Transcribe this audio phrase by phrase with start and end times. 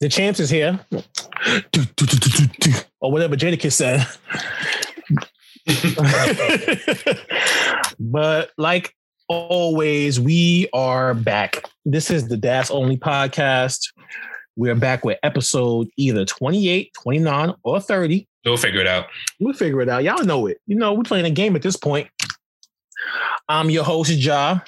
[0.00, 0.78] The champs is here.
[3.00, 4.06] or whatever Jadakiss said.
[7.98, 8.94] but like
[9.28, 11.64] always, we are back.
[11.84, 13.88] This is the Das Only podcast.
[14.54, 18.28] We're back with episode either 28, 29, or 30.
[18.44, 19.06] We'll figure it out.
[19.40, 20.04] We'll figure it out.
[20.04, 20.58] Y'all know it.
[20.68, 22.08] You know, we're playing a game at this point.
[23.48, 24.60] I'm your host, Ja.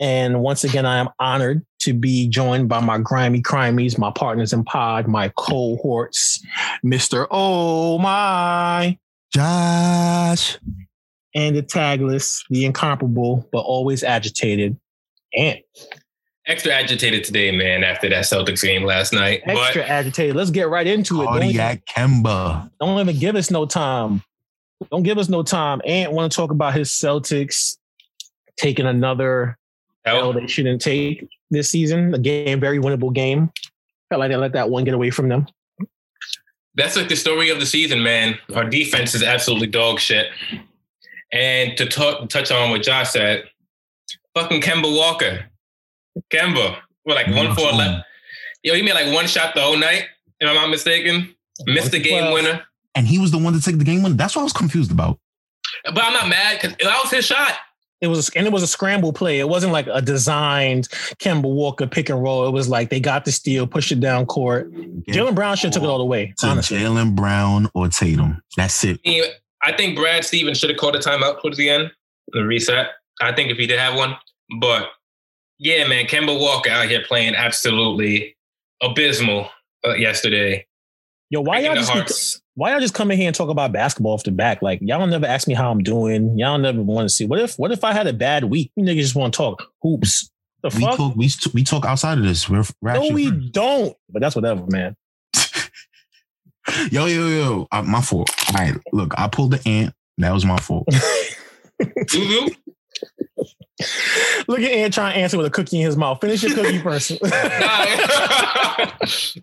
[0.00, 4.52] And once again, I am honored to be joined by my grimy crimies, my partners
[4.52, 6.44] in pod, my cohorts,
[6.84, 7.26] Mr.
[7.30, 8.98] Oh my
[9.32, 10.58] Josh.
[11.34, 14.76] And the tagless, the incomparable, but always agitated.
[15.34, 15.58] And
[16.46, 19.42] extra agitated today, man, after that Celtics game last night.
[19.44, 20.34] Extra but, agitated.
[20.34, 21.26] Let's get right into it.
[21.26, 22.70] Cardiac Kemba.
[22.80, 24.22] Don't even give us no time.
[24.90, 25.82] Don't give us no time.
[25.84, 27.76] Ant want to talk about his Celtics
[28.56, 29.57] taking another
[30.16, 32.14] L they shouldn't take this season.
[32.14, 33.50] A game, very winnable game.
[34.08, 35.46] Felt like they let that one get away from them.
[36.74, 38.38] That's like the story of the season, man.
[38.54, 40.28] Our defense is absolutely dog shit.
[41.32, 43.44] And to talk, touch on what Josh said,
[44.34, 45.44] fucking Kemba Walker.
[46.30, 48.02] Kemba, what like one for eleven?
[48.62, 50.04] Yo, he made like one shot the whole night.
[50.40, 51.34] If I'm not mistaken,
[51.66, 52.62] missed the game winner.
[52.94, 54.14] And he was the one to take the game winner.
[54.14, 55.18] That's what I was confused about.
[55.84, 57.54] But I'm not mad because that was his shot.
[58.00, 59.40] It was and it was a scramble play.
[59.40, 62.46] It wasn't like a designed Kemba Walker pick and roll.
[62.46, 64.70] It was like they got the steal, pushed it down court.
[64.72, 65.14] Yeah.
[65.14, 66.32] Jaylen Brown should have took it all the way.
[66.42, 68.40] Honestly, Jaylen Brown or Tatum.
[68.56, 69.00] That's it.
[69.64, 71.90] I think Brad Stevens should have called a timeout towards the end,
[72.28, 72.90] the reset.
[73.20, 74.16] I think if he did have one,
[74.60, 74.90] but
[75.58, 78.36] yeah, man, Kemba Walker out here playing absolutely
[78.80, 79.50] abysmal
[79.84, 80.64] uh, yesterday.
[81.30, 84.24] Yo, why y'all just why y'all just come in here and talk about basketball off
[84.24, 84.62] the back?
[84.62, 86.36] Like y'all never ask me how I'm doing.
[86.36, 87.24] Y'all never want to see.
[87.24, 88.72] What if what if I had a bad week?
[88.74, 90.28] You niggas just want to talk hoops.
[90.64, 90.96] The we fuck?
[90.96, 92.48] Talk, we we talk outside of this.
[92.48, 93.50] We're, we're no, we friends.
[93.52, 93.96] don't.
[94.10, 94.96] But that's whatever, man.
[96.90, 97.68] yo, yo, yo.
[97.70, 98.28] Uh, my fault.
[98.48, 99.94] All right, look, I pulled the ant.
[100.16, 100.88] That was my fault.
[104.48, 106.20] Look at Ant trying to answer with a cookie in his mouth.
[106.20, 107.12] Finish your cookie first.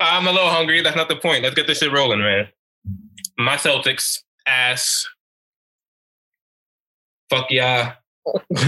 [0.02, 0.82] I'm a little hungry.
[0.82, 1.44] That's not the point.
[1.44, 2.50] Let's get this shit rolling, man
[3.38, 5.08] my Celtics ass.
[7.30, 7.94] Fuck yeah.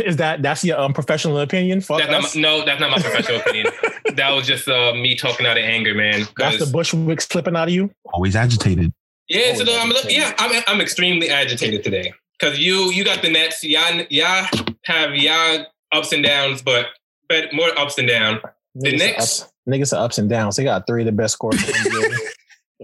[0.06, 1.82] Is that that's your um, professional opinion?
[1.82, 3.68] Fuck that's my, no, that's not my professional opinion.
[4.16, 6.24] That was just uh, me talking out of anger, man.
[6.38, 7.92] That's the Bushwick slipping out of you.
[8.14, 8.92] Always agitated.
[9.28, 13.30] Yeah, Always so I'm, yeah, I'm, I'm extremely agitated today because you you got the
[13.30, 13.64] Nets.
[13.64, 14.48] Y'all y'all
[14.86, 16.88] have y'all ups and downs, but
[17.30, 18.40] but more ups and downs.
[18.74, 20.56] The niggas Knicks, are ups, niggas are ups and downs.
[20.56, 21.60] They got three of the best scorers.
[21.66, 22.32] the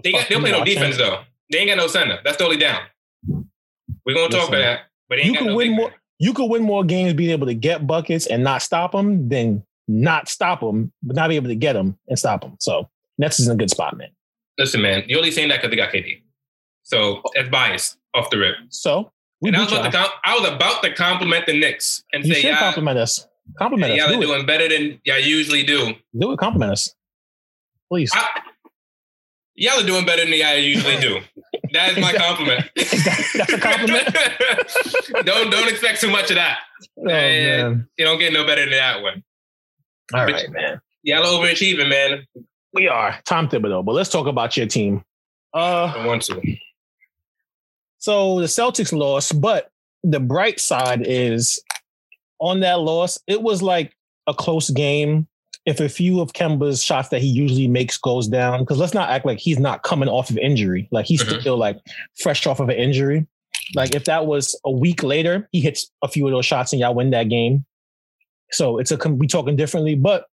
[0.02, 1.20] they got, they play no defense though.
[1.54, 2.18] They ain't got no center.
[2.24, 2.80] That's totally down.
[3.28, 4.80] We're gonna Listen, talk about that.
[5.08, 5.94] But you can win more.
[6.18, 9.62] You could win more games being able to get buckets and not stop them than
[9.86, 12.56] not stop them, but not be able to get them and stop them.
[12.58, 12.88] So
[13.18, 14.08] Nets is in a good spot, man.
[14.58, 16.22] Listen, man, you're only saying that because they got KD.
[16.82, 18.56] So that's biased off the rip.
[18.70, 22.34] So and I was, about to, I was about to compliment the Knicks and you
[22.34, 23.28] say, yeah, compliment us.
[23.58, 23.98] Compliment us.
[23.98, 25.94] Y'all do doing better than y'all usually do.
[26.18, 26.38] Do it.
[26.40, 26.92] Compliment us,
[27.88, 28.10] please.
[28.12, 28.40] I,
[29.56, 31.20] Y'all are doing better than y'all usually do.
[31.72, 32.68] That is my compliment.
[32.76, 34.16] that's a compliment.
[35.24, 36.58] don't don't expect too much of that.
[36.98, 37.88] Oh, man.
[37.96, 39.22] You don't get no better than that one.
[40.12, 40.80] All but right, man.
[41.02, 42.26] Y'all overachieving, man.
[42.72, 45.04] We are Tom Thibodeau, but let's talk about your team.
[45.54, 46.56] Uh, I want to.
[47.98, 49.70] So the Celtics lost, but
[50.02, 51.62] the bright side is
[52.40, 55.26] on that loss, it was like a close game
[55.66, 59.08] if a few of Kemba's shots that he usually makes goes down, because let's not
[59.08, 60.88] act like he's not coming off of injury.
[60.90, 61.40] Like he's mm-hmm.
[61.40, 61.78] still like
[62.20, 63.26] fresh off of an injury.
[63.74, 66.80] Like if that was a week later, he hits a few of those shots and
[66.80, 67.64] y'all win that game.
[68.52, 70.26] So it's a we talking differently, but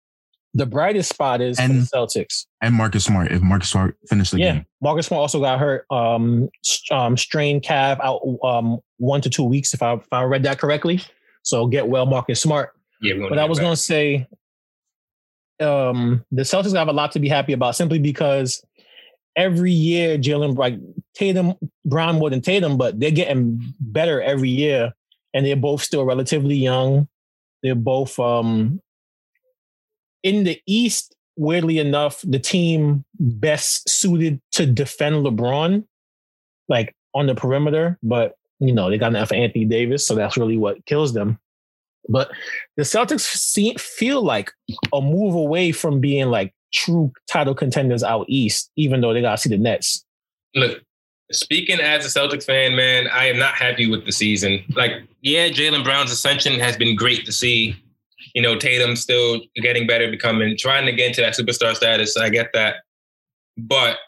[0.55, 3.31] the brightest spot is and, the Celtics and Marcus Smart.
[3.31, 5.84] If Marcus Smart finished the yeah, game, Marcus Smart also got hurt.
[5.91, 6.49] Um,
[6.91, 9.75] um, strained calf out um one to two weeks.
[9.75, 11.03] If I if I read that correctly.
[11.43, 12.71] So get well, Marcus Smart.
[13.00, 14.27] Yeah, but I was going to say
[15.61, 18.62] um, the Celtics have a lot to be happy about simply because
[19.37, 20.79] every year Jaylen like
[21.15, 21.55] Tatum
[21.85, 24.93] Brown more than Tatum, but they're getting better every year,
[25.32, 27.09] and they're both still relatively young.
[27.62, 28.81] They're both um,
[30.23, 31.15] in the East.
[31.37, 35.85] Weirdly enough, the team best suited to defend LeBron,
[36.69, 40.56] like on the perimeter, but you know they got enough Anthony Davis, so that's really
[40.56, 41.38] what kills them.
[42.08, 42.31] But
[42.76, 44.52] the Celtics see, feel like
[44.93, 49.32] a move away from being like true title contenders out east, even though they got
[49.32, 50.05] to see the Nets.
[50.55, 50.82] Look,
[51.31, 54.64] speaking as a Celtics fan, man, I am not happy with the season.
[54.75, 57.76] Like, yeah, Jaylen Brown's ascension has been great to see.
[58.34, 62.16] You know, Tatum still getting better, becoming trying to get into that superstar status.
[62.16, 62.76] I get that.
[63.56, 63.99] But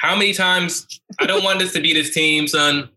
[0.00, 0.86] how many times
[1.20, 2.88] I don't want this to be this team, son.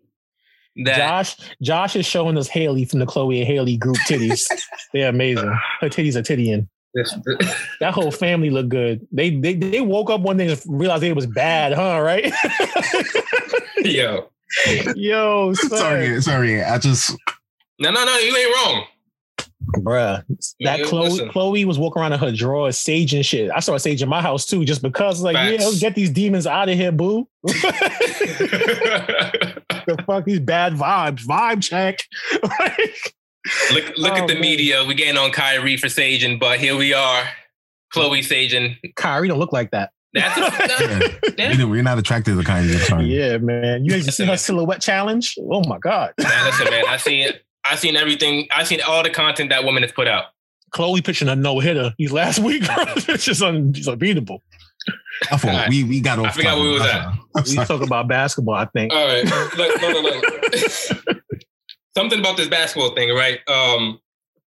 [0.85, 4.47] That Josh, Josh is showing us Halle from the Chloe and Halle group titties.
[4.93, 5.49] They're amazing.
[5.81, 6.67] Her titties are tittying.
[7.79, 9.07] that whole family looked good.
[9.11, 11.99] They they they woke up one day and realized it was bad, huh?
[12.01, 12.33] Right?
[13.85, 14.29] Yo,
[14.95, 16.61] yo, sorry, sorry.
[16.61, 17.15] I just
[17.79, 18.17] no, no, no.
[18.17, 18.85] You ain't wrong.
[19.77, 20.23] Bruh,
[20.61, 21.29] that Chloe listen.
[21.29, 23.51] Chloe was walking around in her drawers, sage and shit.
[23.51, 25.63] I saw a sage in my house too, just because like, Facts.
[25.63, 27.27] yeah, get these demons out of here, boo.
[27.43, 27.53] the
[30.05, 31.25] fuck these bad vibes.
[31.25, 31.99] Vibe check.
[32.43, 33.15] like,
[33.71, 34.41] look look oh, at the man.
[34.41, 34.85] media.
[34.85, 37.23] We getting on Kyrie for saging, but here we are.
[37.93, 38.77] Chloe saging.
[38.95, 39.91] Kyrie don't look like that.
[40.13, 41.63] That's a, yeah.
[41.65, 43.05] We're not attracted to Kyrie.
[43.05, 43.85] Yeah, man.
[43.85, 45.35] You ain't seen her silhouette challenge?
[45.39, 46.13] Oh my god.
[46.17, 46.83] Man, listen, man.
[46.87, 47.31] I seen
[47.63, 47.71] it.
[47.71, 48.47] I seen everything.
[48.51, 50.25] I've seen all the content that woman has put out.
[50.71, 51.93] Chloe pitching a no hitter.
[51.97, 52.63] He's last week.
[52.67, 54.43] it's just un, it's unbeatable.
[55.31, 55.69] I thought right.
[55.69, 56.27] we we got off.
[56.27, 57.13] I forgot where we was at.
[57.47, 58.55] We talk about basketball.
[58.55, 58.93] I think.
[58.93, 59.23] All right.
[59.57, 60.21] Look, no, no, no.
[61.97, 63.39] Something about this basketball thing, right?
[63.47, 63.99] Um,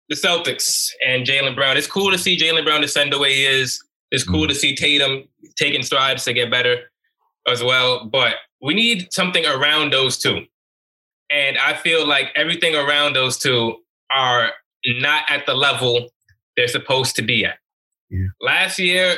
[0.09, 1.77] the Celtics and Jaylen Brown.
[1.77, 3.83] It's cool to see Jaylen Brown descend the way he is.
[4.11, 4.49] It's cool mm.
[4.49, 5.23] to see Tatum
[5.57, 6.91] taking strides to get better
[7.47, 8.05] as well.
[8.05, 10.45] But we need something around those two.
[11.31, 13.77] And I feel like everything around those two
[14.13, 14.51] are
[14.85, 16.09] not at the level
[16.57, 17.57] they're supposed to be at.
[18.09, 18.27] Yeah.
[18.41, 19.15] Last year,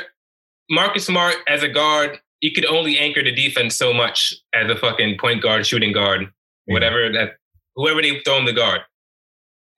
[0.70, 4.76] Marcus Smart as a guard, you could only anchor the defense so much as a
[4.76, 6.22] fucking point guard, shooting guard,
[6.66, 6.72] yeah.
[6.72, 7.32] whatever that
[7.74, 8.82] whoever they throw him the guard.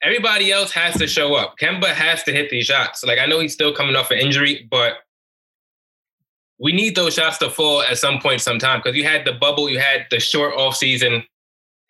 [0.03, 1.55] Everybody else has to show up.
[1.59, 3.03] Kemba has to hit these shots.
[3.03, 4.99] Like I know he's still coming off an injury, but
[6.59, 8.81] we need those shots to fall at some point, sometime.
[8.83, 11.25] Because you had the bubble, you had the short off season,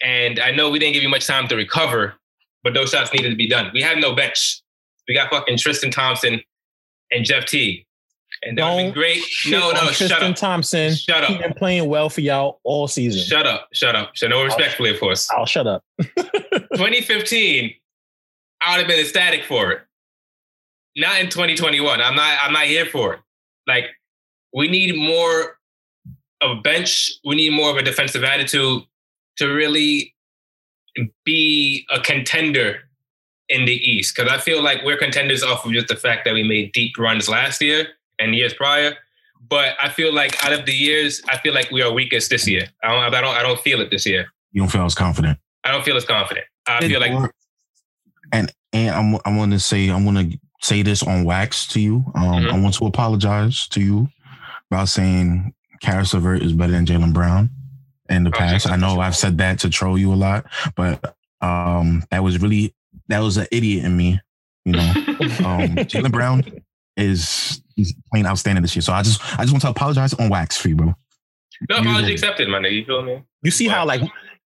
[0.03, 2.15] and I know we didn't give you much time to recover,
[2.63, 3.71] but those shots needed to be done.
[3.73, 4.63] We have no bench.
[5.09, 6.41] We got fucking Tristan Thompson
[7.11, 7.87] and Jeff T.
[8.43, 9.23] And that would be great.
[9.47, 10.19] No, no, shut up.
[10.19, 10.35] Tristan.
[10.35, 10.95] Thompson.
[10.95, 11.31] Shut up.
[11.31, 13.23] He's been playing well for y'all all season.
[13.23, 13.69] Shut up.
[13.73, 14.15] Shut up.
[14.15, 15.31] Shut no respectfully, of course.
[15.31, 15.85] I'll shut up.
[16.01, 17.73] 2015,
[18.61, 19.81] I would have been ecstatic for it.
[20.97, 22.01] Not in 2021.
[22.01, 22.39] I'm not.
[22.43, 23.21] I'm not here for it.
[23.67, 23.85] Like
[24.53, 25.59] we need more
[26.41, 27.13] of a bench.
[27.25, 28.83] We need more of a defensive attitude
[29.39, 30.15] to really
[31.25, 32.81] be a contender
[33.49, 34.17] in the East.
[34.17, 36.99] Because I feel like we're contenders off of just the fact that we made deep
[36.99, 37.89] runs last year
[38.19, 38.97] and years prior.
[39.49, 42.49] But I feel like out of the years, I feel like we are weakest this
[42.49, 42.67] year.
[42.83, 44.27] I don't, I don't, I don't feel it this year.
[44.53, 45.39] You don't feel as confident.
[45.63, 46.47] I don't feel as confident.
[46.67, 47.31] I and, feel like,
[48.33, 51.81] and and I'm, I want to say, I want to say this on wax to
[51.81, 52.05] you.
[52.15, 52.55] Um, mm-hmm.
[52.55, 54.09] I want to apologize to you
[54.71, 57.51] about saying Caris LeVert is better than Jaylen Brown
[58.09, 58.69] in the past.
[58.69, 62.75] I know I've said that to troll you a lot, but um, that was really
[63.09, 64.21] that was an idiot in me.
[64.65, 66.43] You know, um, Jaylen Brown
[66.97, 68.83] is he's playing outstanding this year.
[68.83, 70.95] So I just I just want to apologize on wax for you, bro.
[71.71, 72.73] No apology accepted, my nigga.
[72.73, 73.23] You feel me?
[73.43, 74.03] You see how like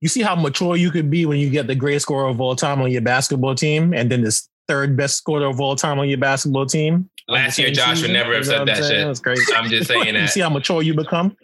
[0.00, 2.56] you see how mature you could be when you get the greatest scorer of all
[2.56, 6.08] time on your basketball team, and then this third best scorer of all time on
[6.08, 7.10] your basketball team.
[7.26, 8.12] Last year, Josh season.
[8.12, 9.06] would never have said that shit.
[9.06, 9.38] That's great.
[9.54, 10.20] I'm just saying that.
[10.20, 11.36] you see how mature you become.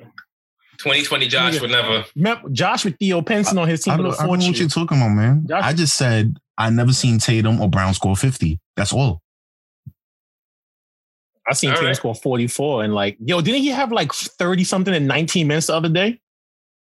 [0.84, 2.04] 2020 Josh would never.
[2.14, 3.94] Remember, Josh with Theo Pinson on his team.
[3.94, 5.46] I, don't, I don't know what you're talking about, man.
[5.48, 8.60] Josh, I just said I never seen Tatum or Brown score 50.
[8.76, 9.22] That's all.
[11.48, 11.96] I seen all Tatum right.
[11.96, 15.74] score 44 and like, yo, didn't he have like 30 something in 19 minutes the
[15.74, 16.20] other day?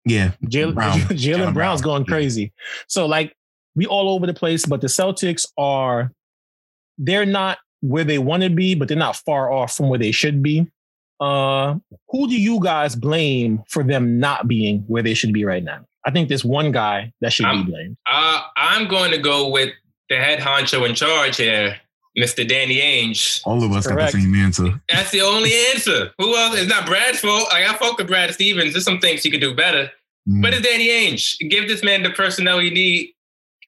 [0.04, 0.32] Yeah.
[0.46, 0.98] Jaylen Brown.
[0.98, 1.98] Jaylen Brown's Brown.
[1.98, 2.52] going crazy.
[2.88, 3.36] So like
[3.76, 6.10] we all over the place, but the Celtics are
[6.98, 10.10] they're not where they want to be, but they're not far off from where they
[10.10, 10.66] should be.
[11.22, 11.76] Uh,
[12.08, 15.84] who do you guys blame for them not being where they should be right now?
[16.04, 17.96] I think there's one guy that should I'm, be blamed.
[18.10, 19.70] Uh, I'm going to go with
[20.08, 21.76] the head honcho in charge here,
[22.18, 22.46] Mr.
[22.46, 23.40] Danny Ainge.
[23.44, 24.12] All of us Correct.
[24.12, 24.82] got the same answer.
[24.88, 26.10] That's the only answer.
[26.18, 26.58] Who else?
[26.58, 27.48] It's not Brad's fault.
[27.52, 28.72] Like, I fuck with Brad Stevens.
[28.72, 29.92] There's some things he could do better.
[30.28, 30.42] Mm.
[30.42, 31.38] But it's Danny Ainge.
[31.48, 33.14] Give this man the personnel he need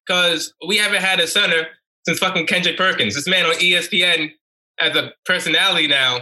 [0.05, 1.69] because we haven't had a center
[2.05, 3.15] since fucking Kendrick Perkins.
[3.15, 4.33] This man on ESPN
[4.81, 6.19] as a personality now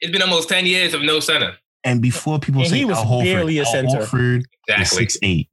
[0.00, 1.56] it's been almost 10 years of no center.
[1.84, 3.98] And before people and say he was Al Horford, barely a center.
[3.98, 4.98] Al Horford exactly.
[4.98, 5.48] six eight.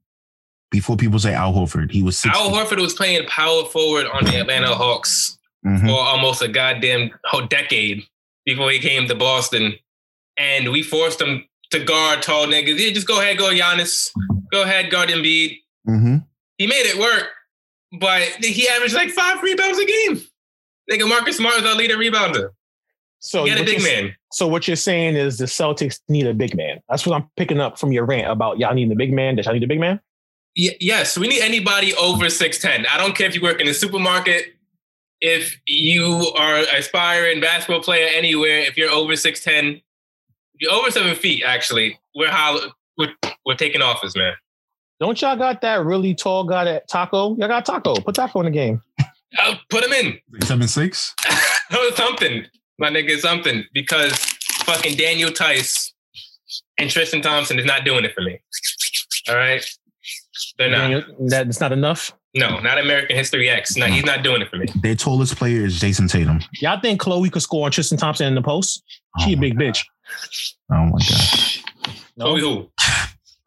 [0.70, 2.36] Before people say Al Horford, he was six.
[2.36, 5.86] Al Horford was playing power forward on the Atlanta Hawks mm-hmm.
[5.86, 8.04] for almost a goddamn whole decade
[8.44, 9.74] before he came to Boston,
[10.36, 12.78] and we forced him to guard tall niggas.
[12.78, 14.10] Yeah, just go ahead, go Giannis.
[14.52, 15.58] Go ahead, guard Embiid.
[15.88, 16.16] Mm-hmm.
[16.58, 17.28] He made it work,
[17.98, 20.22] but he averaged like five rebounds a game.
[20.90, 22.50] Nigga, Marcus Smart was our leader rebounder.
[23.20, 24.14] So get a big man.
[24.30, 26.80] So what you're saying is the Celtics need a big man.
[26.88, 29.36] That's what I'm picking up from your rant about y'all need a big man.
[29.36, 30.00] Does y'all need a big man?
[30.56, 32.86] Y- yes, we need anybody over six ten.
[32.86, 34.54] I don't care if you work in a supermarket,
[35.20, 38.58] if you are aspiring basketball player anywhere.
[38.60, 39.80] If you're over six ten,
[40.58, 41.42] you're over seven feet.
[41.44, 42.58] Actually, we're how
[42.98, 43.14] we're,
[43.46, 44.34] we're taking office, man.
[45.00, 47.38] Don't y'all got that really tall guy at Tacko?
[47.38, 48.04] Y'all got Tacko.
[48.04, 48.82] Put Tacko in the game.
[49.38, 50.18] I'll put him in.
[50.42, 51.14] Seven six.
[51.94, 52.46] something,
[52.78, 53.64] my nigga, something.
[53.72, 54.12] Because
[54.64, 55.92] fucking Daniel Theis
[56.78, 58.40] and Tristan Thompson is not doing it for me.
[59.28, 59.64] All right,
[60.58, 60.78] they're not.
[60.78, 62.12] Daniel, that's not enough.
[62.34, 63.76] No, not American History X.
[63.76, 64.66] No, he's not doing it for me.
[64.82, 66.40] Their tallest player is Jayson Tatum.
[66.60, 68.82] Y'all think Chloe could score on Tristan Thompson in the post?
[69.20, 69.64] She oh a big God.
[69.64, 69.84] bitch.
[70.70, 71.94] Oh my god.
[72.16, 72.24] No?
[72.26, 72.70] Chloe who?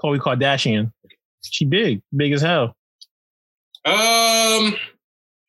[0.01, 0.91] Khloe Kardashian.
[1.43, 2.75] She big, big as hell.
[3.85, 4.75] Um,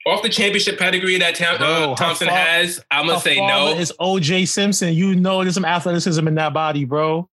[0.06, 3.68] off the championship pedigree that Tam- uh, Thompson fa- has, I'm gonna say no.
[3.76, 4.94] It's OJ Simpson?
[4.94, 7.28] You know, there's some athleticism in that body, bro.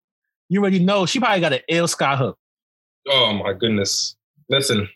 [0.49, 2.37] You already know she probably got an ill sky hook.
[3.07, 4.15] Oh my goodness!
[4.49, 4.87] Listen,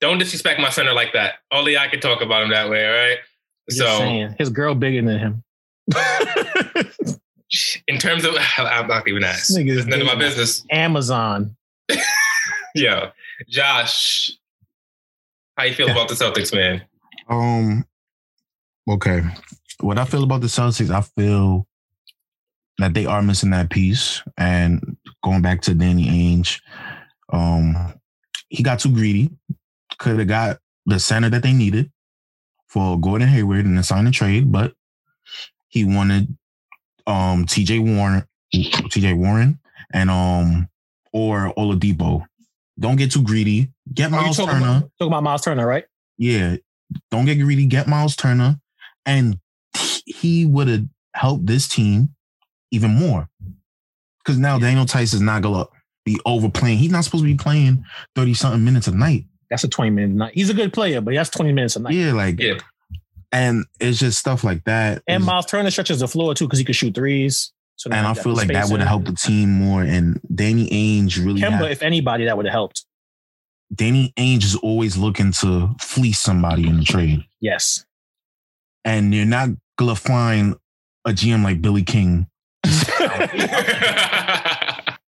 [0.00, 1.36] don't disrespect my center like that.
[1.50, 2.86] Only I can talk about him that way.
[2.86, 3.18] All right.
[3.70, 5.42] so saying, his girl bigger than him.
[7.88, 9.68] in terms of, I'm not even asking.
[9.68, 10.64] It's none of my business.
[10.70, 11.56] Amazon.
[12.74, 13.10] yeah,
[13.48, 14.32] Josh,
[15.56, 16.82] how you feel about the Celtics, man?
[17.28, 17.84] Um.
[18.88, 19.22] Okay,
[19.80, 21.66] what I feel about the Celtics, I feel
[22.78, 24.22] that they are missing that piece.
[24.36, 26.60] And going back to Danny Ainge,
[27.32, 27.94] um,
[28.48, 29.30] he got too greedy.
[29.98, 31.90] Could have got the center that they needed
[32.68, 34.74] for Gordon Hayward and sign a trade, but
[35.68, 36.36] he wanted
[37.06, 39.58] um TJ Warren, TJ Warren,
[39.92, 40.68] and um
[41.12, 42.24] or Oladipo.
[42.78, 43.70] Don't get too greedy.
[43.92, 44.64] Get oh, Myles talking Turner.
[44.64, 45.84] About, talking about Myles Turner, right?
[46.18, 46.56] Yeah.
[47.10, 47.66] Don't get greedy.
[47.66, 48.60] Get Myles Turner,
[49.06, 49.38] and
[50.04, 52.10] he would have helped this team
[52.70, 53.28] even more.
[54.18, 55.66] Because now Daniel Theis is not gonna
[56.04, 56.78] be overplaying.
[56.78, 59.24] He's not supposed to be playing thirty something minutes a night.
[59.50, 60.34] That's a twenty minute night.
[60.34, 61.94] He's a good player, but that's twenty minutes a night.
[61.94, 62.58] Yeah, like yeah.
[63.32, 65.02] And it's just stuff like that.
[65.08, 67.52] And Myles Turner stretches the floor too because he could shoot threes.
[67.84, 69.82] So and I feel like that would have helped the team more.
[69.82, 71.42] And Danny Ainge really.
[71.42, 72.86] Kemba, had, if anybody, that would have helped.
[73.74, 77.26] Danny Ainge is always looking to fleece somebody in the trade.
[77.42, 77.84] Yes.
[78.86, 80.54] And you're not gonna find
[81.04, 82.26] a GM like Billy King.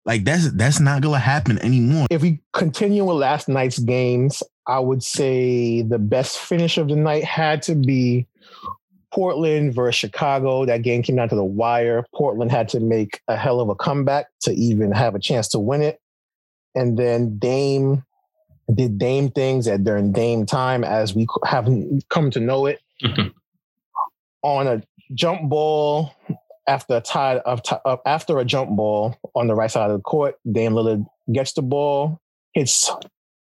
[0.05, 2.07] like that's that's not gonna happen anymore.
[2.11, 6.97] If we continue with last night's games, I would say the best finish of the
[6.97, 8.27] night had to be
[9.13, 10.65] Portland versus Chicago.
[10.65, 12.05] That game came down to the wire.
[12.15, 15.59] Portland had to make a hell of a comeback to even have a chance to
[15.59, 16.01] win it.
[16.75, 18.05] And then Dame
[18.75, 21.69] did Dame things at during Dame time, as we have
[22.11, 22.81] come to know it.
[23.03, 23.29] Mm-hmm.
[24.43, 24.83] On a
[25.15, 26.15] jump ball
[26.67, 30.03] after a tie of, of after a jump ball on the right side of the
[30.03, 32.21] court, Dame Lillard gets the ball,
[32.53, 32.91] hits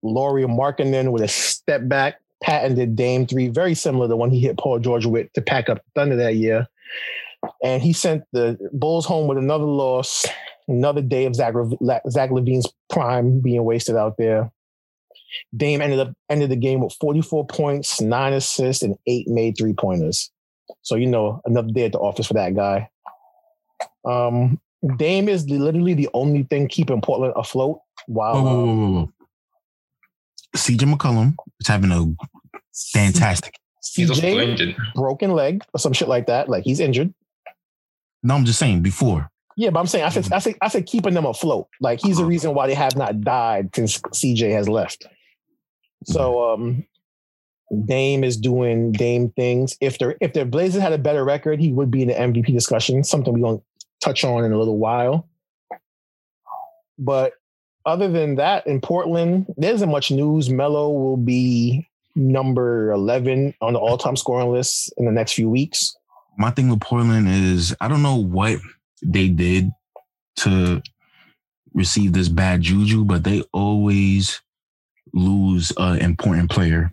[0.03, 4.59] Lauri Markkanen with a step back patented Dame three, very similar to one he hit
[4.59, 6.67] Paul George with to pack up Thunder that year.
[7.63, 10.27] And he sent the Bulls home with another loss,
[10.69, 11.55] another day of Zach,
[12.11, 14.51] Zach LaVine's prime being wasted out there.
[15.57, 19.73] Dame ended up ended the game with 44 points, nine assists, and eight made three
[19.73, 20.31] pointers.
[20.83, 22.89] So you know, another day at the office for that guy.
[24.05, 24.61] Um,
[24.97, 27.81] Dame is literally the only thing keeping Portland afloat.
[28.07, 29.13] While whoa, whoa, whoa, whoa.
[30.57, 32.07] CJ McCollum is having a
[32.93, 33.55] fantastic.
[33.83, 36.49] CJ broken leg or some shit like that.
[36.49, 37.13] Like he's injured.
[38.23, 39.31] No, I'm just saying before.
[39.57, 41.69] Yeah, but I'm saying I said I said I said keeping them afloat.
[41.81, 45.07] Like he's the reason why they have not died since CJ has left.
[46.05, 46.87] So um
[47.85, 49.77] Dame is doing Dame things.
[49.81, 52.53] If they're if their Blazers had a better record, he would be in the MVP
[52.53, 53.05] discussion.
[53.05, 53.63] Something we won't
[54.03, 55.29] touch on in a little while.
[56.99, 57.33] But
[57.87, 60.51] other than that, in Portland, there isn't much news.
[60.51, 65.49] Melo will be number 11 on the all time scoring list in the next few
[65.49, 65.97] weeks.
[66.37, 68.59] My thing with Portland is I don't know what
[69.03, 69.71] they did
[70.37, 70.83] to
[71.73, 74.41] receive this bad juju, but they always
[75.13, 76.93] lose an important player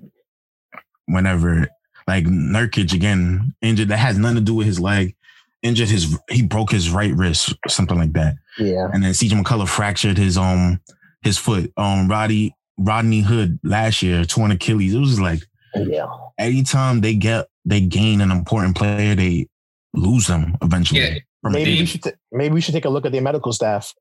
[1.05, 1.67] whenever,
[2.07, 3.89] like Nurkic again, injured.
[3.89, 5.15] That has nothing to do with his leg.
[5.63, 8.35] Injured his, he broke his right wrist, something like that.
[8.59, 8.89] Yeah.
[8.93, 10.79] And then CJ McCollum fractured his um
[11.21, 11.71] his foot.
[11.77, 14.93] Um Roddy Rodney Hood last year torn Achilles.
[14.93, 15.41] It was like
[15.75, 16.07] yeah.
[16.37, 19.47] Anytime they get they gain an important player, they
[19.93, 21.01] lose them eventually.
[21.01, 21.19] Yeah.
[21.43, 23.93] Maybe we should t- maybe we should take a look at their medical staff.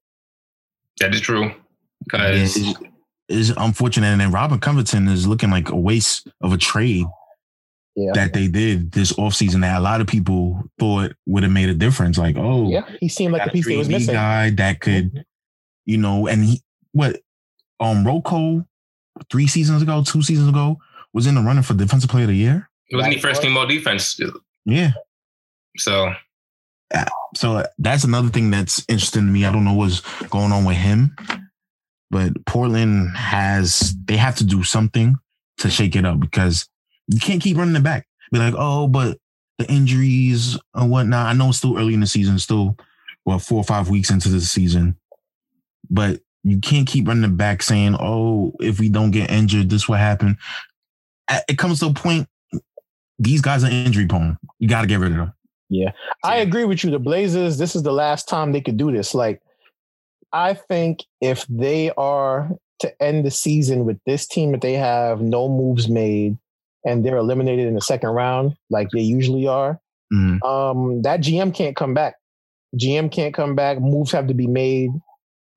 [1.01, 1.53] That is true.
[2.05, 2.79] Because it's,
[3.29, 4.09] it's unfortunate.
[4.09, 7.07] And then Robert Covington is looking like a waste of a trade
[7.97, 8.13] yeah.
[8.15, 11.75] that they did this offseason that a lot of people thought would have made a
[11.75, 12.19] difference.
[12.19, 14.15] Like, oh, yeah, he seemed like a piece that was missing.
[14.15, 15.21] Guy that could, mm-hmm.
[15.87, 16.63] you know, and he
[16.93, 17.21] what
[17.81, 18.67] um Rocco
[19.31, 20.79] three seasons ago, two seasons ago,
[21.13, 22.69] was in the running for defensive player of the year.
[22.89, 24.21] It wasn't he first team all defense?
[24.67, 24.93] Yeah.
[25.79, 26.13] So
[26.95, 29.45] uh, so that's another thing that's interesting to me.
[29.45, 31.17] I don't know what's going on with him,
[32.11, 35.17] but Portland has they have to do something
[35.59, 36.69] to shake it up because
[37.09, 38.07] you can't keep running it back.
[38.33, 39.19] Be like, oh, but
[39.59, 41.27] the injuries and whatnot.
[41.27, 42.77] I know it's still early in the season, still
[43.25, 44.97] well, four or five weeks into the season,
[45.91, 49.89] but you can't keep running it back saying, oh, if we don't get injured, this
[49.89, 50.39] will happen.
[51.49, 52.29] It comes to a point,
[53.19, 54.39] these guys are injury prone.
[54.61, 55.33] You got to get rid of them.
[55.69, 55.91] Yeah,
[56.23, 56.93] I agree with you.
[56.93, 59.13] The Blazers, this is the last time they could do this.
[59.13, 59.43] Like,
[60.33, 65.21] I think if they are to end the season with this team that they have,
[65.21, 66.39] no moves made,
[66.87, 69.81] and they're eliminated in the second round, like they usually are,
[70.15, 70.43] mm-hmm.
[70.43, 72.15] um, that GM can't come back.
[72.81, 73.81] GM can't come back.
[73.81, 74.91] Moves have to be made.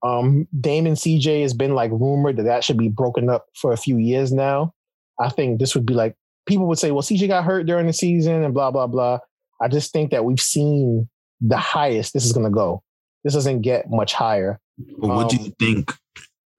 [0.04, 3.78] Um, Damon CJ has been like rumored that that should be broken up for a
[3.78, 4.74] few years now.
[5.20, 6.16] I think this would be like
[6.48, 9.20] people would say, well, CJ got hurt during the season and blah blah blah.
[9.62, 11.10] I just think that we've seen
[11.42, 12.82] the highest this is going to go.
[13.24, 14.60] This doesn't get much higher.
[14.98, 15.94] But what um, do you think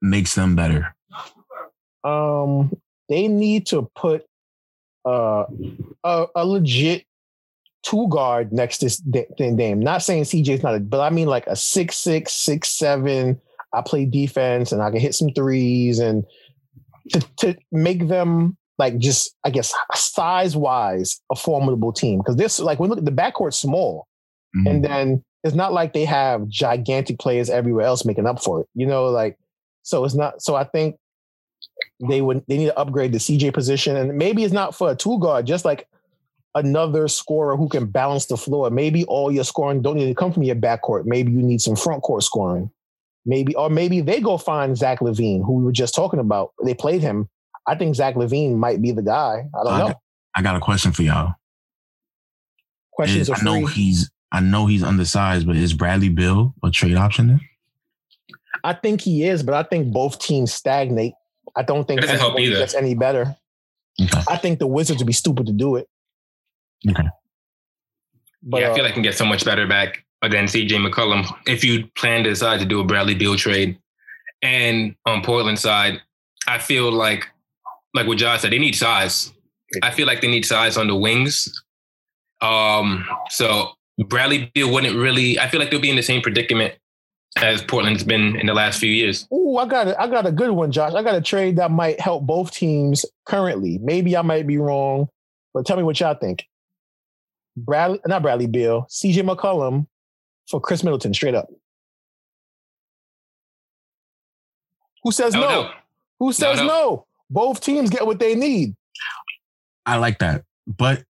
[0.01, 0.95] makes them better?
[2.03, 2.71] Um,
[3.09, 4.25] they need to put
[5.05, 5.45] uh,
[6.03, 7.05] a, a legit
[7.83, 9.01] two guard next to
[9.35, 9.79] Dame.
[9.79, 13.39] Not saying CJ's not, a, but I mean like a six six six seven.
[13.73, 16.25] I play defense and I can hit some threes and
[17.13, 22.59] to to make them like just I guess size wise a formidable team because this
[22.59, 24.07] like when look at the backcourt small,
[24.55, 24.67] mm-hmm.
[24.67, 28.67] and then it's not like they have gigantic players everywhere else making up for it.
[28.75, 29.37] You know, like
[29.83, 30.41] so it's not.
[30.41, 30.97] So I think
[32.07, 34.95] they would they need to upgrade the CJ position, and maybe it's not for a
[34.95, 35.87] two guard, just like
[36.55, 38.69] another scorer who can balance the floor.
[38.69, 41.05] Maybe all your scoring don't need to come from your backcourt.
[41.05, 42.69] Maybe you need some front court scoring.
[43.25, 46.53] Maybe, or maybe they go find Zach LaVine, who we were just talking about.
[46.63, 47.29] They played him.
[47.67, 49.45] I think Zach LaVine might be the guy.
[49.53, 49.87] I don't I know.
[49.87, 49.97] Got,
[50.35, 51.35] I got a question for y'all.
[52.91, 56.95] Questions is, I know he's I know he's undersized, but is Bradley Beal a trade
[56.95, 57.41] option then?
[58.63, 61.13] I think he is, but I think both teams stagnate.
[61.55, 63.35] I don't think anyone gets any better.
[64.01, 64.21] Okay.
[64.27, 65.87] I think the Wizards would be stupid to do it.
[66.89, 67.03] Okay.
[68.43, 70.69] But, yeah, I feel uh, like I can get so much better back than CJ
[70.69, 73.77] McCollum if you plan to decide to do a Bradley Beal trade.
[74.41, 76.01] And on Portland side,
[76.47, 77.27] I feel like,
[77.93, 79.31] like what Josh said, they need size.
[79.83, 81.63] I feel like they need size on the wings.
[82.41, 83.71] Um, so
[84.07, 85.39] Bradley Beal wouldn't really.
[85.39, 86.73] I feel like they'll be in the same predicament
[87.37, 89.27] as Portland's been in the last few years.
[89.33, 90.93] Ooh, I got a, I got a good one, Josh.
[90.93, 93.77] I got a trade that might help both teams currently.
[93.79, 95.07] Maybe I might be wrong,
[95.53, 96.47] but tell me what y'all think.
[97.55, 99.87] Bradley, not Bradley Beal, CJ McCollum
[100.49, 101.49] for Khris Middleton, straight up.
[105.03, 105.41] Who says no?
[105.41, 105.71] no?
[106.19, 107.05] Who says no, no?
[107.29, 108.75] Both teams get what they need.
[109.85, 111.03] I like that, but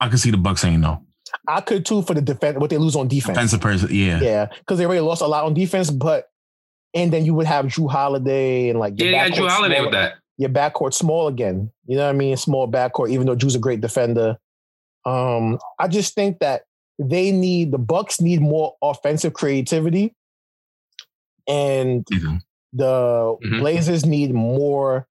[0.00, 1.04] I can see the Bucks saying no.
[1.48, 2.58] I could too for the defense.
[2.58, 3.36] What they lose on defense.
[3.36, 5.90] Defensive person, yeah, yeah, because they already lost a lot on defense.
[5.90, 6.30] But
[6.94, 10.14] and then you would have Jrue Holiday and like yeah, yeah, Jrue Holiday with that.
[10.38, 11.70] Your backcourt small again.
[11.86, 12.36] You know what I mean?
[12.36, 14.38] Small backcourt, even though Jrue's a great defender.
[15.04, 16.62] Um, I just think that
[16.98, 20.14] they need the Bucks need more offensive creativity,
[21.48, 22.36] and mm-hmm.
[22.72, 23.60] the mm-hmm.
[23.60, 25.06] Blazers need more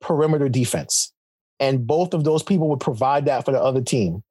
[0.00, 1.12] perimeter defense.
[1.58, 4.22] And both of those people would provide that for the other team.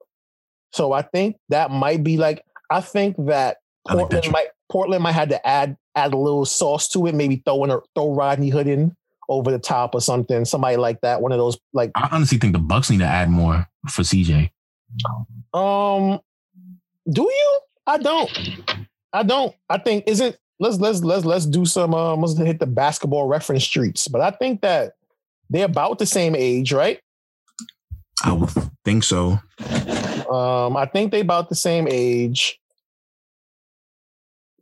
[0.75, 3.57] So I think that might be like I think that
[3.88, 7.63] Portland might Portland might have to add add a little sauce to it, maybe throw
[7.63, 8.93] in a throw Rodney Hood in
[9.29, 11.21] over the top or something, somebody like that.
[11.21, 14.49] One of those like I honestly think the Bucks need to add more for CJ.
[15.53, 16.19] Um,
[17.09, 17.59] do you?
[17.88, 18.29] I don't.
[19.13, 19.55] I don't.
[19.69, 20.35] I think isn't.
[20.59, 21.93] Let's let's let's let's do some.
[21.93, 24.09] Um, let's hit the basketball reference streets.
[24.09, 24.95] But I think that
[25.49, 26.99] they're about the same age, right?
[28.25, 28.49] I would
[28.83, 29.39] think so.
[30.29, 32.59] Um, I think they about the same age.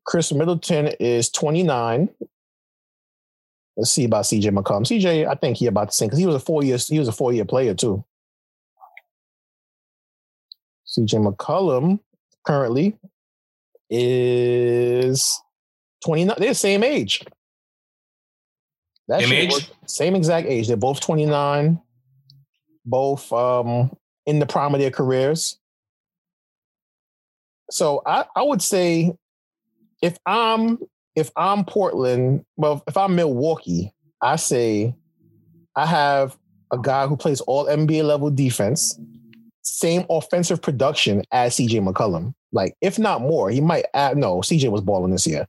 [0.06, 2.10] Khris Middleton is 29.
[3.78, 4.86] Let's see about CJ McCollum.
[4.86, 7.08] CJ, I think he about the same because he was a four year he was
[7.08, 8.04] a four year player too.
[10.86, 12.00] CJ McCollum
[12.46, 12.98] currently
[13.90, 15.42] is
[16.06, 16.36] 29.
[16.38, 17.24] They're the same age.
[19.08, 19.52] That same age?
[19.52, 20.68] Work, same exact age.
[20.68, 21.82] They're both 29,
[22.86, 23.92] both um,
[24.26, 25.58] in the prime of their careers.
[27.70, 29.14] So I, I would say
[30.02, 30.80] if I'm
[31.16, 34.96] if I'm Portland, well, if I'm Milwaukee, I say
[35.76, 36.38] I have
[36.72, 39.00] a guy who plays all NBA level defense
[39.64, 42.34] same offensive production as CJ McCollum.
[42.52, 44.18] Like, if not more, he might add.
[44.18, 45.48] No, CJ was balling this year,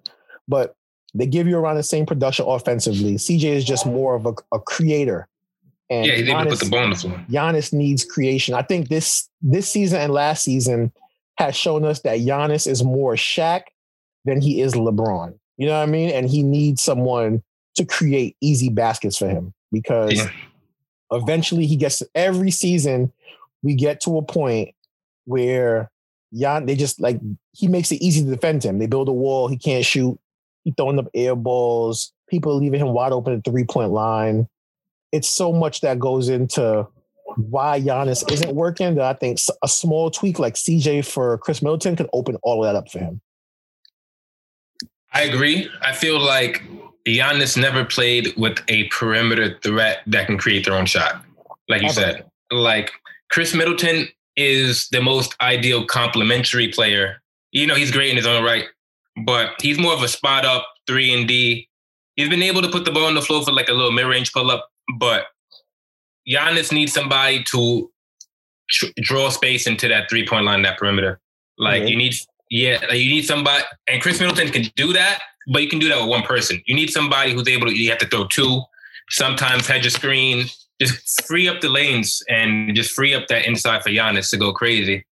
[0.49, 0.75] but
[1.15, 3.17] they give you around the same production offensively.
[3.17, 5.29] CJ is just more of a, a creator.
[5.91, 7.25] And yeah, he didn't put the ball on the floor.
[7.29, 8.55] Giannis needs creation.
[8.55, 10.93] I think this this season and last season,
[11.37, 13.63] has shown us that Giannis is more Shaq
[14.25, 15.35] than he is LeBron.
[15.57, 16.11] You know what I mean?
[16.11, 17.43] And he needs someone
[17.77, 20.31] to create easy baskets for him because yeah.
[21.11, 23.13] eventually he gets every season
[23.63, 24.75] we get to a point
[25.25, 25.91] where
[26.33, 27.19] Jan they just like
[27.53, 28.79] he makes it easy to defend him.
[28.79, 30.19] They build a wall, he can't shoot,
[30.65, 34.49] he throwing up air balls, people leaving him wide open at three point line.
[35.15, 36.87] It's so much that goes into
[37.37, 41.97] why Giannis isn't working that I think a small tweak like CJ for Khris Middleton
[41.97, 43.21] could open all of that up for him.
[45.13, 45.71] I agree.
[45.81, 46.63] I feel like
[47.07, 51.25] Giannis never played with a perimeter threat that can create their own shot.
[51.69, 52.91] Like you said, like
[53.33, 57.23] Khris Middleton is the most ideal complementary player.
[57.53, 58.65] You know, he's great in his own right,
[59.25, 61.69] but he's more of a spot up three and D.
[62.17, 64.07] He's been able to put the ball on the floor for like a little mid
[64.07, 64.69] range pull up,
[64.99, 65.27] but
[66.29, 67.91] Giannis needs somebody to
[68.71, 71.21] tr- draw space into that three point line, that perimeter.
[71.59, 71.89] Like mm-hmm.
[71.89, 72.15] you need,
[72.51, 75.89] yeah, like you need somebody, and Khris Middleton can do that, but you can do
[75.89, 76.61] that with one person.
[76.67, 77.77] You need somebody who's able to.
[77.77, 78.63] You have to throw two,
[79.11, 80.47] sometimes hedge a screen,
[80.81, 84.53] just free up the lanes and just free up that inside for Giannis to go
[84.53, 85.05] crazy.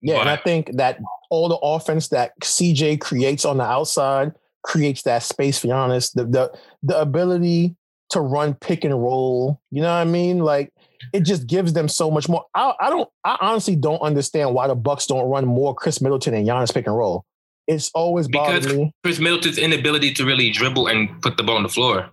[0.00, 0.98] Yeah, but, and I think that
[1.30, 6.12] all the offense that CJ creates on the outside creates that space for Giannis.
[6.12, 7.76] The the the ability
[8.12, 9.60] to run pick and roll.
[9.70, 10.38] You know what I mean?
[10.38, 10.72] Like
[11.12, 12.44] it just gives them so much more.
[12.54, 13.08] I, I don't.
[13.24, 16.86] I honestly don't understand why the Bucks don't run more Khris Middleton and Giannis pick
[16.86, 17.24] and roll.
[17.66, 18.92] It's always because me.
[19.04, 22.10] Khris Middleton's inability to really dribble and put the ball on the floor.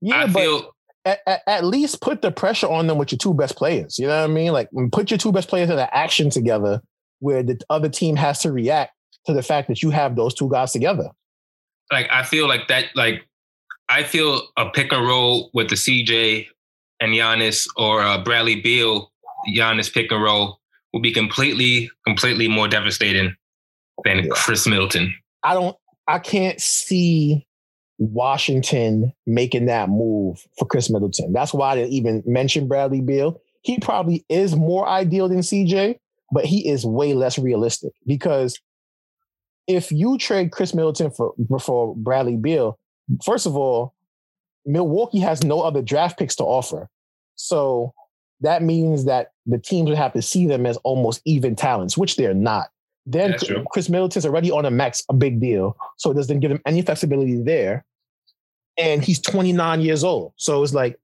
[0.00, 3.18] Yeah, I but feel at, at, at, least put the pressure on them with your
[3.18, 3.98] two best players.
[3.98, 4.52] You know what I mean?
[4.52, 6.80] Like mm, put your two best players in an action together
[7.20, 8.92] where the other team has to react
[9.26, 11.08] to the fact that you have those two guys together.
[11.90, 12.86] Like I feel like that.
[12.94, 13.26] Like
[13.88, 16.46] I feel a pick and roll with the CJ
[17.00, 19.12] and Giannis or a Bradley Beal
[19.48, 20.60] Giannis pick and roll
[20.92, 23.34] will be completely, completely more devastating
[24.04, 24.30] than yeah.
[24.32, 25.14] Khris Middleton.
[25.42, 25.76] I don't.
[26.06, 27.46] I can't see
[27.98, 31.32] Washington making that move for Khris Middleton.
[31.32, 33.40] That's why I didn't even mention Bradley Beal.
[33.62, 35.96] He probably is more ideal than CJ,
[36.32, 38.58] but he is way less realistic because
[39.66, 42.78] if you trade Khris Middleton for for Bradley Beal,
[43.24, 43.94] first of all,
[44.66, 46.88] Milwaukee has no other draft picks to offer.
[47.36, 47.92] So
[48.40, 52.16] that means that the teams would have to see them as almost even talents, which
[52.16, 52.68] they're not.
[53.06, 53.36] Then
[53.70, 55.76] Khris Middleton's already on a max, a big deal.
[55.98, 57.84] So it doesn't give him any flexibility there.
[58.78, 60.32] And he's 29 years old.
[60.36, 60.98] So it's like,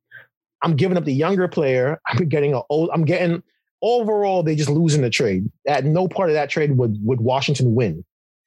[0.62, 2.00] I'm giving up the younger player.
[2.06, 3.42] I'm getting an old, I'm getting
[3.82, 5.50] overall, they just losing the trade.
[5.66, 8.04] At no part of that trade would would Washington win.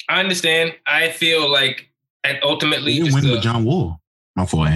[0.10, 0.76] I understand.
[0.86, 1.89] I feel like
[2.24, 4.00] and ultimately you win with John Wall.
[4.36, 4.70] My fault.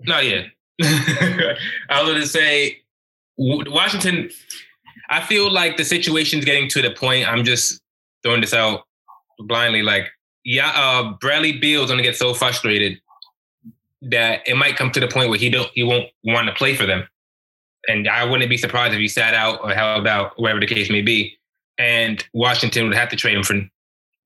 [0.00, 0.46] Not yet.
[0.80, 1.56] I
[2.00, 2.78] was going to say
[3.36, 4.30] Washington.
[5.10, 7.28] I feel like the situation's getting to the point.
[7.28, 7.80] I'm just
[8.22, 8.82] throwing this out
[9.38, 9.82] blindly.
[9.82, 10.08] Like,
[10.44, 13.00] yeah, uh, Bradley Beal's going to get so frustrated
[14.02, 16.74] that it might come to the point where he don't he won't want to play
[16.74, 17.06] for them.
[17.88, 20.88] And I wouldn't be surprised if he sat out or held out, whatever the case
[20.90, 21.36] may be.
[21.78, 23.60] And Washington would have to trade him for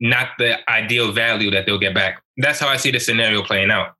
[0.00, 2.22] not the ideal value that they'll get back.
[2.36, 3.94] That's how I see the scenario playing out.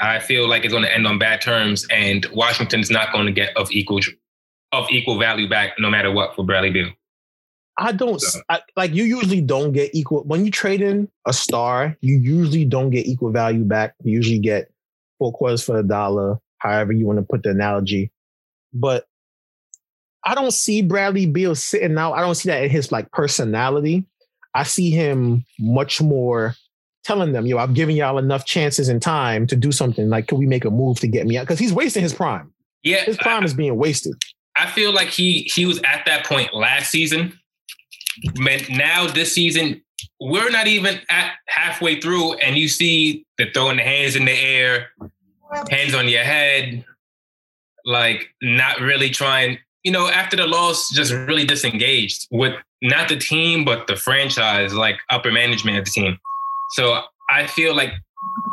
[0.00, 3.32] I feel like it's going to end on bad terms, and Washington's not going to
[3.32, 4.00] get of equal
[4.72, 6.90] of equal value back, no matter what, for Bradley Beal.
[7.76, 8.40] I don't so.
[8.48, 9.04] I, like you.
[9.04, 11.96] Usually, don't get equal when you trade in a star.
[12.02, 13.94] You usually don't get equal value back.
[14.04, 14.70] You usually get
[15.18, 18.12] four quarters for a dollar, however you want to put the analogy.
[18.72, 19.06] But
[20.24, 22.12] I don't see Bradley Beal sitting out.
[22.12, 24.04] I don't see that in his like personality.
[24.54, 26.54] I see him much more
[27.04, 30.08] telling them, yo, I've given y'all enough chances and time to do something.
[30.08, 31.42] Like, can we make a move to get me out?
[31.42, 32.52] Because he's wasting his prime.
[32.82, 33.04] Yeah.
[33.04, 34.14] His prime I, is being wasted.
[34.56, 37.38] I feel like he he was at that point last season.
[38.44, 39.82] But now this season,
[40.20, 44.32] we're not even at halfway through, and you see the throwing the hands in the
[44.32, 44.88] air,
[45.70, 46.84] hands on your head,
[47.84, 49.58] like not really trying.
[49.82, 54.74] You know, after the loss, just really disengaged with not the team, but the franchise,
[54.74, 56.18] like upper management of the team.
[56.70, 57.92] So I feel like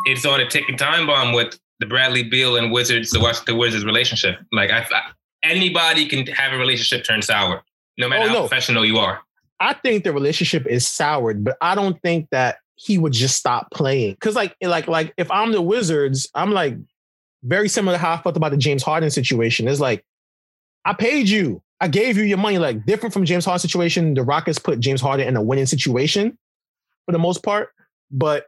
[0.06, 3.86] it's on a ticking time bomb with the Bradley Beal and Wizards, the Washington Wizards
[3.86, 4.40] relationship.
[4.52, 5.02] Like I, I,
[5.44, 7.64] anybody can have a relationship turn sour,
[7.98, 9.22] no matter oh, how professional you are.
[9.60, 13.72] I think the relationship is soured, but I don't think that he would just stop
[13.72, 14.16] playing.
[14.18, 16.78] Cause like, like, like if I'm the Wizards, I'm like
[17.44, 19.68] very similar to how I felt about the James Harden situation.
[19.68, 20.04] It's like,
[20.88, 21.62] I paid you.
[21.82, 22.58] I gave you your money.
[22.58, 26.38] Like different from James Harden situation, the Rockets put James Harden in a winning situation
[27.06, 27.70] for the most part.
[28.10, 28.48] But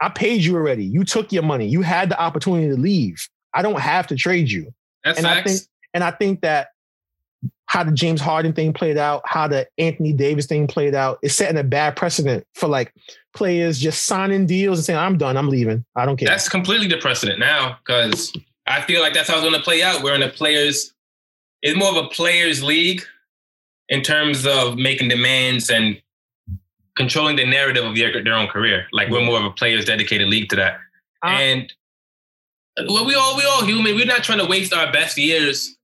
[0.00, 0.84] I paid you already.
[0.84, 1.68] You took your money.
[1.68, 3.28] You had the opportunity to leave.
[3.54, 4.72] I don't have to trade you.
[5.04, 5.38] That's and facts.
[5.38, 5.62] I think
[5.94, 6.68] and I think that
[7.66, 11.34] how the James Harden thing played out, how the Anthony Davis thing played out, is
[11.34, 12.94] setting a bad precedent for like
[13.34, 15.84] players just signing deals and saying, I'm done, I'm leaving.
[15.96, 16.28] I don't care.
[16.28, 18.32] That's completely the precedent now because
[18.66, 20.02] I feel like that's how it's going to play out.
[20.02, 20.91] We're in a players,
[21.62, 23.02] it's more of a players league
[23.88, 26.00] in terms of making demands and
[26.96, 28.86] controlling the narrative of their, their own career.
[28.92, 30.74] Like we're more of a players dedicated league to that.
[31.24, 31.72] Uh, and
[32.88, 33.94] well, we all we all human.
[33.94, 35.76] We're not trying to waste our best years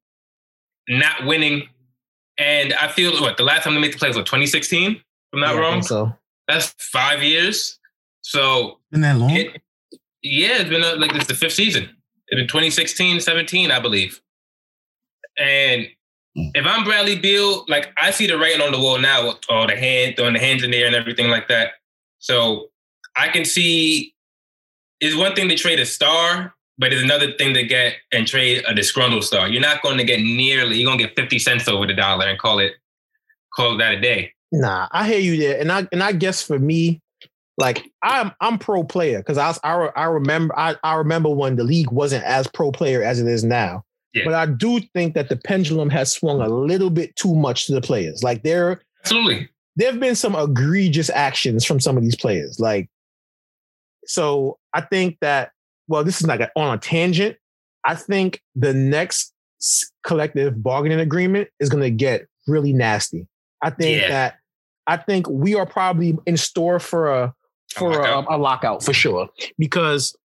[0.88, 1.68] not winning
[2.38, 4.92] and I feel what the last time they made the playoffs was 2016.
[4.92, 5.02] If
[5.34, 5.82] I'm not yeah, wrong.
[5.82, 6.12] So
[6.46, 7.78] that's five years.
[8.22, 9.30] So been that long?
[9.30, 9.60] It,
[10.22, 11.88] yeah, it's been a, like it's the fifth season.
[12.28, 14.20] It's been 2016, 17, I believe.
[15.38, 15.88] And
[16.36, 16.50] mm.
[16.54, 19.76] if I'm Bradley Beal, like I see the writing on the wall now, all the
[19.76, 21.72] hand, throwing the hands in the air and everything like that.
[22.18, 22.68] So
[23.16, 24.14] I can see
[25.00, 28.64] it's one thing to trade a star, but it's another thing to get and trade
[28.66, 29.48] a disgruntled star.
[29.48, 30.78] You're not going to get nearly.
[30.78, 32.72] You're going to get fifty cents over the dollar and call it
[33.54, 34.32] call that a day.
[34.50, 37.00] Nah, I hear you there, and I and I guess for me,
[37.58, 41.64] like I'm I'm pro player because I, I I remember I, I remember when the
[41.64, 43.84] league wasn't as pro player as it is now.
[44.18, 44.24] Yeah.
[44.24, 47.74] But I do think that the pendulum has swung a little bit too much to
[47.74, 48.22] the players.
[48.22, 52.58] Like there, absolutely, there have been some egregious actions from some of these players.
[52.60, 52.88] Like,
[54.06, 55.52] so I think that
[55.88, 57.36] well, this is like a, on a tangent.
[57.84, 59.32] I think the next
[60.04, 63.26] collective bargaining agreement is going to get really nasty.
[63.62, 64.08] I think yeah.
[64.08, 64.38] that
[64.86, 67.34] I think we are probably in store for a
[67.74, 68.26] for a lockout.
[68.28, 69.28] A, a lockout for sure
[69.58, 70.16] because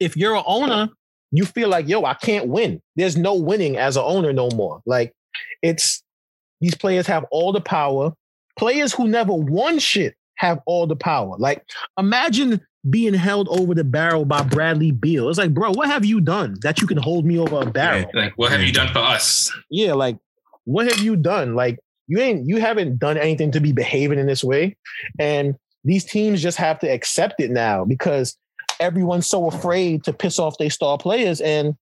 [0.00, 0.88] if you're an owner,
[1.34, 2.80] you feel like yo, I can't win.
[2.96, 4.80] There's no winning as an owner no more.
[4.86, 5.12] Like
[5.62, 6.02] it's
[6.60, 8.12] these players have all the power.
[8.58, 11.36] Players who never won shit have all the power.
[11.38, 11.64] Like
[11.98, 15.28] imagine being held over the barrel by Bradley Beal.
[15.28, 18.00] It's like, bro, what have you done that you can hold me over a barrel?
[18.00, 19.50] Yeah, like, what have you done for us?
[19.70, 20.18] Yeah, like,
[20.64, 21.54] what have you done?
[21.54, 24.76] Like, you ain't, you haven't done anything to be behaving in this way.
[25.18, 28.36] And these teams just have to accept it now because
[28.80, 31.40] everyone's so afraid to piss off their star players.
[31.40, 31.76] And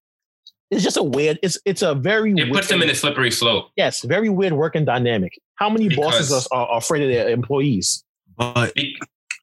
[0.71, 3.71] it's just a weird, it's it's a very It puts them in a slippery slope.
[3.77, 5.39] Yes, very weird working dynamic.
[5.57, 8.05] How many because bosses are, are afraid of their employees?
[8.37, 8.75] But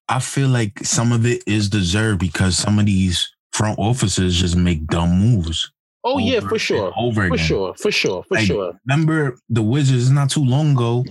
[0.08, 4.56] I feel like some of it is deserved because some of these front offices just
[4.56, 5.72] make dumb moves.
[6.04, 6.94] Oh yeah, for sure.
[6.98, 7.46] Over for again.
[7.46, 8.74] sure, for sure, for like, sure.
[8.88, 11.06] Remember the Wizards not too long ago?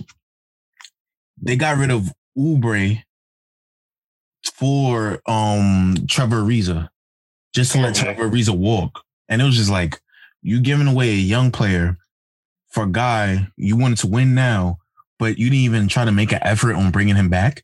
[1.41, 3.01] They got rid of Oubre
[4.59, 6.89] for um Trevor Ariza,
[7.53, 9.99] just to let Trevor Ariza walk, and it was just like
[10.41, 11.97] you giving away a young player
[12.69, 14.77] for a guy you wanted to win now,
[15.17, 17.63] but you didn't even try to make an effort on bringing him back.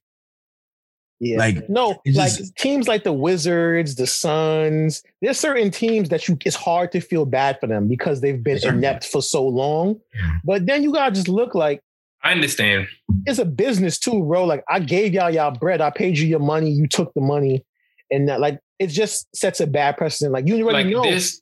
[1.19, 1.37] Yeah.
[1.37, 6.55] Like no, like teams like the Wizards, the Suns, there's certain teams that you it's
[6.55, 9.99] hard to feel bad for them because they've been inept for so long.
[10.43, 11.81] But then you gotta just look like
[12.25, 12.87] I understand.
[13.27, 14.45] It's a business too, bro.
[14.45, 17.63] Like I gave y'all y'all bread, I paid you your money, you took the money,
[18.09, 20.33] and that, like it just sets a bad precedent.
[20.33, 21.39] Like you already like know this.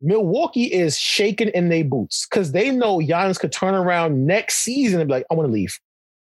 [0.00, 5.00] Milwaukee is shaking in their boots because they know Giannis could turn around next season
[5.00, 5.78] and be like, I want to leave.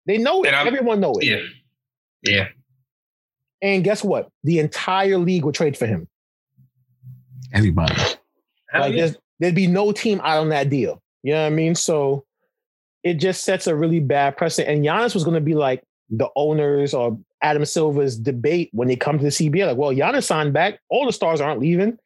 [0.08, 0.54] They know it.
[0.54, 1.26] Everyone know it.
[1.26, 1.42] Yeah.
[2.24, 2.48] Yeah.
[3.62, 4.30] And guess what?
[4.44, 6.08] The entire league would trade for him.
[7.54, 7.94] Anybody.
[8.74, 11.02] Like there'd be no team out on that deal.
[11.24, 11.76] You know what I mean?
[11.76, 12.26] So
[13.04, 14.76] it just sets a really bad precedent.
[14.76, 18.96] And Giannis was going to be like the owners or Adam Silver's debate when they
[18.96, 19.68] come to the CBA.
[19.68, 20.80] Like, well, Giannis signed back.
[20.90, 21.98] All the stars aren't leaving.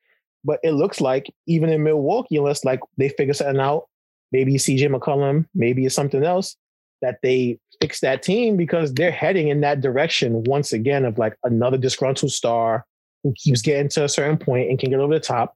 [0.44, 3.88] But it looks like even in Milwaukee, unless like they figure something out,
[4.32, 6.56] maybe CJ McCollum, maybe it's something else,
[7.02, 11.36] that they fix that team because they're heading in that direction once again of like
[11.44, 12.86] another disgruntled star
[13.24, 15.56] who keeps getting to a certain point and can get over the top.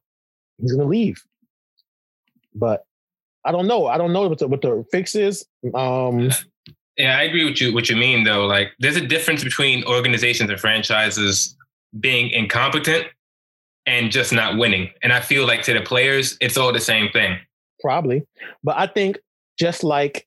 [0.58, 1.22] He's going to leave.
[2.52, 2.84] But
[3.44, 3.86] I don't know.
[3.86, 5.46] I don't know what the, what the fix is.
[5.74, 6.30] Um,
[6.96, 7.72] yeah, I agree with you.
[7.72, 11.56] What you mean though, like there's a difference between organizations and franchises
[11.98, 13.06] being incompetent
[13.86, 14.90] and just not winning.
[15.02, 17.38] And I feel like to the players, it's all the same thing.
[17.80, 18.26] Probably,
[18.62, 19.18] but I think
[19.58, 20.26] just like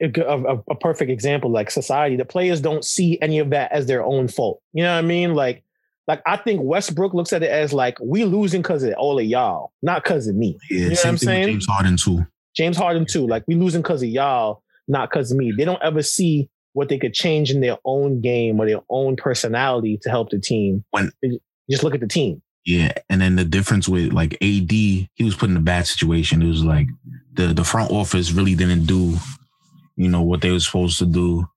[0.00, 3.86] a, a, a, perfect example like society the players don't see any of that as
[3.86, 5.63] their own fault you know what i mean like
[6.06, 9.24] like i think westbrook looks at it as like we losing because of all of
[9.24, 10.58] y'all not because of me.
[10.70, 11.46] Yeah, you know what i'm saying?
[11.48, 12.26] James harden too.
[12.54, 13.26] James harden too.
[13.26, 15.52] Like we losing because of y'all not because of me.
[15.56, 19.16] They don't ever see what they could change in their own game or their own
[19.16, 20.84] personality to help the team.
[20.90, 21.10] When
[21.70, 22.42] just look at the team.
[22.66, 26.42] Yeah, and then the difference with like AD, he was put in a bad situation.
[26.42, 26.86] It was like
[27.34, 29.16] the the front office really didn't do
[29.96, 31.48] you know, what they were supposed to do.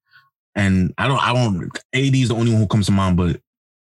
[0.55, 3.39] And I don't, I don't, AD is the only one who comes to mind, but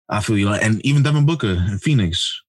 [0.10, 0.50] I feel you.
[0.50, 2.42] Like, and even Devin Booker in Phoenix,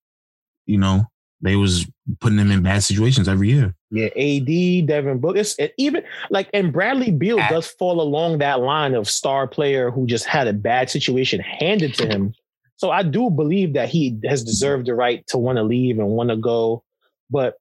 [0.65, 1.05] you know,
[1.41, 1.85] they was
[2.19, 3.73] putting him in bad situations every year.
[3.91, 5.43] Yeah, AD, Devin Booker,
[5.77, 10.25] even like, and Bradley Beal does fall along that line of star player who just
[10.25, 12.33] had a bad situation handed to him.
[12.75, 16.07] So I do believe that he has deserved the right to want to leave and
[16.09, 16.83] want to go,
[17.29, 17.55] but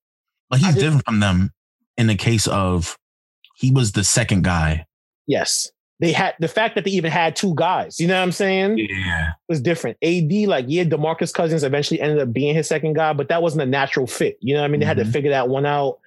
[0.50, 1.52] but he's just, different from them
[1.96, 2.96] in the case of
[3.56, 4.86] he was the second guy.
[5.26, 8.32] Yes they had the fact that they even had two guys, you know what I'm
[8.32, 8.78] saying?
[8.78, 9.32] Yeah.
[9.48, 9.96] Was different.
[10.02, 13.62] AD, like, yeah, DeMarcus Cousins eventually ended up being his second guy, but that wasn't
[13.62, 14.38] a natural fit.
[14.40, 14.80] You know what I mean?
[14.80, 14.88] They mm-hmm.
[14.88, 15.12] had to mm-hmm.
[15.12, 15.98] figure that one out.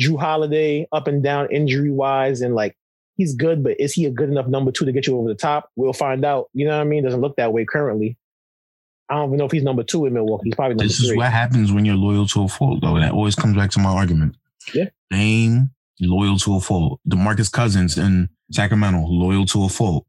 [0.00, 2.76] Jrue Holiday, up and down injury wise, and like
[3.16, 5.34] he's good, but is he a good enough number two to get you over the
[5.34, 5.70] top?
[5.76, 6.50] We'll find out.
[6.52, 7.04] You know what I mean?
[7.04, 8.16] Doesn't look that way currently.
[9.08, 10.44] I don't even know if he's number two in Milwaukee.
[10.46, 11.10] He's probably number This three.
[11.10, 12.98] is what happens when you're loyal to a fault, though.
[12.98, 14.36] That always comes back to my argument.
[14.74, 14.88] Yeah.
[15.10, 15.70] Dame,
[16.00, 17.00] loyal to a fault.
[17.08, 20.06] DeMarcus Cousins and Sacramento, loyal to a fault.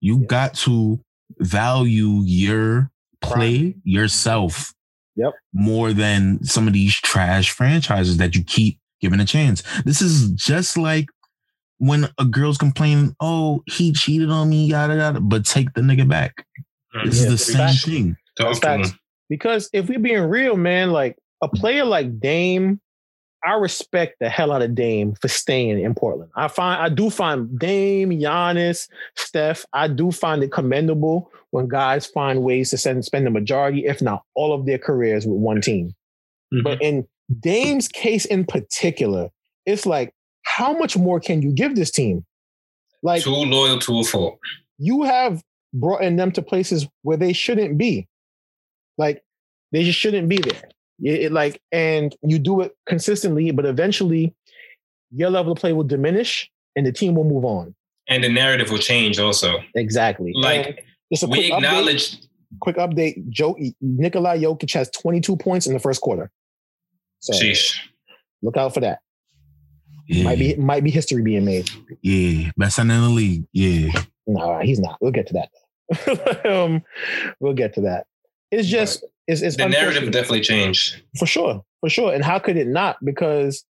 [0.00, 0.26] You yeah.
[0.26, 1.00] got to
[1.38, 3.76] value your play right.
[3.84, 4.72] yourself
[5.16, 5.32] yep.
[5.52, 9.62] more than some of these trash franchises that you keep giving a chance.
[9.84, 11.06] This is just like
[11.78, 16.08] when a girl's complaining, oh, he cheated on me, yada yada, but take the nigga
[16.08, 16.46] back.
[16.94, 17.08] Mm-hmm.
[17.08, 17.76] This yeah, is the same back.
[17.76, 18.98] thing.
[19.28, 22.80] Because if we're being real, man, like a player like Dame
[23.44, 26.30] I respect the hell out of Dame for staying in Portland.
[26.34, 32.06] I find I do find Dame, Giannis, Steph, I do find it commendable when guys
[32.06, 35.60] find ways to send, spend the majority, if not all of their careers with one
[35.60, 35.94] team.
[36.52, 36.62] Mm-hmm.
[36.62, 37.06] But in
[37.40, 39.30] Dame's case in particular,
[39.64, 42.24] it's like, how much more can you give this team?
[43.02, 44.38] Like too loyal to a fault.
[44.78, 48.06] You have brought in them to places where they shouldn't be.
[48.98, 49.22] Like
[49.72, 50.62] they just shouldn't be there.
[51.02, 54.34] It, like, and you do it consistently, but eventually
[55.14, 57.74] your level of play will diminish and the team will move on.
[58.08, 59.58] And the narrative will change also.
[59.74, 60.32] Exactly.
[60.34, 60.84] Like
[61.28, 62.12] we acknowledge.
[62.12, 62.26] Update,
[62.60, 66.30] quick update: Joe Nikola Jokic has 22 points in the first quarter.
[67.18, 67.76] So Sheesh.
[68.42, 69.00] look out for that.
[70.08, 70.24] Yeah.
[70.24, 71.68] Might be might be history being made.
[72.02, 73.44] Yeah, best center in the league.
[73.52, 73.90] Yeah.
[74.28, 74.98] No, he's not.
[75.00, 76.46] We'll get to that.
[76.46, 76.82] um,
[77.40, 78.06] we'll get to that.
[78.50, 79.10] It's just right.
[79.26, 82.14] It's, it's the narrative definitely changed for sure, for sure.
[82.14, 83.04] And how could it not?
[83.04, 83.64] Because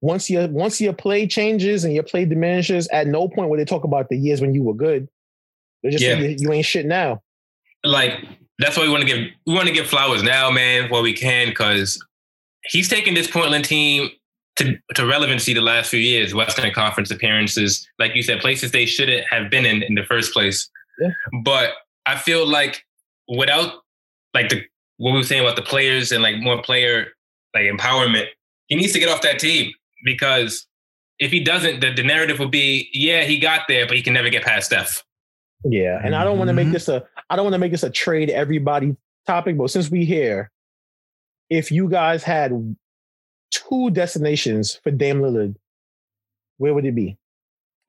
[0.00, 3.64] once your once your play changes and your play diminishes, at no point will they
[3.64, 5.08] talk about the years when you were good.
[5.82, 6.16] They just yeah.
[6.18, 7.22] you, you ain't shit now.
[7.84, 8.14] Like
[8.58, 11.12] that's why we want to give we want to give flowers now, man, while we
[11.12, 12.04] can, because
[12.64, 14.10] he's taken this Portland team
[14.56, 18.86] to, to relevancy the last few years, Western Conference appearances, like you said, places they
[18.86, 20.68] shouldn't have been in in the first place.
[20.98, 21.10] Yeah.
[21.44, 21.72] But
[22.06, 22.82] I feel like
[23.28, 23.74] without
[24.34, 24.62] like the
[24.98, 27.08] what we were saying about the players and like more player
[27.54, 28.26] like empowerment.
[28.66, 29.72] He needs to get off that team
[30.04, 30.66] because
[31.18, 34.12] if he doesn't, the, the narrative will be, yeah, he got there, but he can
[34.14, 35.02] never get past Steph.
[35.64, 36.74] Yeah, and I don't want to make mm-hmm.
[36.74, 40.04] this a I don't want to make this a trade everybody topic, but since we
[40.04, 40.50] here,
[41.50, 42.76] if you guys had
[43.50, 45.56] two destinations for Dame Lillard,
[46.58, 47.16] where would it be?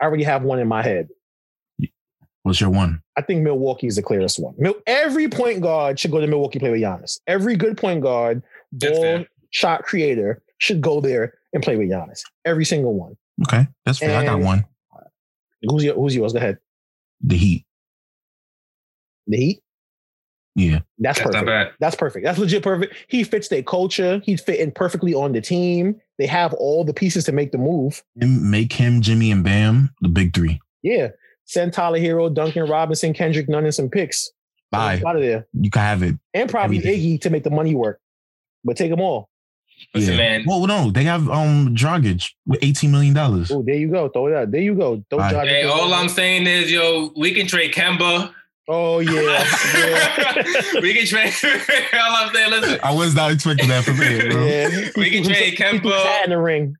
[0.01, 1.09] I already have one in my head.
[2.47, 3.01] What's your one?
[3.17, 4.55] I think Milwaukee is the clearest one.
[4.85, 7.19] Every point guard should go to Milwaukee play with Giannis.
[7.27, 12.21] Every good point guard, ball shot creator should go there and play with Giannis.
[12.45, 13.17] Every single one.
[13.45, 14.11] Okay, that's fair.
[14.11, 14.65] And I got one.
[15.63, 16.31] Who's your, who's yours?
[16.31, 16.57] Go ahead.
[17.19, 17.65] The Heat.
[19.27, 19.63] The Heat.
[20.55, 21.75] Yeah, that's, that's perfect.
[21.81, 22.23] That's perfect.
[22.23, 22.95] That's legit perfect.
[23.09, 24.21] He fits their culture.
[24.23, 25.99] He's fitting perfectly on the team.
[26.17, 28.01] They have all the pieces to make the move.
[28.21, 30.61] And make him Jimmy and Bam the big three.
[30.81, 31.09] Yeah,
[31.47, 34.29] Send Tyler Herro, Duncan Robinson, Kendrick Nunn, and some picks.
[34.69, 35.01] Bye.
[35.05, 35.47] Out of there.
[35.53, 36.15] You can have it.
[36.33, 37.17] And probably Everything.
[37.17, 37.99] Iggy to make the money work.
[38.65, 39.29] But take them all.
[39.93, 40.17] Listen, yeah.
[40.17, 40.43] man.
[40.45, 43.51] Well, no, they have um Dragic with eighteen million dollars.
[43.51, 44.09] Oh, there you go.
[44.09, 44.51] Throw it out.
[44.51, 45.03] There you go.
[45.09, 45.47] Throw right.
[45.47, 48.33] Hey, all I'm saying is, yo, we can trade Kemba.
[48.67, 49.11] Oh yeah,
[49.75, 50.81] yeah.
[50.81, 51.31] we can trade.
[51.93, 52.79] all I'm saying, listen.
[52.83, 54.29] I was not expecting that from me.
[54.29, 54.45] Bro.
[54.45, 56.23] Yeah, we can trade Kemba.
[56.25, 56.75] In the ring.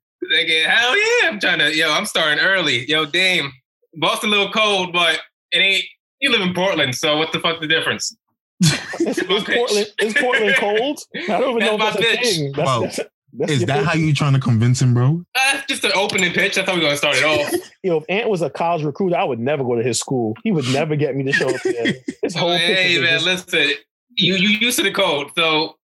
[0.66, 1.28] Hell yeah!
[1.28, 1.74] I'm trying to.
[1.74, 2.84] Yo, I'm starting early.
[2.90, 3.52] Yo, Dame.
[3.98, 5.20] Boston a little cold, but
[5.52, 5.84] it ain't.
[6.20, 8.16] You live in Portland, so what the fuck the difference?
[8.60, 11.00] is, Portland, is Portland cold?
[11.14, 12.52] I don't even know if that's a thing.
[12.52, 12.80] That's, wow.
[12.80, 13.00] that's,
[13.34, 13.86] that's is that pitch.
[13.86, 15.22] how you trying to convince him, bro?
[15.34, 16.58] Uh, just an opening pitch.
[16.58, 17.52] I thought we were gonna start it off.
[17.82, 20.34] Yo, if Ant was a college recruiter, I would never go to his school.
[20.42, 21.94] He would never get me to show up there.
[22.22, 23.26] His whole hey man, just...
[23.26, 23.76] listen,
[24.16, 25.76] you you used to the cold, so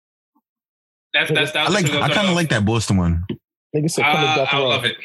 [1.13, 1.51] that's that's.
[1.53, 1.89] that's I like.
[1.89, 3.25] I kind of like that Boston one.
[3.73, 4.97] Nigga said, "Come uh, I love it."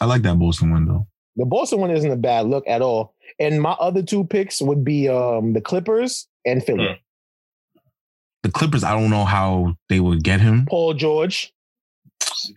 [0.00, 1.06] I like that Boston one though.
[1.36, 3.14] The Boston one isn't a bad look at all.
[3.38, 6.84] And my other two picks would be um, the Clippers and Philly.
[6.84, 6.98] Mm.
[8.42, 10.66] The Clippers, I don't know how they would get him.
[10.66, 11.52] Paul George.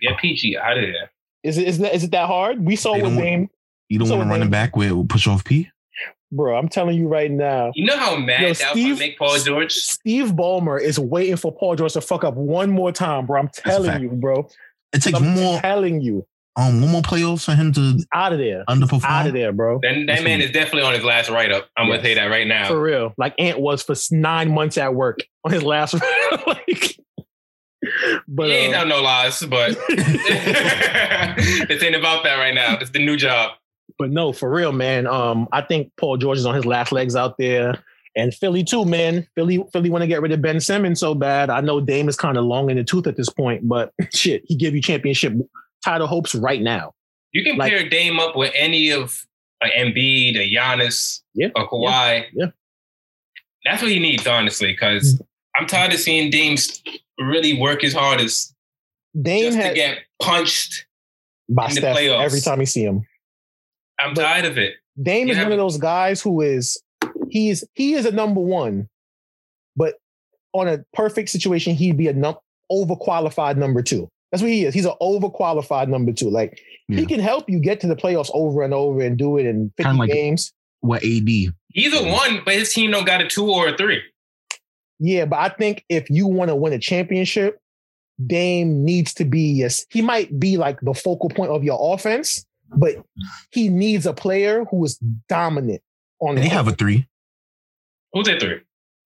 [0.02, 1.12] Get Peachy out of there.
[1.44, 2.64] Is it is that is it that hard?
[2.64, 3.50] We saw what name.
[3.88, 5.70] You don't want to run him back with push off P?
[6.32, 7.72] Bro, I'm telling you right now.
[7.74, 9.74] You know how mad Yo, that Steve, would make Paul George?
[9.74, 13.40] Steve Ballmer is waiting for Paul George to fuck up one more time, bro.
[13.40, 14.48] I'm telling you, bro.
[14.94, 15.60] It takes I'm more.
[15.60, 16.28] Telling you,
[16.60, 19.06] um, one more playoffs for him to out of there, underperform.
[19.06, 19.80] Out of there, bro.
[19.82, 21.70] Then that man is definitely on his last write up.
[21.78, 21.98] I'm yes.
[21.98, 22.68] gonna say that right now.
[22.68, 25.94] For real, like Ant was for nine months at work on his last.
[26.48, 26.98] like,
[28.28, 32.78] but he ain't uh, no lies, but this ain't about that right now.
[32.80, 33.54] It's the new job.
[33.98, 35.08] But no, for real, man.
[35.08, 37.82] Um, I think Paul George is on his last legs out there.
[38.16, 39.26] And Philly too, man.
[39.36, 41.50] Philly, Philly want to get rid of Ben Simmons so bad.
[41.50, 44.42] I know Dame is kind of long in the tooth at this point, but shit,
[44.46, 45.34] he give you championship
[45.84, 46.94] title hopes right now.
[47.32, 49.26] You can like, pair Dame up with any of
[49.62, 51.84] like Embiid, or Giannis, yeah, or Kawhi.
[51.84, 52.46] Yeah, yeah.
[53.66, 55.26] That's what he needs, honestly, because mm.
[55.58, 56.56] I'm tired of seeing Dame
[57.20, 58.56] really work his hardest
[59.20, 60.86] Dame just had, to get punched
[61.50, 62.24] by in Steph the playoffs.
[62.24, 63.06] every time you see him.
[64.00, 64.76] I'm but tired of it.
[65.02, 66.82] Dame you is one of those guys who is
[67.30, 68.88] he's he is a number one,
[69.76, 69.96] but
[70.54, 72.38] on a perfect situation, he'd be a num-
[72.72, 74.10] overqualified number two.
[74.32, 74.74] That's what he is.
[74.74, 76.30] He's an overqualified number two.
[76.30, 77.00] Like yeah.
[77.00, 79.72] he can help you get to the playoffs over and over and do it in
[79.78, 80.54] 50 like games.
[80.82, 81.28] What AD?
[81.28, 84.02] He's a one, but his team don't got a two or a three.
[85.00, 87.60] Yeah, but I think if you want to win a championship,
[88.26, 92.46] Dame needs to be yes, he might be like the focal point of your offense,
[92.76, 92.96] but
[93.52, 94.98] he needs a player who is
[95.30, 95.82] dominant
[96.20, 97.08] on the They have a three.
[98.14, 98.60] Who's that three?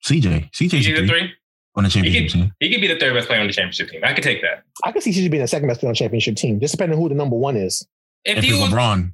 [0.05, 0.51] CJ.
[0.51, 1.07] CJ's CJ a three.
[1.07, 1.34] three
[1.76, 2.53] on the championship he could, team.
[2.59, 4.01] He could be the third best player on the championship team.
[4.03, 4.63] I could take that.
[4.84, 6.74] I could see he CJ being the second best player on the championship team, just
[6.74, 7.88] depending on who the number one is.
[8.26, 9.11] If, if he was LeBron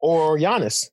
[0.00, 0.88] or Giannis.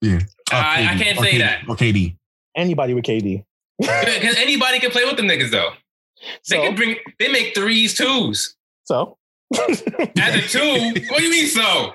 [0.00, 0.20] Yeah.
[0.50, 1.62] I, I, can't say that.
[1.68, 2.16] Or KD.
[2.56, 3.44] Anybody with KD.
[3.78, 5.70] Because anybody can play with them niggas though.
[6.48, 6.62] They so?
[6.62, 6.96] can bring.
[7.18, 8.56] They make threes, twos.
[8.84, 9.16] So.
[9.68, 11.92] As a two, what do you mean so?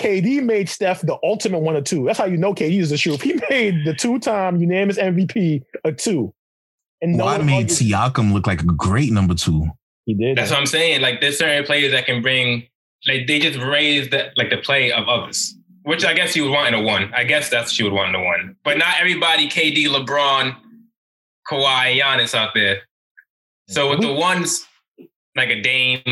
[0.00, 2.06] KD made Steph the ultimate one or two.
[2.06, 3.22] That's how you know KD is the truth.
[3.22, 6.34] He made the two-time unanimous MVP a two.
[7.02, 9.66] And no well, I made Siakam look like a great number two.
[10.06, 10.36] He did.
[10.36, 11.00] That's what I'm saying.
[11.00, 12.66] Like there's certain players that can bring,
[13.06, 15.56] like they just raise that like the play of others.
[15.82, 17.10] Which I guess you would want in a one.
[17.14, 18.56] I guess that's what you would want in a one.
[18.64, 20.54] But not everybody, KD, LeBron,
[21.50, 22.82] Kawhi, Giannis out there.
[23.68, 24.66] So with the ones
[25.36, 26.02] like a Dame,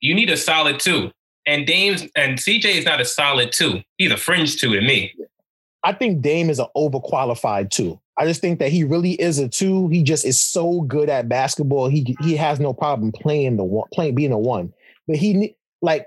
[0.00, 1.12] you need a solid two.
[1.46, 3.82] And Dame's and CJ is not a solid two.
[3.98, 5.14] He's a fringe two to me.
[5.84, 8.00] I think Dame is an overqualified two.
[8.16, 9.88] I just think that he really is a two.
[9.88, 11.88] He just is so good at basketball.
[11.88, 14.72] He he has no problem playing the one, playing being a one.
[15.08, 16.06] But he like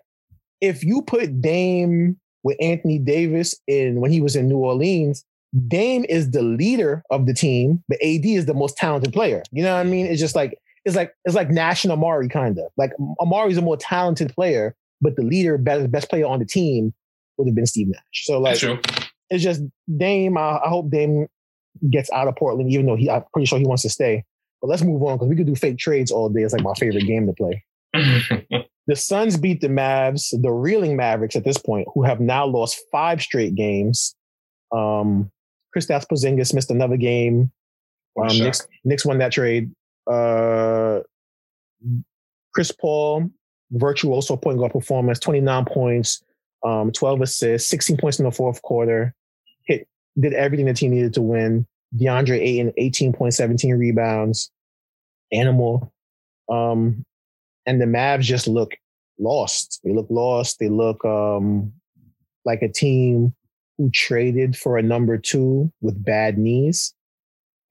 [0.62, 5.26] if you put Dame with Anthony Davis in when he was in New Orleans,
[5.68, 9.44] Dame is the leader of the team, but AD is the most talented player.
[9.52, 10.06] You know what I mean?
[10.06, 13.62] It's just like it's like it's like Nash and Amar'e kind of like Amar'e's a
[13.62, 16.94] more talented player, but the leader, best best player on the team
[17.38, 18.26] would have been Steve Nash.
[18.26, 18.54] So like
[19.30, 19.62] it's just
[19.98, 20.38] Dame.
[20.38, 21.28] I, I, hope Dame
[21.90, 24.24] gets out of Portland, even though he I'm pretty sure he wants to stay.
[24.62, 26.42] But let's move on because we could do fake trades all day.
[26.42, 27.64] It's like my favorite game to play.
[28.88, 32.80] the Suns beat the Mavs, the reeling Mavericks at this point, who have now lost
[32.92, 34.16] five straight games.
[34.72, 35.32] Um,
[35.76, 37.52] Kristaps Porzingis missed another game.
[38.20, 39.72] Um, Knicks, Knicks won that trade.
[40.10, 41.02] Uh,
[42.54, 43.30] Chris Paul,
[43.72, 46.24] virtuoso point guard performance, 29 points,
[46.66, 49.14] um, 12 assists, 16 points in the fourth quarter.
[50.20, 51.66] Did everything the team needed to win.
[51.96, 54.52] DeAndre Ayton, 18 points, 17 rebounds.
[55.32, 55.92] Animal.
[56.50, 57.06] Um,
[57.66, 58.76] and the Mavs just look
[59.20, 59.82] lost.
[59.84, 60.60] They look lost.
[60.60, 61.74] They look um,
[62.46, 63.36] like a team
[63.78, 66.94] who traded for a number two with bad knees.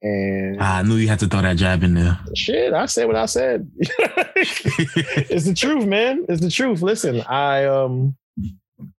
[0.01, 2.19] And I knew you had to throw that jab in there.
[2.35, 3.69] Shit, I said what I said.
[3.77, 6.25] it's the truth, man.
[6.29, 6.83] It's the truth.
[6.83, 8.15] Listen, I um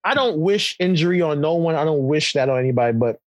[0.03, 1.77] I don't wish injury on no one.
[1.77, 3.21] I don't wish that on anybody, but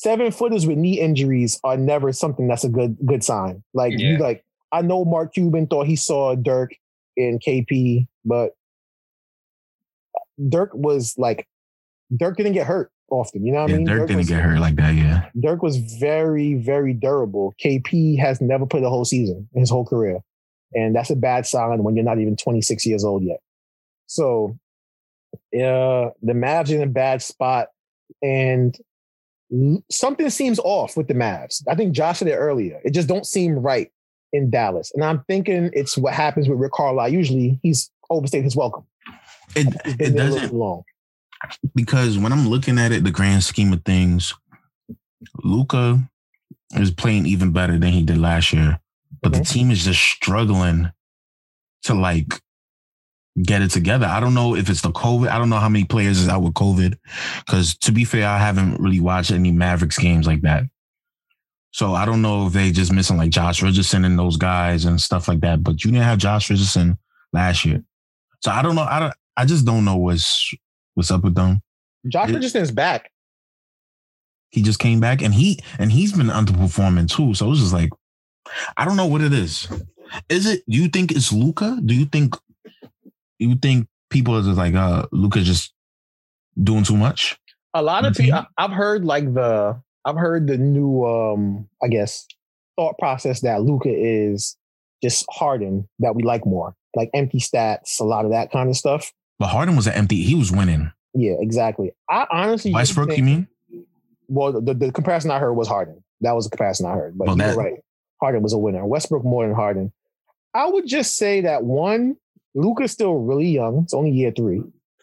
[0.00, 3.64] seven footers with knee injuries are never something that's a good good sign.
[3.74, 4.10] Like yeah.
[4.10, 6.70] you like I know Mark Cuban thought he saw Dirk
[7.16, 8.52] in KP, but
[10.48, 11.48] Dirk was like
[12.16, 13.44] Dirk didn't get hurt often.
[13.44, 13.86] You know what yeah, I mean?
[13.86, 14.94] Dirk, Dirk didn't was, get hurt like that.
[14.94, 15.28] Yeah.
[15.40, 17.54] Dirk was very, very durable.
[17.62, 20.20] KP has never played a whole season in his whole career.
[20.74, 23.40] And that's a bad sign when you're not even 26 years old yet.
[24.06, 24.58] So
[25.54, 27.68] uh, the Mavs in a bad spot.
[28.22, 28.78] And
[29.90, 31.62] something seems off with the Mavs.
[31.68, 32.80] I think Josh said it earlier.
[32.84, 33.90] It just don't seem right
[34.32, 34.92] in Dallas.
[34.94, 37.08] And I'm thinking it's what happens with Rick Carlisle.
[37.08, 38.84] Usually he's overstayed his welcome.
[39.56, 40.84] It, it doesn't long
[41.74, 44.34] because when I'm looking at it, the grand scheme of things,
[45.42, 46.00] Luka
[46.74, 48.80] is playing even better than he did last year,
[49.22, 49.40] but mm-hmm.
[49.40, 50.90] the team is just struggling
[51.84, 52.40] to like
[53.42, 54.06] get it together.
[54.06, 55.28] I don't know if it's the COVID.
[55.28, 56.96] I don't know how many players is out with COVID.
[57.46, 60.64] Because to be fair, I haven't really watched any Mavericks games like that.
[61.70, 65.00] So I don't know if they just missing like Josh Richardson and those guys and
[65.00, 65.62] stuff like that.
[65.62, 66.98] But you didn't have Josh Richardson
[67.32, 67.82] last year.
[68.40, 68.82] So I don't know.
[68.82, 69.14] I don't.
[69.36, 70.54] I just don't know what's
[70.94, 71.62] what's up with them.
[72.08, 73.10] Josh Richardson's back.
[74.50, 77.34] He just came back, and he and he's been underperforming too.
[77.34, 77.90] So it's just like,
[78.76, 79.68] I don't know what it is.
[80.28, 80.62] Is it?
[80.68, 81.78] Do you think it's Luka?
[81.84, 82.34] Do you think
[83.38, 85.72] you think people are just like, uh, Luka just
[86.62, 87.38] doing too much?
[87.74, 88.44] A lot of people.
[88.56, 89.80] I've heard like the.
[90.04, 91.04] I've heard the new.
[91.04, 92.26] um I guess
[92.76, 94.56] thought process that Luka is
[95.02, 98.76] just Harden that we like more, like empty stats, a lot of that kind of
[98.76, 99.12] stuff.
[99.38, 100.22] But Harden was an empty.
[100.22, 100.92] He was winning.
[101.14, 101.92] Yeah, exactly.
[102.08, 103.08] I honestly Westbrook.
[103.08, 103.48] Think, you mean?
[104.28, 106.02] Well, the, the comparison I heard was Harden.
[106.20, 107.16] That was the comparison I heard.
[107.16, 107.74] But well, you're right.
[108.20, 108.84] Harden was a winner.
[108.84, 109.92] Westbrook more than Harden.
[110.54, 112.16] I would just say that one,
[112.58, 113.82] Luka's still really young.
[113.84, 114.62] It's only year three.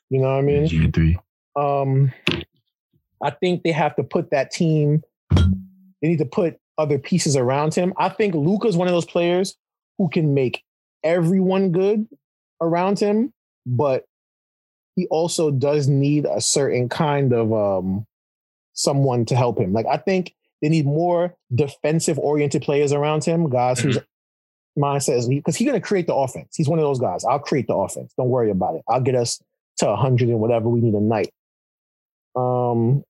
[0.09, 0.65] You know what I mean?
[0.65, 1.17] Year three.
[1.55, 2.11] Um,
[3.23, 5.01] I think they have to put that team.
[5.31, 7.93] They need to put other pieces around him.
[7.97, 9.55] I think Luka's one of those players
[9.97, 10.63] who can make
[11.03, 12.07] everyone good
[12.61, 13.33] around him,
[13.65, 14.03] but
[14.97, 18.05] he also does need a certain kind of um
[18.73, 19.71] someone to help him.
[19.71, 23.97] Like I think they need more defensive oriented players around him, guys mm-hmm.
[24.77, 26.55] mindset is because he's going to create the offense.
[26.55, 27.23] He's one of those guys.
[27.23, 28.13] I'll create the offense.
[28.17, 28.83] Don't worry about it.
[28.87, 29.41] I'll get us
[29.77, 31.31] to 100 and whatever we need a night.
[32.35, 33.03] Um,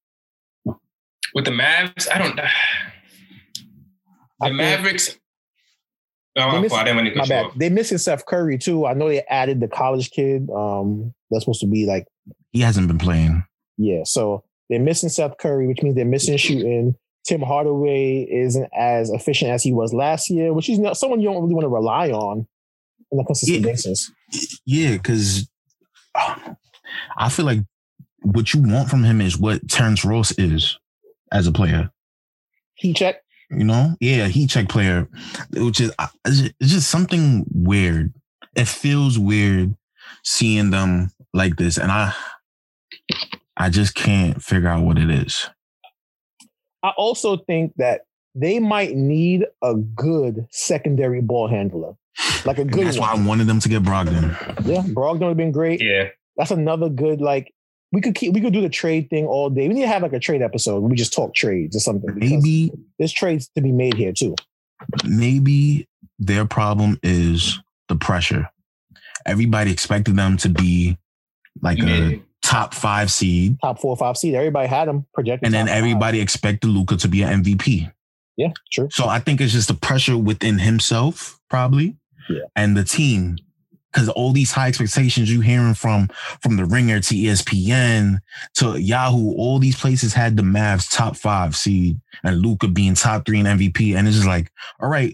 [1.34, 2.40] with the Mavs, I don't.
[4.42, 5.18] The Mavericks.
[6.36, 7.52] Oh, miss, my bad.
[7.56, 8.86] They're missing Seth Curry too.
[8.86, 10.50] I know they added the college kid.
[10.50, 12.06] Um, that's supposed to be like
[12.52, 13.46] he hasn't been playing.
[13.78, 16.96] Yeah, so they're missing Seth Curry, which means they're missing shooting.
[17.26, 21.28] Tim Hardaway isn't as efficient as he was last year, which is not someone you
[21.28, 22.48] don't really want to rely on
[23.12, 23.72] on a consistent yeah.
[23.72, 24.12] basis.
[24.66, 25.50] Yeah, because
[26.14, 26.54] uh,
[27.18, 27.62] I feel like
[28.22, 30.78] what you want from him is what Terrence Ross is
[31.32, 31.90] as a player.
[32.76, 33.22] He check.
[33.50, 35.08] You know, yeah, he check player,
[35.54, 38.14] which is uh, it's just something weird.
[38.56, 39.76] It feels weird
[40.24, 42.14] seeing them like this, and I,
[43.56, 45.48] I just can't figure out what it is.
[46.86, 48.02] I also think that
[48.36, 51.96] they might need a good secondary ball handler,
[52.46, 52.82] like a good.
[52.82, 53.10] And that's one.
[53.10, 54.38] why I wanted them to get Brogdon.
[54.68, 55.82] Yeah, Brogdon would have been great.
[55.82, 57.52] Yeah, that's another good like.
[57.92, 58.34] We could keep.
[58.34, 59.68] We could do the trade thing all day.
[59.68, 60.84] We need to have like a trade episode.
[60.84, 62.14] we just talk trades or something.
[62.14, 64.36] Maybe there's trades to be made here too.
[65.08, 65.88] Maybe
[66.20, 68.48] their problem is the pressure.
[69.26, 71.00] Everybody expected them to be
[71.64, 74.36] like a top five seed, top four or five seed.
[74.36, 76.24] Everybody had them projected, and then everybody five.
[76.24, 77.92] expected Luka to be an MVP.
[78.38, 78.88] Yeah, true.
[78.92, 81.96] So I think it's just the pressure within himself, probably,
[82.30, 82.42] yeah.
[82.56, 83.38] and the team,
[83.92, 86.10] because all these high expectations you hearing from
[86.42, 88.20] from the Ringer to ESPN
[88.56, 93.26] to Yahoo, all these places had the Mavs top five seed and Luka being top
[93.26, 95.14] three in MVP, and it's just like, all right,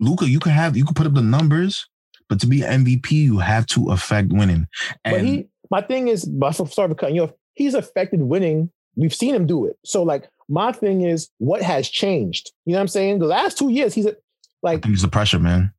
[0.00, 1.88] Luka, you can have you can put up the numbers,
[2.28, 4.66] but to be MVP, you have to affect winning.
[5.04, 6.28] And but he my thing is,
[6.70, 7.32] sorry for cutting you off.
[7.54, 8.70] He's affected winning.
[8.96, 9.78] We've seen him do it.
[9.84, 12.52] So like my thing is, what has changed?
[12.64, 13.18] You know what I'm saying?
[13.18, 14.16] The last two years, he's a,
[14.62, 15.72] like he's the pressure, man.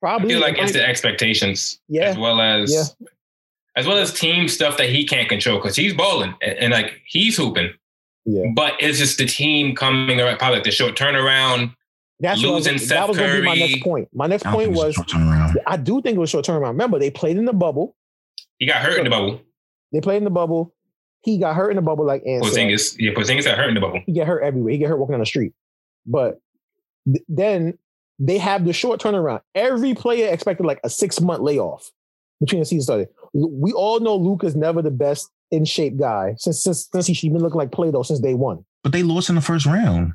[0.00, 0.26] Probably.
[0.26, 3.06] I feel like it's the expectations, yeah, as well as yeah.
[3.76, 7.00] as well as team stuff that he can't control because he's bowling and, and, like
[7.06, 7.70] he's hooping.
[8.24, 8.50] Yeah.
[8.54, 11.74] But it's just the team coming around, probably like the short turnaround.
[12.20, 14.08] That's losing was, That was going to be my next point.
[14.12, 14.96] My next point was,
[15.66, 16.68] I do think it was short turnaround.
[16.68, 17.95] Remember, they played in the bubble.
[18.58, 19.40] He got hurt in the bubble.
[19.92, 20.74] They played in the bubble.
[21.22, 22.96] He got hurt in the bubble like Ant Porzingis.
[22.98, 24.00] Yeah, Porzingis got hurt in the bubble.
[24.06, 24.72] He get hurt everywhere.
[24.72, 25.52] He get hurt walking on the street.
[26.06, 26.40] But
[27.04, 27.78] th- then
[28.18, 29.40] they have the short turnaround.
[29.54, 31.90] Every player expected like a six month layoff
[32.40, 33.08] between the season started.
[33.34, 37.42] We all know Luka's never the best in shape guy since since since he's been
[37.42, 38.64] looking like Play-Doh since day one.
[38.82, 40.12] But they lost in the first round.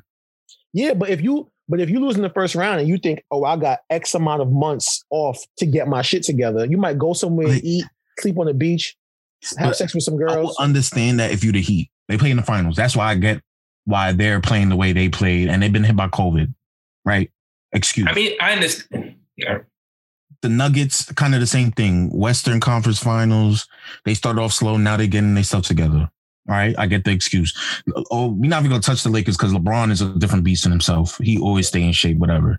[0.72, 3.24] Yeah, but if you but if you lose in the first round and you think,
[3.30, 6.98] oh, I got X amount of months off to get my shit together, you might
[6.98, 7.84] go somewhere, like, eat,
[8.22, 8.96] sleep on the beach,
[9.58, 10.56] have but sex with some girls.
[10.58, 12.76] I understand that if you the Heat, they play in the finals.
[12.76, 13.42] That's why I get
[13.84, 16.52] why they're playing the way they played, and they've been hit by COVID,
[17.04, 17.30] right?
[17.72, 18.08] Excuse.
[18.08, 19.16] I mean, I understand.
[19.36, 19.58] Yeah.
[20.42, 22.10] The Nuggets, kind of the same thing.
[22.10, 23.68] Western Conference Finals.
[24.04, 24.76] They started off slow.
[24.76, 26.10] Now they're getting their stuff together.
[26.48, 27.56] All right, I get the excuse.
[28.10, 30.72] Oh, we're not even gonna touch the Lakers because LeBron is a different beast in
[30.72, 31.16] himself.
[31.18, 32.58] He always stay in shape, whatever.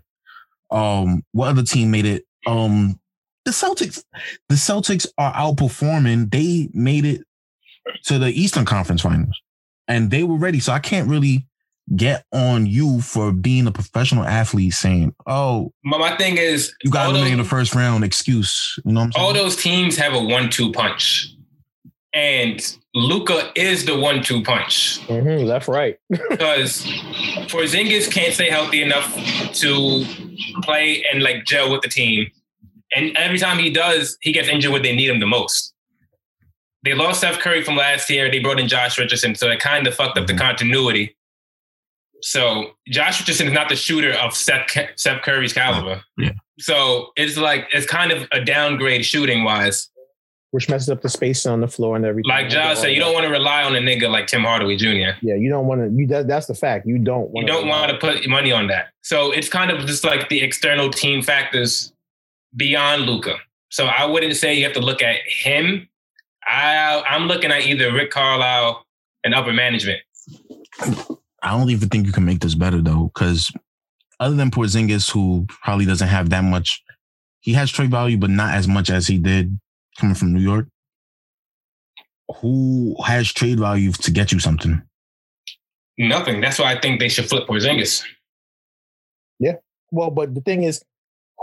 [0.70, 2.24] Um, what other team made it?
[2.46, 2.98] Um,
[3.44, 4.02] the Celtics,
[4.48, 6.30] the Celtics are outperforming.
[6.30, 7.22] They made it
[8.04, 9.40] to the Eastern Conference Finals,
[9.88, 10.60] and they were ready.
[10.60, 11.46] So I can't really
[11.94, 16.90] get on you for being a professional athlete saying, "Oh, but my thing is, you
[16.90, 19.08] got eliminated in the first round." Excuse, you know.
[19.16, 21.34] all those teams have a one-two punch,
[22.14, 25.00] and Luka is the one-two punch.
[25.06, 25.98] Mm-hmm, that's right.
[26.08, 26.82] because
[27.48, 29.14] Porzingis can't stay healthy enough
[29.54, 30.04] to
[30.62, 32.30] play and like gel with the team
[32.94, 35.74] And every time he does, he gets injured when they need him the most.
[36.84, 38.30] They lost Seth Curry from last year.
[38.30, 40.42] They brought in Josh Richardson, so it kind of fucked up the mm-hmm.
[40.42, 41.16] continuity.
[42.20, 46.02] So Josh Richardson is not the shooter of Seth, Seth Curry's caliber.
[46.18, 46.32] Yeah.
[46.58, 49.90] So it's like it's kind of a downgrade shooting wise.
[50.52, 52.28] Which messes up the space on the floor and everything.
[52.28, 55.18] Like Josh said, you don't want to rely on a nigga like Tim Hardaway Jr.
[55.20, 55.90] Yeah, you don't want to.
[55.90, 56.86] You that, that's the fact.
[56.86, 57.46] You don't want.
[57.46, 58.90] You don't want to put money on that.
[59.02, 61.93] So it's kind of just like the external team factors
[62.56, 63.36] beyond Luka.
[63.70, 65.88] So I wouldn't say you have to look at him.
[66.46, 68.84] I I'm looking at either Rick Carlisle
[69.24, 70.00] and upper management.
[71.42, 73.52] I don't even think you can make this better though, because
[74.20, 76.82] other than Porzingis, who probably doesn't have that much,
[77.40, 79.58] he has trade value, but not as much as he did
[79.98, 80.68] coming from New York.
[82.40, 84.82] Who has trade value to get you something?
[85.98, 86.40] Nothing.
[86.40, 88.02] That's why I think they should flip Porzingis.
[89.38, 89.56] Yeah.
[89.90, 90.82] Well, but the thing is,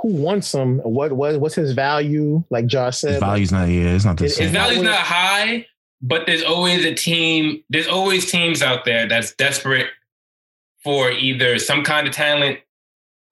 [0.01, 0.79] who wants him?
[0.79, 2.43] What what what's his value?
[2.49, 3.69] Like Josh said, his value's not.
[3.69, 4.45] Yeah, it's not the his, same.
[4.45, 5.67] His value's not high,
[6.01, 7.63] but there's always a team.
[7.69, 9.87] There's always teams out there that's desperate
[10.83, 12.59] for either some kind of talent.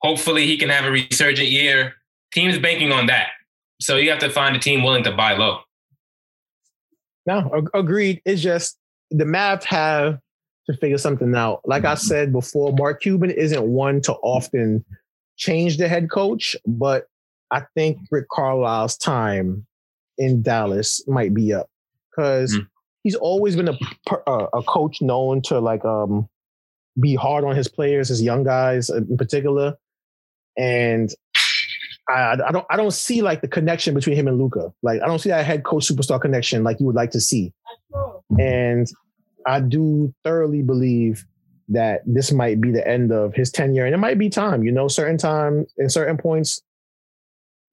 [0.02, 1.96] Hopefully, he can have a resurgent year.
[2.32, 3.30] Teams banking on that.
[3.82, 5.62] So you have to find a team willing to buy low.
[7.26, 8.22] No, agreed.
[8.26, 8.78] It's just
[9.10, 10.20] the Mavs have
[10.70, 11.62] to figure something out.
[11.66, 12.06] Like I mm-hmm.
[12.06, 14.86] said before, Mark Cuban isn't one to often
[15.40, 17.08] change the head coach, but
[17.50, 19.66] I think Rick Carlisle's time
[20.18, 21.68] in Dallas might be up
[22.12, 22.68] because mm.
[23.04, 23.78] he's always been a,
[24.54, 26.30] a coach known to like um
[27.00, 29.76] be hard on his players, his young guys in particular,
[30.58, 31.10] and
[32.10, 34.74] I, I don't I don't see like the connection between him and Luka.
[34.84, 37.54] Like I don't see that head coach superstar connection like you would like to see.
[38.38, 38.88] And
[39.48, 41.26] I do thoroughly believe
[41.70, 44.64] that this might be the end of his tenure, and it might be time.
[44.64, 46.62] You know, certain time in certain points,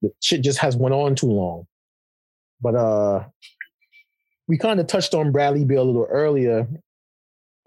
[0.03, 1.67] the shit just has went on too long.
[2.61, 3.25] But uh,
[4.49, 6.69] we kind of touched on Bradley Beal a little earlier,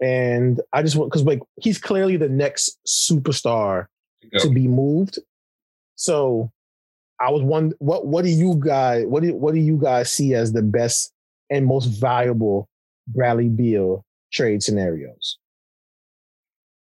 [0.00, 3.86] and I just want because like he's clearly the next superstar
[4.38, 5.18] to be moved.
[5.96, 6.50] So
[7.20, 7.72] I was one.
[7.78, 11.12] What what do you guys what do what do you guys see as the best
[11.50, 12.68] and most valuable
[13.08, 15.39] Bradley Beal trade scenarios?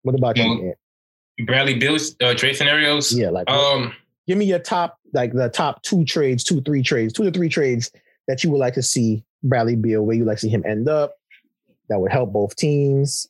[0.02, 0.74] What about well,
[1.38, 1.46] you?
[1.46, 3.12] Bradley Beal's uh, trade scenarios?
[3.12, 3.94] Yeah, like um,
[4.26, 7.48] give me your top like the top two trades, two three trades, two to three
[7.48, 7.90] trades
[8.28, 10.88] that you would like to see Bradley Beal, where you like to see him end
[10.88, 11.18] up,
[11.88, 13.28] that would help both teams?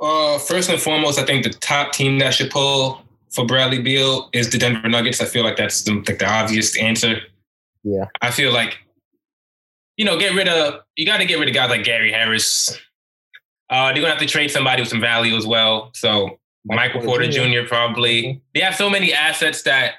[0.00, 4.30] Uh, first and foremost, I think the top team that should pull for Bradley Beal
[4.32, 5.20] is the Denver Nuggets.
[5.20, 7.20] I feel like that's the, like the obvious answer.
[7.82, 8.78] Yeah, I feel like
[9.96, 12.78] you know, get rid of you got to get rid of guys like Gary Harris.
[13.70, 15.90] Uh, they're gonna have to trade somebody with some value as well.
[15.94, 17.66] So Michael Porter Jr.
[17.66, 18.22] probably.
[18.22, 18.38] Mm-hmm.
[18.54, 19.94] They have so many assets that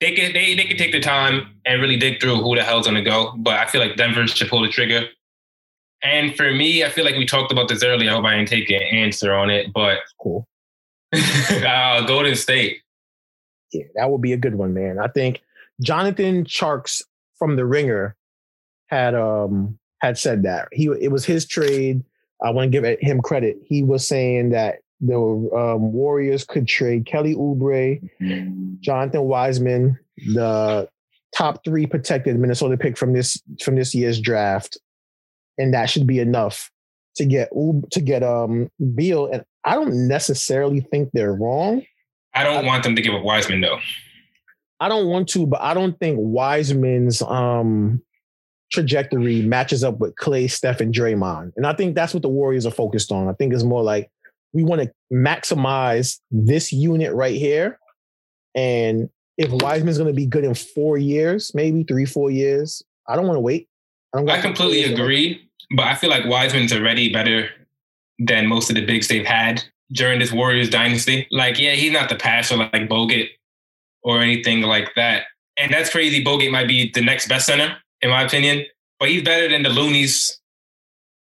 [0.00, 2.86] they can they they can take the time and really dig through who the hell's
[2.86, 3.34] gonna go.
[3.36, 5.06] But I feel like Denver should pull the trigger.
[6.02, 8.10] And for me, I feel like we talked about this earlier.
[8.10, 10.46] I hope I didn't take an answer on it, but cool.
[11.12, 12.82] uh, Golden State.
[13.72, 14.98] Yeah, that would be a good one, man.
[14.98, 15.42] I think
[15.82, 17.02] Jonathan Tjarks
[17.38, 18.16] from the Ringer
[18.86, 22.02] had um had said that he it was his trade.
[22.42, 23.58] I want to give him credit.
[23.64, 28.00] He was saying that the um, Warriors could trade Kelly Oubre,
[28.80, 29.98] Jonathan Wiseman,
[30.34, 30.88] the
[31.36, 34.78] top three protected Minnesota pick from this from this year's draft,
[35.56, 36.70] and that should be enough
[37.16, 37.50] to get
[37.92, 39.26] to get um Beal.
[39.26, 41.82] And I don't necessarily think they're wrong.
[42.34, 43.78] I don't I, want them to give up Wiseman though.
[44.80, 48.02] I don't want to, but I don't think Wiseman's um
[48.70, 51.52] trajectory matches up with Clay, Steph, and Draymond.
[51.56, 53.28] And I think that's what the Warriors are focused on.
[53.28, 54.10] I think it's more like
[54.52, 57.78] we want to maximize this unit right here.
[58.54, 63.16] And if Wiseman's going to be good in four years, maybe three, four years, I
[63.16, 63.68] don't want to wait.
[64.14, 65.48] I, I completely agree.
[65.76, 67.50] But I feel like Wiseman's already better
[68.18, 69.62] than most of the bigs they've had
[69.92, 71.26] during this Warriors dynasty.
[71.30, 73.28] Like, yeah, he's not the passer like Bogut
[74.02, 75.24] or anything like that.
[75.56, 76.24] And that's crazy.
[76.24, 78.64] Bogut might be the next best center, in my opinion.
[78.98, 80.32] But he's better than the Looneys.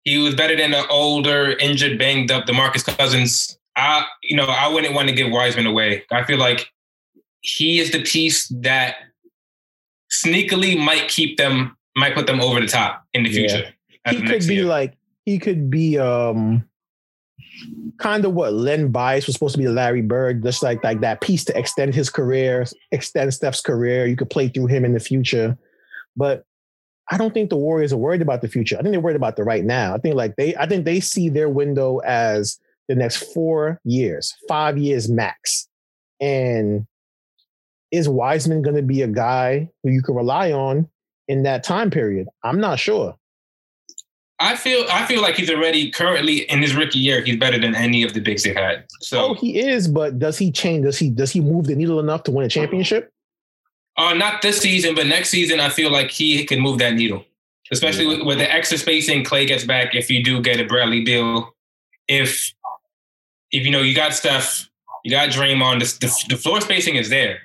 [0.04, 3.58] He was better than the older, injured, banged up DeMarcus Cousins.
[3.76, 6.04] I, you know, I wouldn't want to give Wiseman away.
[6.12, 6.68] I feel like
[7.40, 8.96] he is the piece that
[10.12, 13.62] sneakily might keep them, might put them over the top in the future.
[13.64, 13.70] Yeah
[14.10, 14.64] he could be year.
[14.64, 16.64] like he could be um
[17.98, 21.20] kind of what Len Bias was supposed to be Larry Bird, just like like that
[21.20, 24.06] piece to extend his career, extend Steph's career.
[24.06, 25.56] You could play through him in the future,
[26.16, 26.44] but
[27.10, 28.76] I don't think the Warriors are worried about the future.
[28.76, 29.94] I think they're worried about the right now.
[29.94, 34.34] I think like they, I think they see their window as the next four years,
[34.48, 35.68] five years max,
[36.20, 36.86] and
[37.90, 40.88] is Wiseman going to be a guy who you can rely on
[41.28, 42.26] in that time period?
[42.42, 43.16] I'm not sure.
[44.40, 47.22] I feel I feel like he's already currently in his rookie year.
[47.22, 48.84] He's better than any of the bigs they've had.
[49.00, 50.84] So oh, he is, but does he change?
[50.84, 53.12] Does he does he move the needle enough to win a championship?
[53.96, 57.24] Uh, not this season, but next season, I feel like he can move that needle,
[57.70, 59.24] especially with, with the extra spacing.
[59.24, 59.94] Clay gets back.
[59.94, 61.54] If you do get a Bradley deal,
[62.08, 62.52] if
[63.52, 64.68] if you know you got Steph,
[65.04, 67.38] you got Draymond, the, the, the floor spacing is there,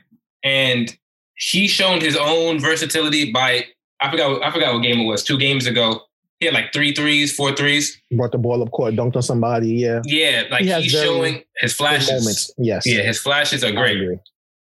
[0.43, 0.95] and
[1.36, 3.66] he's shown his own versatility by
[4.02, 6.02] I forgot I forgot what game it was two games ago.
[6.39, 8.02] He had like three threes, four threes.
[8.12, 9.74] Brought the ball up court, dunked on somebody.
[9.74, 12.10] Yeah, yeah, like he he's showing his flashes.
[12.10, 12.52] Moments.
[12.58, 14.20] Yes, yeah, his flashes are great.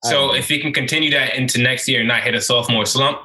[0.05, 3.19] So if he can continue that into next year and not hit a sophomore slump,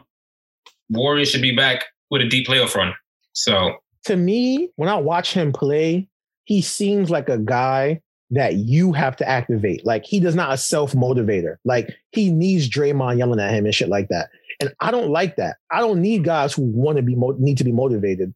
[0.90, 2.94] Warriors should be back with a deep playoff run.
[3.34, 6.08] So to me, when I watch him play,
[6.46, 8.02] he seems like a guy
[8.32, 9.86] that you have to activate.
[9.86, 11.58] Like he does not a self motivator.
[11.66, 14.30] Like he needs Draymond yelling at him and shit like that.
[14.60, 15.58] And I don't like that.
[15.72, 18.34] I don't need guys who want to be mo- need to be motivated.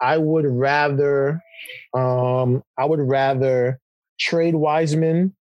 [0.00, 1.40] I would rather,
[1.94, 3.80] um, I would rather
[4.20, 5.34] trade Wiseman,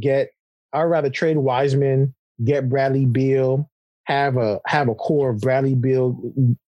[0.00, 0.30] get
[0.72, 2.14] I'd rather trade Wiseman,
[2.44, 3.68] get Bradley Beal,
[4.04, 6.20] have a have a core of Bradley Beal,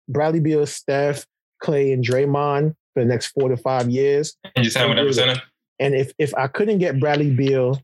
[0.08, 1.26] Bradley Beal, Steph,
[1.62, 4.36] Clay, and Draymond for the next four to five years.
[4.56, 5.42] And just have whatever center.
[5.80, 7.82] And if if I couldn't get Bradley Beal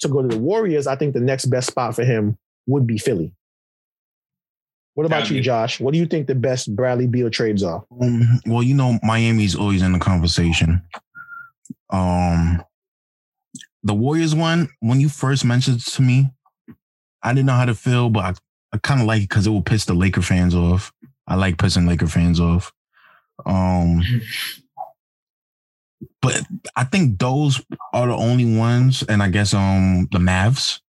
[0.00, 2.98] to go to the Warriors, I think the next best spot for him would be
[2.98, 3.32] Philly.
[4.94, 5.78] What about you, Josh?
[5.78, 7.84] What do you think the best Bradley Beal trades are?
[8.02, 10.82] Um, well, you know, Miami's always in the conversation.
[11.90, 12.60] Um,
[13.82, 16.30] the Warriors one, when you first mentioned it to me,
[17.22, 18.34] I didn't know how to feel, but I,
[18.74, 20.92] I kind of like it because it will piss the Laker fans off.
[21.26, 22.72] I like pissing Laker fans off.
[23.44, 24.02] Um,
[26.20, 26.42] but
[26.76, 27.62] I think those
[27.92, 30.80] are the only ones, and I guess um the Mavs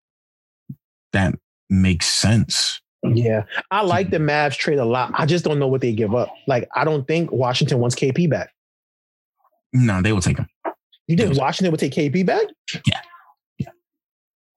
[1.14, 1.36] that
[1.70, 2.82] makes sense.
[3.04, 5.12] Yeah, I like the Mavs trade a lot.
[5.14, 6.34] I just don't know what they give up.
[6.48, 8.54] Like, I don't think Washington wants KP back.
[9.72, 10.48] No, they will take him.
[11.10, 12.44] You think Washington would take KP back?
[12.86, 13.02] Yeah.
[13.58, 13.70] Yeah.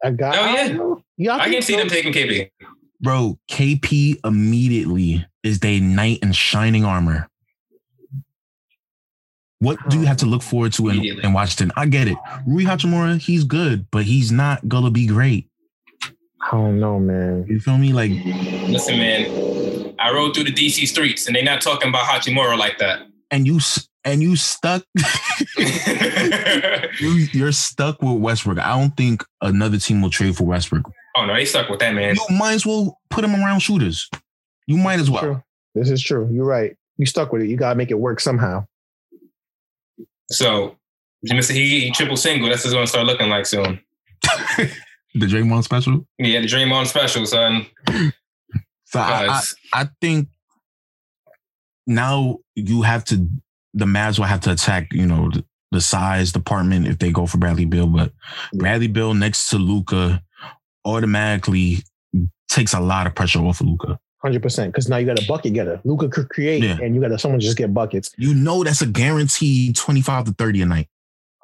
[0.04, 0.36] Oh, I got.
[0.36, 0.94] Oh yeah.
[1.16, 1.36] Yeah.
[1.36, 2.50] I, can see them taking KP.
[3.00, 7.26] Bro, KP immediately is their knight in shining armor.
[9.60, 11.72] What do you have to look forward to in, in Washington?
[11.74, 12.18] I get it.
[12.46, 15.48] Rui Hachimura, he's good, but he's not gonna be great.
[16.04, 17.46] I don't know, man.
[17.48, 17.94] You feel me?
[17.94, 18.10] Like,
[18.68, 19.94] listen, man.
[19.98, 23.06] I rode through the DC streets, and they're not talking about Hachimura like that.
[23.30, 23.60] And you
[24.04, 24.84] and you stuck
[27.00, 28.58] you, are stuck with Westbrook.
[28.58, 30.90] I don't think another team will trade for Westbrook.
[31.16, 32.16] Oh no, they stuck with that man.
[32.16, 34.08] You might as well put him around shooters.
[34.66, 35.22] You might as well.
[35.22, 35.42] True.
[35.74, 36.28] This is true.
[36.32, 36.76] You're right.
[36.96, 37.48] You stuck with it.
[37.48, 38.66] You gotta make it work somehow.
[40.30, 40.76] So
[41.22, 42.48] he, he triple single.
[42.48, 43.80] That's what's gonna start looking like soon.
[44.56, 46.06] the Draymond special.
[46.18, 47.66] Yeah, the Draymond special, son.
[48.86, 49.42] So I, I,
[49.72, 50.28] I think
[51.86, 53.26] now you have to
[53.74, 57.26] the Mavs will have to attack, you know, the, the size department if they go
[57.26, 57.86] for Bradley Beal.
[57.86, 58.12] But
[58.52, 60.22] Bradley Beal next to Luka
[60.84, 61.78] automatically
[62.50, 63.98] takes a lot of pressure off of Luka.
[64.22, 65.80] Hundred percent, because now you got a bucket getter.
[65.82, 66.78] Luka could create, yeah.
[66.80, 68.12] and you got to someone just get buckets.
[68.18, 70.88] You know that's a guaranteed twenty five to thirty a night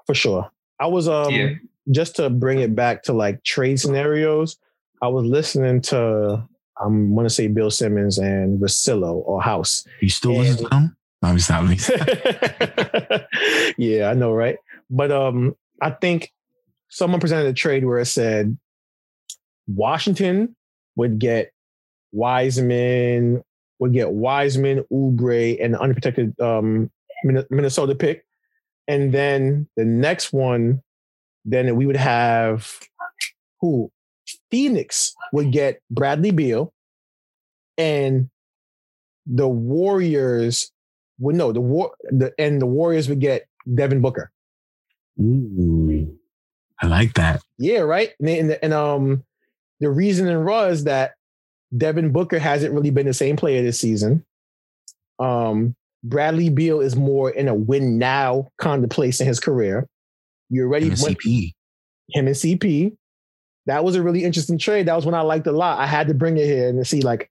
[0.08, 0.50] for sure.
[0.80, 1.50] I was um yeah.
[1.90, 4.56] just to bring it back to like trade scenarios.
[5.02, 6.48] I was listening to
[6.80, 9.84] I'm going to say Bill Simmons and Russillo or House.
[10.00, 10.96] You still listen to them?
[11.38, 11.78] Stopping.
[13.78, 14.56] yeah, I know, right?
[14.88, 16.32] But um, I think
[16.88, 18.56] someone presented a trade where it said
[19.66, 20.56] Washington
[20.96, 21.52] would get
[22.12, 23.42] Wiseman,
[23.78, 26.90] would get Wiseman, Oubre, and the unprotected um,
[27.24, 28.24] Minnesota pick.
[28.86, 30.82] And then the next one,
[31.44, 32.78] then we would have
[33.60, 33.90] who?
[34.50, 36.72] Phoenix would get Bradley Beal,
[37.76, 38.30] and
[39.26, 40.70] the Warriors
[41.18, 44.30] well, no, the war, the and the Warriors would get Devin Booker.
[45.20, 46.18] Ooh,
[46.80, 47.42] I like that.
[47.58, 48.10] Yeah, right.
[48.20, 49.24] And, and, and um,
[49.80, 51.14] the reasoning was that
[51.76, 54.24] Devin Booker hasn't really been the same player this season.
[55.18, 59.88] Um, Bradley Beal is more in a win now kind of place in his career.
[60.48, 61.52] You already him went, CP.
[62.10, 62.96] Him and CP.
[63.66, 64.86] That was a really interesting trade.
[64.86, 65.78] That was one I liked a lot.
[65.78, 67.30] I had to bring it here and see like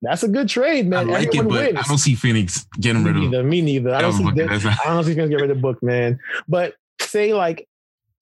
[0.00, 1.10] that's a good trade, man.
[1.10, 1.78] I like Everyone it, but wins.
[1.78, 3.22] I don't see Phoenix getting rid of.
[3.22, 3.94] Neither, me neither.
[3.94, 4.24] I don't see.
[4.24, 6.20] I don't see Phoenix get rid of Book, man.
[6.46, 7.68] But say like,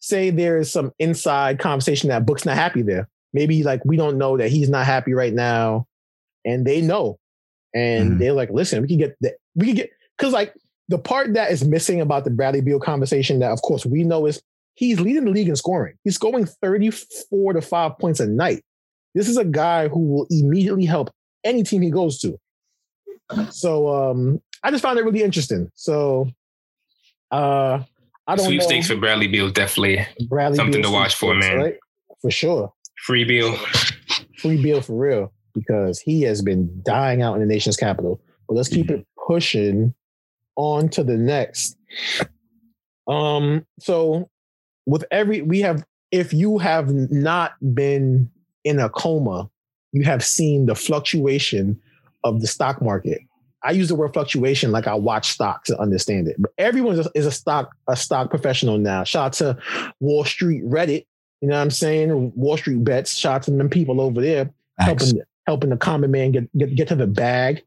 [0.00, 3.08] say there is some inside conversation that Book's not happy there.
[3.32, 5.86] Maybe like we don't know that he's not happy right now,
[6.44, 7.18] and they know,
[7.74, 9.34] and mm they're like, listen, we can get that.
[9.54, 10.54] We can get because like
[10.88, 14.24] the part that is missing about the Bradley Beal conversation that of course we know
[14.24, 14.40] is
[14.74, 15.98] he's leading the league in scoring.
[16.04, 18.62] He's scoring thirty four to five points a night.
[19.14, 21.10] This is a guy who will immediately help
[21.46, 22.38] any team he goes to.
[23.50, 25.70] So um, I just found it really interesting.
[25.74, 26.28] So
[27.30, 27.82] uh,
[28.26, 28.94] I don't sweepstakes know.
[28.94, 31.56] for Bradley Beal definitely Bradley something Beal to watch for, man.
[31.56, 31.76] Right?
[32.20, 32.72] For sure.
[33.04, 33.56] Free Beal.
[34.38, 38.20] Free Beal for real because he has been dying out in the nation's capital.
[38.48, 39.00] But let's keep mm-hmm.
[39.00, 39.94] it pushing
[40.56, 41.76] on to the next.
[43.08, 44.28] Um, so
[44.86, 48.30] with every we have if you have not been
[48.64, 49.50] in a coma,
[49.96, 51.80] you have seen the fluctuation
[52.22, 53.22] of the stock market.
[53.62, 56.36] I use the word fluctuation like I watch stocks to understand it.
[56.38, 59.04] But everyone is a stock a stock professional now.
[59.04, 59.58] Shout out to
[60.00, 61.06] Wall Street Reddit.
[61.40, 62.32] You know what I'm saying?
[62.36, 63.16] Wall Street bets.
[63.16, 65.04] Shout out to them people over there Thanks.
[65.04, 67.62] helping helping the common man get get, get to the bag.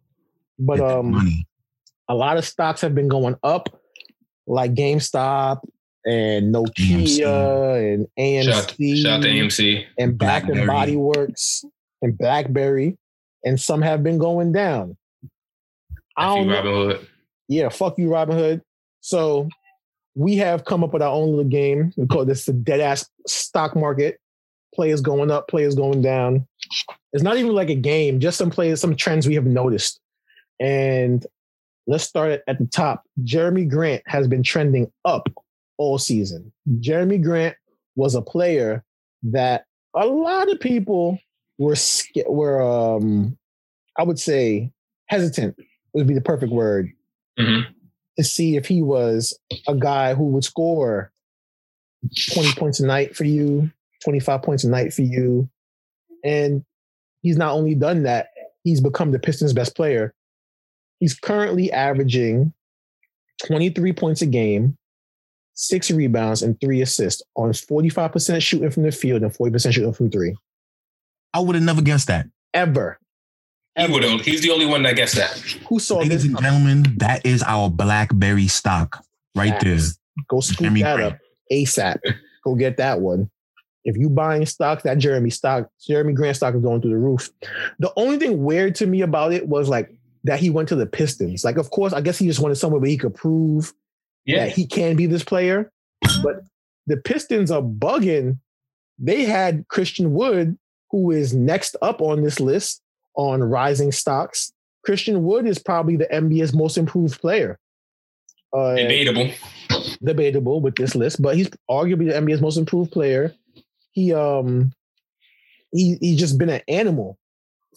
[0.60, 1.44] But um,
[2.08, 3.82] a lot of stocks have been going up,
[4.46, 5.62] like GameStop
[6.06, 7.94] and Nokia AMC.
[7.94, 8.44] and AMC.
[8.44, 8.54] Shout,
[8.98, 9.86] shout to AMC.
[9.98, 11.66] And Bath and Body Works
[12.02, 12.98] and BlackBerry.
[13.44, 14.98] And some have been going down.
[16.18, 17.06] I don't Robinhood.
[17.48, 18.62] Yeah, fuck you, Robinhood.
[19.02, 19.48] So
[20.16, 21.94] we have come up with our own little game.
[21.96, 24.20] We call this the dead ass stock market.
[24.76, 26.46] Players going up, players going down.
[27.14, 30.00] It's not even like a game, just some players, some trends we have noticed.
[30.60, 31.26] And
[31.88, 33.04] let's start at the top.
[33.24, 35.28] Jerami Grant has been trending up
[35.78, 36.52] all season.
[36.82, 37.56] Jerami Grant
[37.96, 38.84] was a player
[39.24, 41.18] that a lot of people
[41.60, 41.76] were
[42.28, 43.38] were um
[43.98, 44.72] I would say
[45.08, 45.56] hesitant
[45.94, 46.92] would be the perfect word
[47.38, 47.70] mm-hmm.
[48.18, 49.38] to see if he was
[49.68, 51.12] a guy who would score
[52.34, 53.70] 20 points a night for you,
[54.04, 55.50] 25 points a night for you.
[56.24, 56.64] And
[57.22, 58.30] he's not only done that,
[58.64, 60.14] he's become the Pistons' best player.
[61.00, 62.54] He's currently averaging
[63.46, 64.78] 23 points a game,
[65.54, 70.12] six rebounds, and three assists on 45% shooting from the field and 40% shooting from
[70.12, 70.36] three.
[71.34, 72.28] I would have never guessed that.
[72.54, 73.00] Ever.
[73.78, 74.22] He would have.
[74.22, 75.32] He's the only one that guessed that.
[75.68, 79.04] Who saw Ladies and gentlemen, that is our BlackBerry stock
[79.36, 79.64] right Facts.
[79.64, 80.26] there.
[80.28, 81.14] Go scoop Jerami that Grant.
[81.14, 81.20] up
[81.52, 82.00] ASAP.
[82.44, 83.30] Go get that one.
[83.86, 87.30] If you buying stocks, that Jerami stock, Jerami Grant stock is going through the roof.
[87.80, 89.90] The only thing weird to me about it was like
[90.26, 91.46] that he went to the Pistons.
[91.46, 93.74] Like, of course, I guess he just wanted somewhere where he could prove
[94.26, 94.46] yeah.
[94.46, 95.72] that he can be this player.
[96.22, 96.44] But
[96.88, 98.40] the Pistons are bugging.
[98.98, 100.58] They had Christian Wood,
[100.92, 102.82] who is next up on this list
[103.16, 104.52] on rising stocks.
[104.84, 107.60] Christian Wood is probably the NBA's most improved player.
[108.54, 109.32] Uh, debatable.
[110.04, 113.36] Debatable with this list, but he's arguably the NBA's most improved player.
[113.92, 114.72] He um
[115.72, 117.18] he he's just been an animal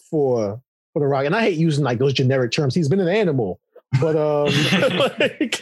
[0.09, 0.61] for
[0.93, 1.25] for the Rock.
[1.25, 2.73] And I hate using like those generic terms.
[2.73, 3.59] He's been an animal.
[4.01, 4.51] But um
[5.19, 5.61] like,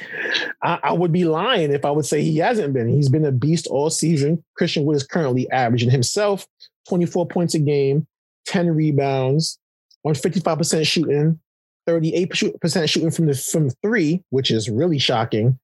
[0.63, 2.87] I, I, would be lying if I would say he hasn't been.
[2.87, 4.43] He's been a beast all season.
[4.55, 6.47] Christian Wood is currently averaging himself
[6.89, 8.07] 24 points a game,
[8.45, 9.59] 10 rebounds,
[10.03, 11.39] on 55% shooting,
[11.88, 15.59] 38% shooting from the from three, which is really shocking,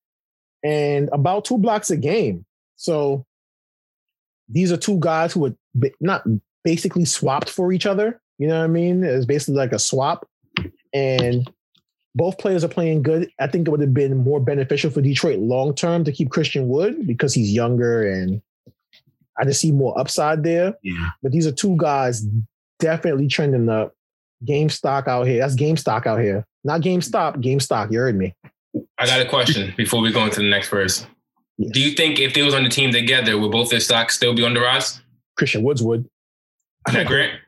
[0.63, 2.45] and about two blocks a game.
[2.76, 3.26] So
[4.49, 5.55] these are two guys who are
[5.99, 6.24] not
[6.63, 8.22] basically swapped for each other.
[8.38, 9.03] You know what I mean?
[9.03, 10.28] It's basically like a swap.
[10.93, 11.49] And
[12.15, 13.30] both players are playing good.
[13.39, 16.68] I think it would have been more beneficial for Detroit long term to keep Christian
[16.68, 18.41] Wood because he's younger and
[19.39, 20.75] I just see more upside there.
[20.83, 21.09] Yeah.
[21.21, 22.25] But these are two guys
[22.79, 23.93] definitely trending up.
[24.45, 25.39] Game stock out here.
[25.39, 26.45] That's game stock out here.
[26.67, 27.91] Not GameStop, game stock.
[27.91, 28.35] You heard me.
[28.99, 31.07] I got a question before we go into the next verse.
[31.57, 31.71] Yes.
[31.71, 34.35] Do you think if they was on the team together, would both their stocks still
[34.35, 35.01] be on the rise?
[35.38, 36.07] Christian Woods would.
[36.91, 37.39] That Grant?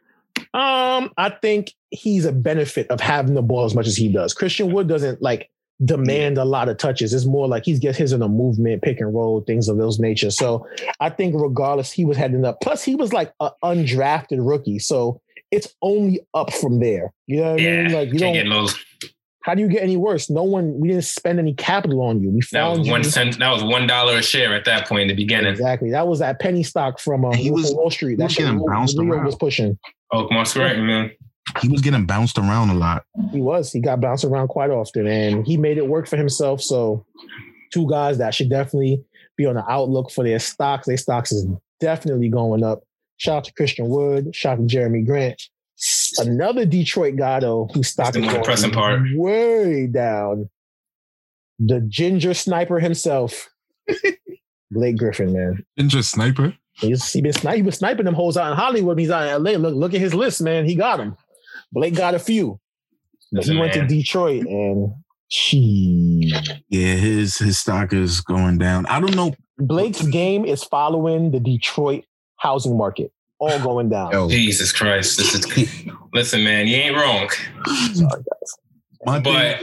[0.54, 4.34] Um, I think he's a benefit of having the ball as much as he does.
[4.34, 5.50] Christian Wood doesn't like
[5.84, 7.14] demand a lot of touches.
[7.14, 10.00] It's more like he's gets his in a movement, pick and roll, things of those
[10.00, 10.32] nature.
[10.32, 10.68] So
[11.00, 12.60] I think regardless, he was heading up.
[12.62, 14.80] Plus, he was like an undrafted rookie.
[14.80, 15.22] So
[15.52, 17.14] it's only up from there.
[17.28, 17.92] You know what yeah, I mean?
[17.94, 18.72] Like you don't.
[19.44, 20.30] How do you get any worse?
[20.30, 20.80] No one.
[20.80, 22.30] We didn't spend any capital on you.
[22.30, 23.40] We found that was one cent.
[23.40, 25.50] That was one dollar a share at that point in the beginning.
[25.50, 25.92] Exactly.
[25.92, 28.20] That was that penny stock from um, he was, Wall Street.
[28.20, 29.26] That shit bounced around.
[29.26, 29.80] was pushing.
[30.12, 31.12] Oh, Mark's right, man.
[31.62, 33.06] He was getting bounced around a lot.
[33.32, 33.72] He was.
[33.72, 36.62] He got bounced around quite often, and he made it work for himself.
[36.62, 37.06] So,
[37.72, 39.04] two guys that should definitely
[39.38, 40.88] be on the outlook for their stocks.
[40.88, 41.48] Their stocks is
[41.80, 42.84] definitely going up.
[43.18, 44.36] Shout out to Christian Wood.
[44.36, 45.42] Shout out to Jerami Grant.
[46.20, 49.02] Another Detroit guy though who stock is going part.
[49.16, 50.50] way down.
[51.60, 53.50] The ginger sniper himself,
[54.72, 55.66] Blake Griffin, man.
[55.78, 56.54] Ginger sniper.
[56.74, 58.98] He's he been sni- he was sniping them hoes out in Hollywood.
[59.00, 59.52] He's out in LA.
[59.52, 60.66] Look look at his list, man.
[60.66, 61.16] He got them.
[61.72, 62.60] Blake got a few.
[63.32, 64.94] But he went to Detroit and
[65.28, 66.34] she.
[66.70, 68.86] Yeah, his his stock is going down.
[68.88, 69.34] I don't know.
[69.60, 72.06] Blake's game is following the Detroit
[72.38, 73.12] housing market.
[73.40, 74.12] all going down.
[74.12, 74.30] Yo.
[74.30, 75.18] Jesus Christ.
[75.18, 77.30] This is listen, man, you ain't wrong.
[77.94, 78.54] Sorry, guys.
[79.06, 79.62] My but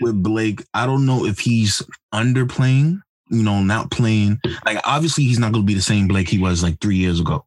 [0.00, 3.00] with Blake, I don't know if he's underplaying,
[3.30, 4.40] you know, not playing.
[4.66, 7.46] Like obviously he's not gonna be the same Blake he was like three years ago.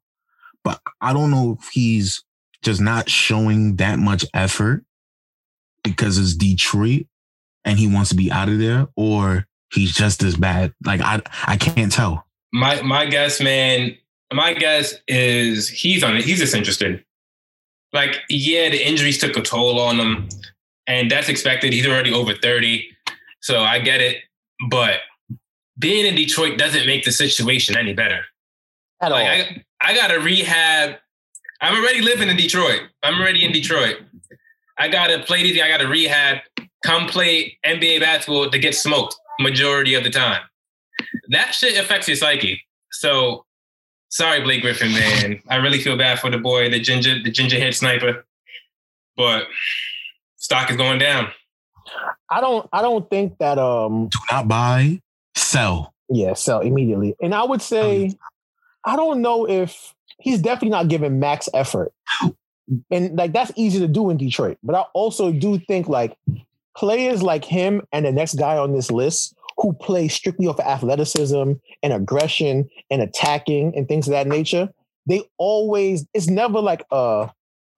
[0.64, 2.24] But I don't know if he's
[2.64, 4.84] just not showing that much effort
[5.84, 7.08] because it's Detroit
[7.66, 10.74] and he wants to be out of there, or he's just as bad.
[10.84, 12.26] Like I I can't tell.
[12.54, 13.96] My my guess, man,
[14.34, 16.24] my guess is he's on it.
[16.24, 17.04] He's disinterested.
[17.94, 20.30] Like, yeah, the injuries took a toll on him,
[20.88, 21.74] and that's expected.
[21.74, 22.86] He's already over 30.
[23.42, 24.18] So I get it.
[24.70, 25.00] But
[25.80, 28.22] being in Detroit doesn't make the situation any better.
[29.02, 29.30] At like, all.
[29.32, 30.98] I, I got to rehab.
[31.62, 32.82] I'm already living in Detroit.
[33.04, 33.98] I'm already in Detroit.
[34.78, 35.62] I got to play these.
[35.62, 36.40] I got to rehab,
[36.86, 40.42] come play NBA basketball to get smoked majority of the time.
[41.30, 42.62] That shit affects your psyche.
[42.92, 43.46] So
[44.10, 45.42] sorry, Blake Griffin, man.
[45.50, 48.26] I really feel bad for the boy, the ginger, the ginger head sniper.
[49.16, 49.48] But
[50.38, 51.30] stock is going down.
[52.30, 55.02] I don't I don't think that um do not buy,
[55.36, 55.94] sell.
[56.10, 57.16] Yeah, sell immediately.
[57.22, 58.14] And I would say
[58.86, 61.94] I don't know if he's definitely not giving max effort.
[62.92, 64.58] And like that's easy to do in Detroit.
[64.64, 66.18] But I also do think like
[66.76, 70.66] players like him and the next guy on this list who play strictly off of
[70.66, 74.70] athleticism and aggression and attacking and things of that nature,
[75.08, 77.30] they always it's never like a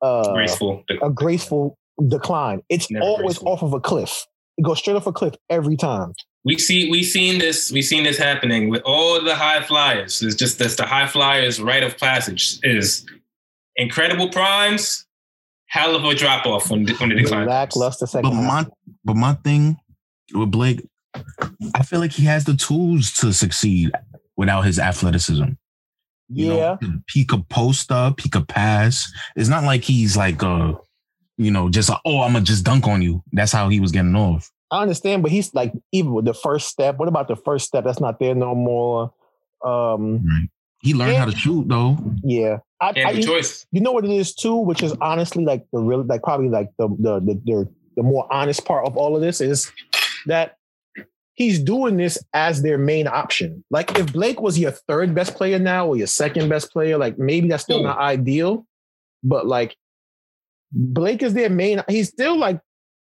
[0.02, 1.78] a graceful a graceful
[2.08, 2.62] decline.
[2.70, 3.50] It's never always graceful.
[3.50, 4.26] off of a cliff.
[4.58, 6.14] It goes straight off a cliff every time.
[6.46, 10.22] We see we seen this we seen this happening with all the high flyers.
[10.22, 13.06] It's just that's the high flyers rite of passage is
[13.76, 15.06] incredible primes,
[15.68, 17.48] hell of a drop off when when the decline.
[17.48, 18.30] Lackluster second.
[18.30, 18.66] But my
[19.04, 19.78] but my thing
[20.34, 20.86] with Blake,
[21.76, 23.92] I feel like he has the tools to succeed
[24.38, 25.44] without his athleticism.
[26.32, 29.12] You yeah, know, he could post up, he could pass.
[29.36, 30.74] It's not like he's like uh,
[31.38, 33.24] you know, just like, oh, I'm gonna just dunk on you.
[33.32, 34.52] That's how he was getting off.
[34.72, 36.98] I understand, but he's like even with the first step.
[36.98, 37.84] What about the first step?
[37.84, 39.14] That's not there no more.
[39.66, 40.50] Um right.
[40.82, 41.98] He learned and, how to shoot though.
[42.24, 42.60] Yeah.
[42.82, 43.66] I, I, the choice.
[43.72, 46.70] You know what it is too, which is honestly like the real like probably like
[46.78, 49.72] the the the, the, the more honest part of all of this is
[50.28, 50.56] that
[51.40, 53.64] he's doing this as their main option.
[53.72, 57.18] Like if Blake was your third best player now or your second best player, like
[57.18, 58.68] maybe that's still not ideal.
[59.24, 59.76] But like
[60.72, 62.60] Blake is their main, he's still like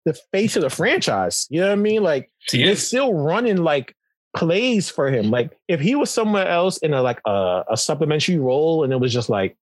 [0.08, 1.48] the face of the franchise.
[1.50, 2.02] You know what I mean?
[2.02, 3.94] Like they're still running like
[4.34, 5.30] plays for him.
[5.30, 9.02] Like if he was somewhere else in a like a, a supplementary role and it
[9.02, 9.58] was just like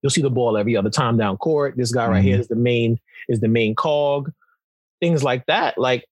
[0.00, 1.74] you'll see the ball every other time down court.
[1.76, 2.26] This guy right mm-hmm.
[2.26, 2.98] here is the main
[3.28, 4.32] is the main cog.
[4.98, 5.76] Things like that.
[5.76, 6.06] Like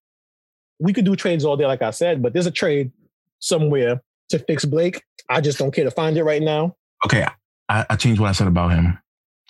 [0.78, 2.92] we could do trades all day, like I said, but there's a trade
[3.38, 5.02] somewhere to fix Blake.
[5.30, 6.76] I just don't care to find it right now.
[7.06, 7.26] Okay,
[7.70, 8.98] I, I changed what I said about him.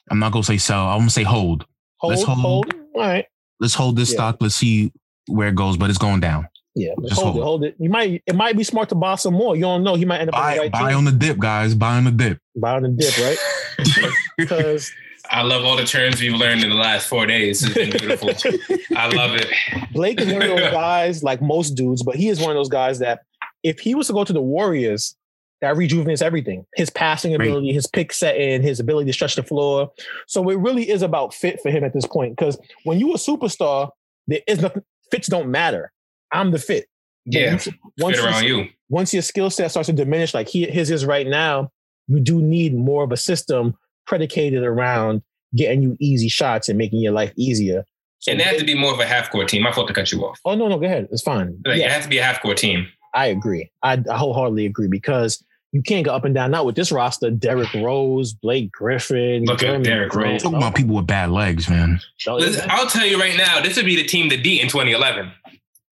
[0.09, 0.87] I'm not gonna say sell.
[0.87, 1.67] I'm gonna say hold.
[1.97, 2.13] Hold.
[2.13, 2.39] Let's hold.
[2.39, 2.75] hold.
[2.95, 3.27] All right.
[3.61, 4.17] Let's hold this yeah.
[4.17, 4.37] stock.
[4.41, 4.93] Let's see
[5.27, 6.49] where it goes, but it's going down.
[6.77, 7.43] Yeah, just hold, hold, it.
[7.43, 7.77] Hold it.
[7.79, 8.23] You might.
[8.27, 9.55] It might be smart to buy some more.
[9.55, 9.95] You don't know.
[9.95, 11.75] He might end up buy, on, right buy on the dip, guys.
[11.75, 12.39] Buy on the dip.
[12.57, 14.11] Buy on the dip, right?
[14.37, 14.91] because
[15.31, 17.63] I love all the terms we've learned in the last four days.
[17.63, 18.31] It's been beautiful.
[18.97, 19.49] I love it.
[19.93, 22.69] Blake is one of those guys, like most dudes, but he is one of those
[22.69, 23.21] guys that
[23.63, 25.17] if he was to go to the Warriors,
[25.65, 26.67] that rejuvenates everything.
[26.77, 27.75] His passing ability, right.
[27.75, 29.91] his pick setting, his ability to stretch the floor.
[30.27, 32.37] So it really is about fit for him at this point.
[32.37, 33.91] Because when you a superstar,
[34.27, 34.83] there is nothing.
[35.11, 35.93] Fits don't matter.
[36.33, 36.87] I'm the fit.
[37.25, 37.53] Yeah.
[37.53, 38.67] Once, once fit around you.
[38.89, 41.71] Once your skill set starts to diminish, like he, his is right now,
[42.07, 43.75] you do need more of a system
[44.07, 45.23] predicated around
[45.57, 47.85] getting you easy shots and making your life easier.
[48.19, 49.67] So and they have to be more of a half court team.
[49.67, 50.39] I thought to cut you off.
[50.45, 51.09] Oh no, no, go ahead.
[51.11, 51.61] It's fine.
[51.65, 51.87] Like, yeah.
[51.87, 52.87] It has to be a half court team.
[53.15, 53.71] I agree.
[53.83, 55.43] I, I wholeheartedly agree because
[55.75, 56.53] you can't go up and down.
[56.53, 59.45] Not with this roster: Derrick Rose, Blake Griffin.
[59.45, 60.41] Look Jerami at Derrick Rose.
[60.41, 62.01] Talking about people with bad legs, man.
[62.29, 65.33] I'll tell you right now, this would be the team to beat in 2011.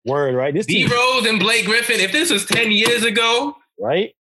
[0.04, 0.54] Word, right?
[0.54, 1.98] This D Rose and Blake Griffin.
[1.98, 4.14] If this was 10 years ago, right?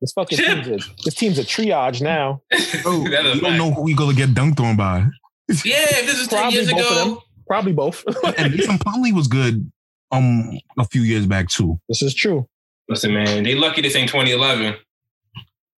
[0.00, 0.64] This fucking Chip.
[0.64, 2.40] team's a, this team's a triage now.
[2.86, 5.06] Oh, you don't know who we gonna get dunked on by.
[5.64, 8.04] Yeah, if this was ten years ago, probably both.
[8.38, 9.70] and Mason Plumlee was good
[10.12, 11.78] um a few years back too.
[11.88, 12.46] This is true.
[12.88, 14.76] Listen, man, they lucky this ain't 2011.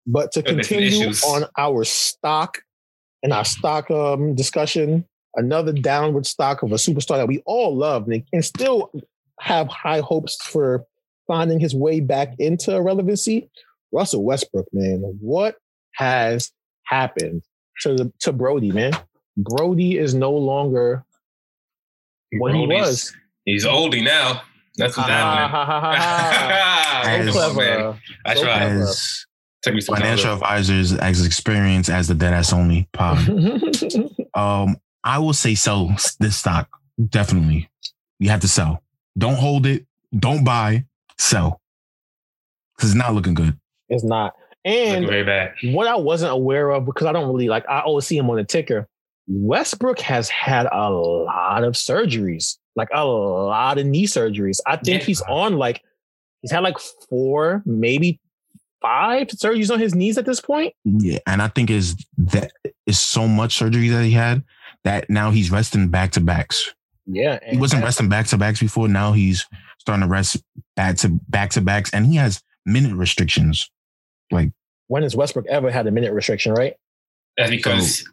[0.05, 2.60] But to continue on our stock
[3.24, 5.05] and our stock um discussion,
[5.36, 8.91] another downward stock of a superstar that we all love and, and still
[9.39, 10.86] have high hopes for
[11.28, 13.49] finding his way back into relevancy
[13.91, 15.55] Russell Westbrook, man, what
[15.95, 16.51] has
[16.84, 17.43] happened
[17.82, 18.93] to the, to Brody, man?
[19.38, 21.03] Brody is no longer
[22.38, 23.16] what Brody's, he was.
[23.45, 24.41] He's oldie now.
[24.78, 25.09] That's what's
[25.89, 27.34] happening.
[27.34, 27.99] so clever.
[28.26, 28.61] I so tried.
[28.61, 29.26] As,
[29.86, 33.30] financial advisors as experienced as the dead ass only pod.
[34.34, 36.70] um, I will say sell this stock
[37.07, 37.70] definitely.
[38.20, 38.84] You have to sell.
[39.17, 39.86] Don't hold it.
[40.17, 40.86] Don't buy.
[41.17, 41.61] Sell
[42.76, 43.57] because it's not looking good.
[43.89, 44.36] It's not.
[44.63, 45.53] And very bad.
[45.63, 47.67] What I wasn't aware of because I don't really like.
[47.67, 48.88] I always see him on the ticker.
[49.28, 54.59] Westbrook has had a lot of surgeries, like a lot of knee surgeries.
[54.65, 55.05] I think yeah.
[55.05, 55.84] he's on like
[56.41, 56.78] he's had like
[57.09, 58.20] four, maybe
[58.82, 60.74] five surgeries on his knees at this point.
[60.84, 62.51] Yeah, and I think is that
[62.86, 64.43] is so much surgery that he had
[64.84, 66.74] that now he's resting back to backs.
[67.05, 68.88] Yeah, he wasn't resting back to backs before.
[68.88, 69.45] Now he's
[69.80, 70.43] starting to rest
[70.76, 73.70] back to back to backs, and he has minute restrictions.
[74.32, 74.51] Like
[74.88, 76.53] when has Westbrook ever had a minute restriction?
[76.53, 76.76] Right?
[77.38, 78.05] That's because so,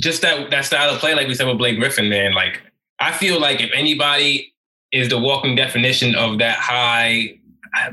[0.00, 2.34] just that that style of play, like we said with Blake Griffin, man.
[2.34, 2.60] Like
[3.02, 4.54] I feel like if anybody
[4.92, 7.38] is the walking definition of that high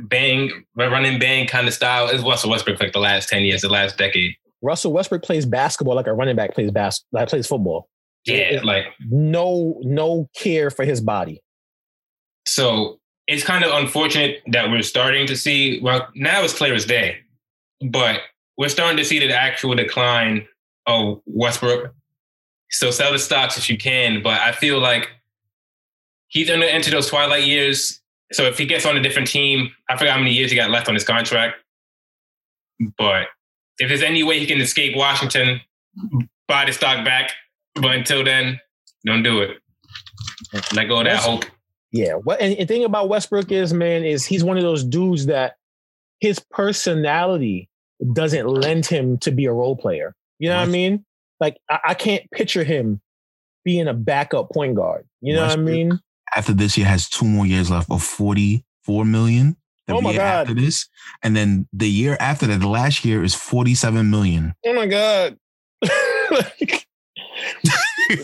[0.01, 3.69] bang, running bang kind of style is Russell Westbrook like the last 10 years, the
[3.69, 4.35] last decade.
[4.61, 7.89] Russell Westbrook plays basketball like a running back plays bas- like plays football.
[8.25, 11.41] Yeah, like no no care for his body.
[12.45, 15.79] So it's kind of unfortunate that we're starting to see.
[15.81, 17.17] Well, now it's clear as day,
[17.89, 18.19] but
[18.57, 20.45] we're starting to see the actual decline
[20.85, 21.93] of Westbrook.
[22.69, 25.09] So sell the stocks if you can, but I feel like
[26.27, 27.99] he's going to enter those twilight years
[28.31, 30.69] so if he gets on a different team, I forgot how many years he got
[30.69, 31.57] left on his contract.
[32.97, 33.27] But
[33.79, 35.61] if there's any way he can escape Washington,
[36.47, 37.31] buy the stock back.
[37.75, 38.59] But until then,
[39.05, 39.57] don't do it.
[40.73, 41.45] Let go of that hope.
[41.91, 42.13] Yeah.
[42.13, 45.55] What and the thing about Westbrook is, man, is he's one of those dudes that
[46.19, 47.69] his personality
[48.13, 50.15] doesn't lend him to be a role player.
[50.37, 51.05] You know what I mean?
[51.39, 53.01] Like I, I, can't picture him
[53.63, 55.07] being a backup point guard.
[55.21, 55.99] You know Westbrook, what I mean?
[56.35, 59.55] after this year has two more years left of 44 million.
[59.87, 60.47] The oh my year God.
[60.47, 60.87] after this.
[61.23, 64.53] And then the year after that, the last year is 47 million.
[64.65, 65.37] Oh my God.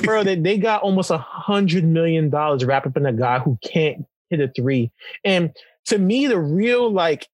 [0.03, 3.57] Bro, they, they got almost a hundred million dollars wrapped up in a guy who
[3.63, 4.91] can't hit a three.
[5.23, 5.55] And
[5.85, 7.27] to me, the real like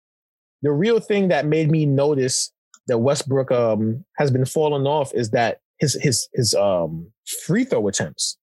[0.61, 2.51] the real thing that made me notice
[2.87, 7.11] that Westbrook um has been falling off is that his his his um
[7.43, 8.37] free throw attempts.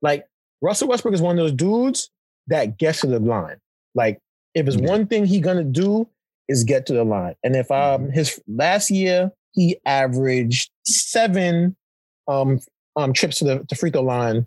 [0.00, 0.26] Like
[0.62, 2.10] Russell Westbrook is one of those dudes
[2.46, 3.56] that gets to the line.
[3.94, 4.20] Like,
[4.54, 6.08] if it's one thing he gonna do
[6.48, 7.34] is get to the line.
[7.42, 8.10] And if um mm-hmm.
[8.12, 11.76] his last year he averaged seven
[12.28, 12.60] um
[12.94, 14.46] um trips to the to free throw line,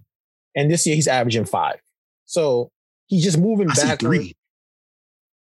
[0.56, 1.80] and this year he's averaging five.
[2.26, 2.72] So
[3.08, 4.00] he's just moving back.
[4.00, 4.36] Three.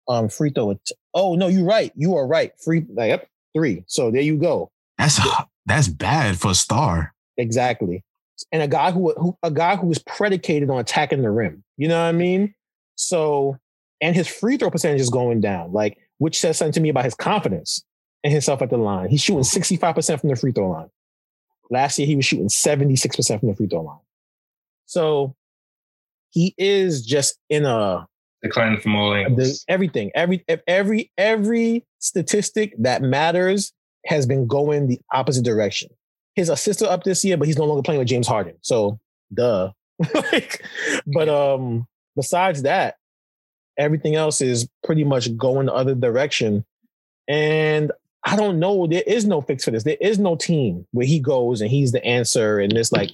[0.09, 0.79] Um, free throw.
[1.13, 1.91] Oh no, you're right.
[1.95, 2.53] You are right.
[2.63, 2.85] Free.
[2.89, 3.83] Like, yep, three.
[3.87, 4.71] So there you go.
[4.97, 5.19] That's
[5.67, 7.13] that's bad for a star.
[7.37, 8.03] Exactly
[8.51, 11.63] and a guy who, who a guy who is predicated on attacking the rim.
[11.77, 12.53] You know what I mean?
[12.95, 13.57] So,
[14.01, 17.05] and his free throw percentage is going down, like which says something to me about
[17.05, 17.83] his confidence
[18.23, 19.09] in himself at the line.
[19.09, 20.89] He's shooting 65% from the free throw line.
[21.69, 23.99] Last year he was shooting 76% from the free throw line.
[24.85, 25.35] So
[26.31, 28.07] he is just in a
[28.41, 29.65] decline from all angles.
[29.67, 33.73] The, everything, every every every statistic that matters
[34.07, 35.89] has been going the opposite direction
[36.37, 38.55] his assistant up this year, but he's no longer playing with James Harden.
[38.61, 38.99] So,
[39.33, 39.71] duh.
[40.31, 40.63] like,
[41.07, 42.95] but um, besides that,
[43.75, 46.63] everything else is pretty much going the other direction.
[47.27, 47.91] And
[48.23, 48.85] I don't know.
[48.85, 49.83] There is no fix for this.
[49.83, 52.59] There is no team where he goes and he's the answer.
[52.59, 53.09] And it's like,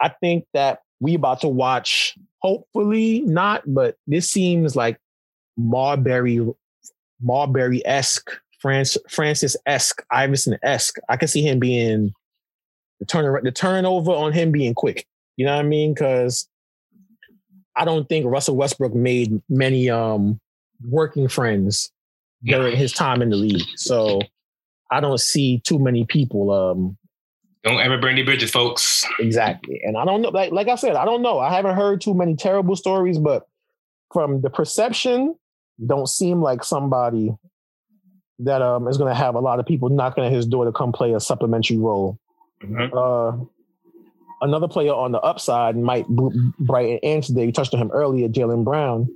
[0.00, 2.16] I think that we about to watch.
[2.38, 4.96] Hopefully not, but this seems like
[5.56, 6.46] Marbury,
[7.20, 8.30] Marbury esque,
[8.60, 10.98] Francis esque, Iverson esque.
[11.08, 12.12] I can see him being
[12.98, 15.06] the turn the turnover on him being quick.
[15.36, 15.94] You know what I mean?
[15.94, 16.48] Because
[17.76, 20.38] I don't think Russell Westbrook made many um
[20.86, 21.90] working friends
[22.44, 23.66] during his time in the league.
[23.76, 24.20] So
[24.90, 26.96] I don't see too many people um
[27.62, 29.06] don't ever burn any bridges, folks.
[29.18, 29.80] Exactly.
[29.84, 31.38] And I don't know, like like I said, I don't know.
[31.38, 33.46] I haven't heard too many terrible stories, but
[34.12, 35.36] from the perception,
[35.86, 37.34] don't seem like somebody
[38.44, 40.92] that um is gonna have a lot of people knocking at his door to come
[40.92, 42.18] play a supplementary role
[42.62, 42.96] Mm-hmm.
[42.96, 43.44] Uh,
[44.40, 47.46] another player on the upside might brighten and today.
[47.46, 49.08] You touched on him earlier, Jaylen Brown.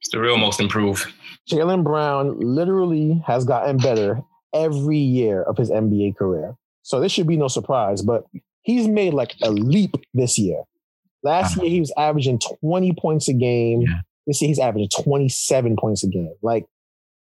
[0.00, 1.06] It's the real most improved.
[1.50, 4.22] Jaylen Brown literally has gotten better
[4.54, 6.54] every year of his NBA career.
[6.82, 8.24] So this should be no surprise, but
[8.62, 10.62] he's made like a leap this year.
[11.22, 11.62] Last uh-huh.
[11.62, 13.82] year he was averaging 20 points a game.
[13.82, 14.00] Yeah.
[14.26, 16.34] This year he's averaging 27 points a game.
[16.42, 16.66] Like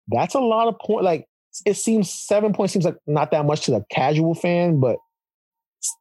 [0.09, 1.05] that's a lot of point.
[1.05, 1.27] Like
[1.65, 4.97] it seems seven points seems like not that much to the casual fan, but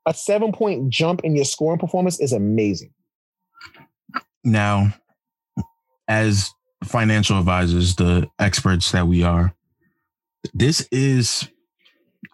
[0.05, 2.91] a seven point jump in your scoring performance is amazing.
[4.43, 4.93] Now,
[6.07, 6.51] as
[6.83, 9.53] financial advisors, the experts that we are,
[10.53, 11.49] this is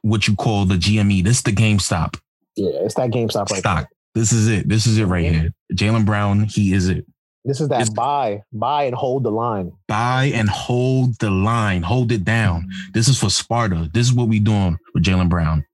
[0.01, 1.23] what you call the GME.
[1.23, 2.19] This is the GameStop.
[2.55, 3.87] Yeah, it's that GameStop right stock.
[3.89, 4.23] There.
[4.23, 4.67] This is it.
[4.67, 5.53] This is it right here.
[5.73, 7.05] Jaylen Brown, he is it.
[7.43, 9.71] This is that it's, buy, buy and hold the line.
[9.87, 11.81] Buy and hold the line.
[11.81, 12.69] Hold it down.
[12.93, 13.89] This is for Sparta.
[13.93, 15.65] This is what we doing with Jaylen Brown.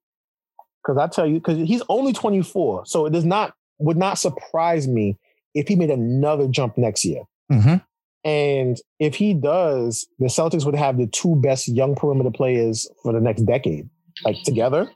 [0.81, 2.85] Because I tell you, because he's only 24.
[2.85, 5.18] So it does not would not surprise me
[5.53, 7.23] if he made another jump next year.
[7.52, 7.76] Mm-hmm.
[8.23, 13.14] And if he does, the Celtics would have the two best young perimeter players for
[13.14, 13.89] the next decade,
[14.23, 14.89] like together.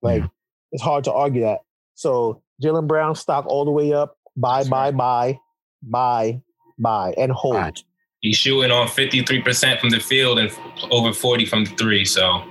[0.00, 0.28] Like yeah.
[0.72, 1.60] it's hard to argue that.
[1.94, 4.16] So Jaylen Brown stock all the way up.
[4.36, 5.38] Buy, buy, buy,
[5.82, 6.40] buy,
[6.78, 7.82] buy, and hold.
[8.20, 10.50] He's shooting on 53% from the field and
[10.90, 12.04] over 40 from the three.
[12.04, 12.44] So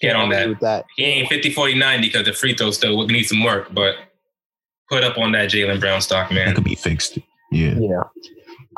[0.00, 0.60] get on that.
[0.60, 0.84] that.
[0.96, 3.96] He ain't 50, 40, 90 because the free throw still need some work, but
[4.90, 6.48] put up on that Jaylen Brown stock, man.
[6.48, 7.18] That could be fixed.
[7.50, 7.74] Yeah.
[7.78, 8.02] Yeah.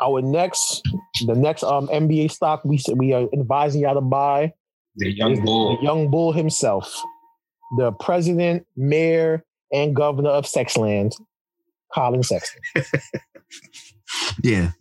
[0.01, 0.81] Our next,
[1.25, 4.53] the next um NBA stock we we are advising y'all to buy
[4.95, 6.93] the young bull, the young bull himself,
[7.77, 11.13] the president, mayor, and governor of Sexland,
[11.93, 12.61] Collin Sexton.
[14.43, 14.71] yeah.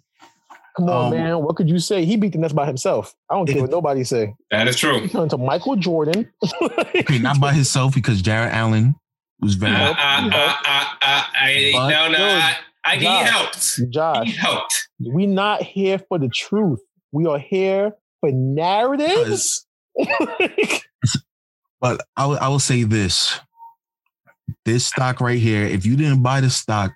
[0.78, 1.42] Come on, um, man.
[1.42, 2.04] What could you say?
[2.04, 3.12] He beat the Nets by himself.
[3.28, 4.34] I don't care what nobody say.
[4.52, 5.00] That is true.
[5.00, 6.30] He turned to Michael Jordan.
[6.62, 8.94] okay, not by himself because Jarrett Allen
[9.40, 9.74] was very.
[9.74, 13.80] Uh, uh, uh, uh, I, no, no, I, I, he helped.
[13.90, 14.72] Josh, he helped.
[15.00, 16.78] We not here for the truth.
[17.10, 19.66] We are here for narratives.
[21.80, 23.40] but I, w- I will say this:
[24.64, 25.64] this stock right here.
[25.64, 26.92] If you didn't buy the stock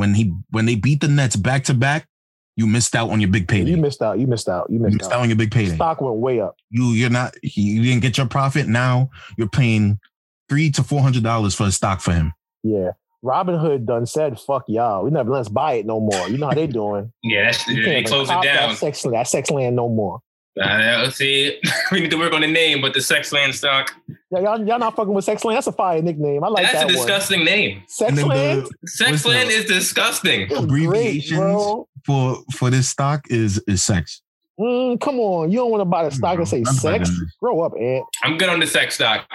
[0.00, 2.08] when he when they beat the Nets back to back,
[2.56, 3.70] you missed out on your big payday.
[3.70, 4.18] You missed out.
[4.18, 4.68] You missed out.
[4.70, 5.18] You missed, you missed out.
[5.18, 5.22] out.
[5.22, 5.74] on your big payday.
[5.74, 6.56] Stock went way up.
[6.70, 8.66] You you're not you didn't get your profit.
[8.66, 10.00] Now you're paying
[10.48, 12.32] three to four hundred dollars for a stock for him.
[12.62, 12.92] Yeah.
[13.22, 16.54] Robinhood done said, "Fuck y'all, we never let's buy it no more." You know how
[16.54, 17.12] they doing?
[17.22, 18.42] yeah, that's, they close it down.
[18.42, 20.20] That sex, that sex land no more.
[20.60, 21.60] Uh, see,
[21.92, 23.94] we need to work on the name, but the sex land stock.
[24.30, 25.56] Yeah, y'all, y'all not fucking with sex land.
[25.56, 26.42] That's a fire nickname.
[26.42, 26.88] I like that's that.
[26.88, 27.46] That's a disgusting one.
[27.46, 27.82] name.
[27.88, 28.68] Sex land.
[28.86, 30.52] Sex land is disgusting.
[30.52, 34.22] Abbreviations Great, for for this stock is is sex.
[34.58, 37.10] Mm, come on, you don't want to buy the stock and say sex.
[37.40, 38.04] Grow up, Ant.
[38.22, 39.26] I'm good on the sex stock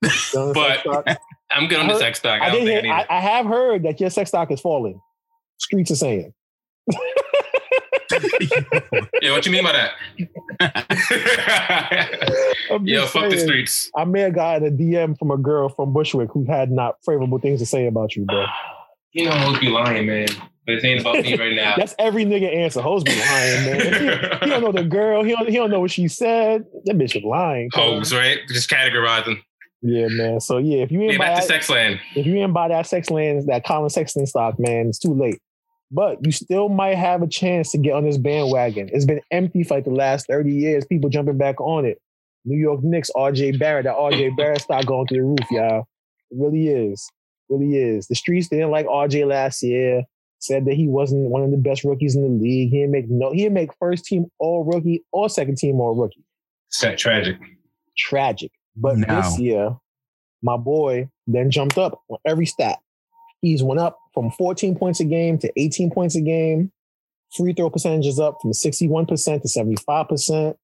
[0.34, 0.86] but
[1.50, 2.40] I'm good on the sex stock.
[2.40, 5.00] I, I, did hear, I, I, have heard that your sex stock is falling.
[5.58, 6.32] Streets are saying.
[9.22, 9.92] yeah, what you mean by that?
[12.84, 13.90] Yo, fuck saying, the streets.
[13.96, 17.38] I may have gotten a DM from a girl from Bushwick who had not favorable
[17.38, 18.44] things to say about you, bro.
[19.12, 20.28] You know, hoes be lying, man.
[20.66, 21.74] But it ain't about me right now.
[21.78, 22.82] That's every nigga answer.
[22.82, 23.80] Hoes be lying, man.
[23.80, 25.24] He, he, don't know the girl.
[25.24, 26.64] He don't, he don't know what she said.
[26.84, 27.70] That bitch is lying.
[27.72, 28.38] Hoes, right?
[28.48, 29.40] Just categorizing.
[29.80, 30.40] Yeah, man.
[30.40, 32.86] So yeah, if you ain't yeah, buy that, sex land, if you ain't buy that
[32.86, 35.40] sex land, that Collin Sexton stock, man, it's too late.
[35.90, 38.90] But you still might have a chance to get on this bandwagon.
[38.92, 42.00] It's been empty for like the last 30 years, people jumping back on it.
[42.44, 45.88] New York Knicks, RJ Barrett, that RJ Barrett stock going through the roof, y'all.
[46.30, 47.10] It really is.
[47.48, 48.06] It really is.
[48.06, 50.04] The streets didn't like RJ last year.
[50.40, 52.70] Said that he wasn't one of the best rookies in the league.
[52.70, 55.96] He didn't make no, he didn't make first team all rookie or second team all
[55.96, 56.24] rookie.
[56.96, 57.38] Tragic.
[57.96, 58.52] Tragic.
[58.76, 59.22] But now.
[59.22, 59.74] this year,
[60.40, 62.78] my boy then jumped up on every stat.
[63.40, 66.72] He's went up from 14 points a game to 18 points a game.
[67.36, 70.54] Free throw percentage is up from 61% to 75%.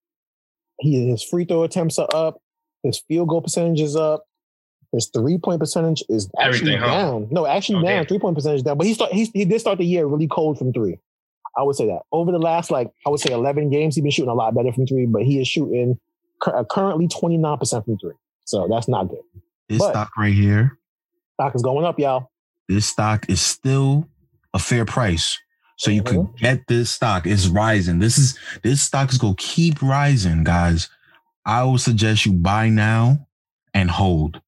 [0.81, 2.41] He, his free throw attempts are up.
[2.83, 4.25] His field goal percentage is up.
[4.93, 6.87] His three point percentage is actually huh?
[6.87, 7.29] down.
[7.31, 7.89] No, actually okay.
[7.89, 8.07] down.
[8.07, 8.79] Three point percentage down.
[8.79, 10.99] But he start he, he did start the year really cold from three.
[11.57, 14.11] I would say that over the last like I would say 11 games, he's been
[14.11, 15.07] shooting a lot better from three.
[15.07, 15.99] But he is shooting
[16.47, 18.15] uh, currently 29% from three.
[18.45, 19.23] So that's not good.
[19.69, 20.79] This but stock right here.
[21.35, 22.31] Stock is going up, y'all.
[22.69, 24.09] This stock is still
[24.53, 25.39] a fair price.
[25.77, 26.23] So you mm-hmm.
[26.23, 27.27] could get this stock.
[27.27, 27.99] It's rising.
[27.99, 30.89] This is this stock is gonna keep rising, guys.
[31.45, 33.27] I would suggest you buy now
[33.75, 34.41] and hold.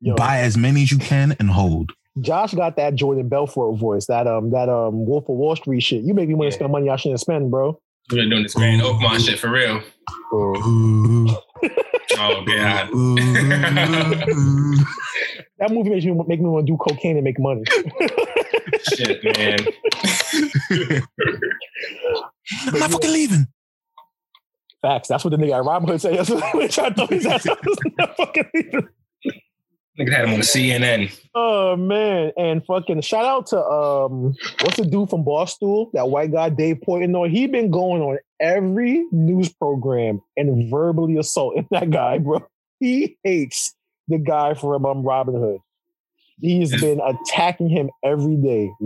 [0.00, 1.92] Yo, buy as many as you can and hold.
[2.20, 6.04] Josh got that Jordan Belfort voice, that um, that um Wolf of Wall Street shit.
[6.04, 7.78] You make me want to spend money I shouldn't spend, bro.
[8.10, 9.80] We're doing this grand Oakmont shit for real.
[10.32, 11.42] oh
[12.46, 12.88] god.
[15.62, 17.62] that movie makes me make me want to do cocaine and make money.
[18.94, 19.58] shit, man.
[22.66, 23.46] I'm not fucking leaving.
[24.82, 25.06] Facts.
[25.06, 26.18] That's what the nigga at Robinhood said.
[26.18, 27.64] That's what they tried to throw his ass out.
[27.98, 28.88] not fucking leaving.
[30.00, 31.16] Nigga had him on CNN.
[31.36, 35.92] Oh man, and fucking shout out to um, what's the dude from Barstool?
[35.92, 37.30] That white guy Dave Portnoy.
[37.30, 42.44] He been going on every news program and verbally assaulting that guy, bro.
[42.80, 43.76] He hates
[44.12, 45.58] the guy from um, Robinhood.
[46.40, 48.70] He's been attacking him every day.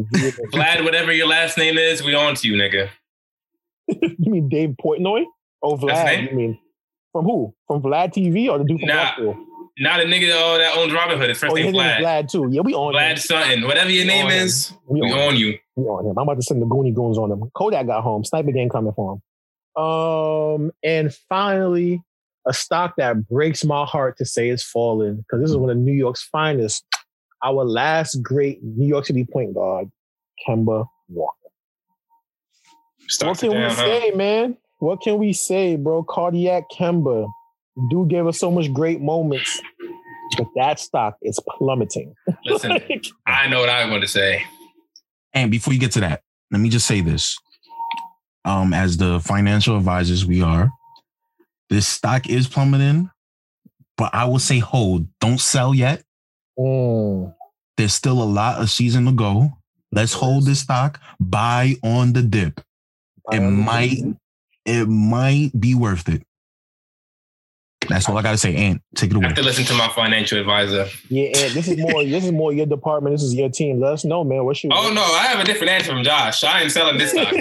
[0.53, 2.90] Vlad, whatever your last name is, we on to you, nigga.
[3.89, 5.24] you mean Dave Portnoy?
[5.62, 6.31] Oh, Vlad.
[6.31, 6.59] You mean
[7.12, 7.55] From who?
[7.66, 9.12] From Vlad TV or the dude from nah,
[9.78, 11.28] Not a nigga oh, that owns Robinhood.
[11.28, 12.01] His first oh, name Vlad.
[12.01, 12.48] Vlad too.
[12.51, 13.16] Yeah, we on Vlad him.
[13.16, 13.62] Sutton.
[13.66, 15.59] Whatever your we name is, we, we on, on you.
[15.77, 16.19] We on him.
[16.19, 17.51] I'm about to send the Goonie Goons on him.
[17.55, 18.24] Kodak got home.
[18.24, 19.82] Sniper Gang coming for him.
[19.82, 22.03] Um, and finally,
[22.47, 25.77] a stock that breaks my heart to say is fallen because this is one of
[25.77, 26.85] New York's finest.
[27.44, 29.90] Our last great New York City point guard,
[30.47, 31.36] Kemba Walker.
[33.23, 33.74] what can down, we huh?
[33.74, 34.56] say, man?
[34.78, 36.02] What can we say, bro?
[36.05, 37.28] Cardiac Kemba.
[37.90, 39.60] Dude gave us so much great moments,
[40.39, 42.14] but that stock is plummeting.
[42.44, 44.43] Listen, like, I know what I want to say.
[45.35, 47.36] And before you get to that, let me just say this.
[48.47, 50.70] Um, as the financial advisors we are,
[51.68, 53.10] this stock is plummeting,
[53.97, 55.06] but I will say hold.
[55.20, 56.05] Don't sell yet.
[56.59, 57.34] Mm.
[57.76, 59.52] There's still a lot of season to go.
[59.93, 61.01] Let's hold this stock.
[61.20, 62.60] Buy on the dip.
[63.26, 63.98] Buy it might,
[64.64, 66.22] it might be worth it.
[67.88, 68.54] That's all I gotta say.
[68.54, 69.26] Ant, take it away.
[69.26, 70.86] I have to listen to my financial advisor.
[71.08, 72.04] Yeah, Ant, this is more.
[72.04, 73.14] this is more your department.
[73.14, 73.80] This is your team.
[73.80, 74.44] Let us know, man.
[74.44, 74.72] What's your?
[74.74, 76.44] Oh no, I have a different answer from Josh.
[76.44, 77.28] I am selling this stock.
[77.32, 77.36] I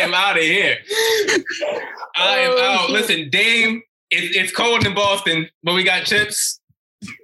[0.00, 0.76] am out of here.
[2.16, 2.90] I am oh, out.
[2.90, 6.60] Listen, Dame, it, it's cold in Boston, but we got chips.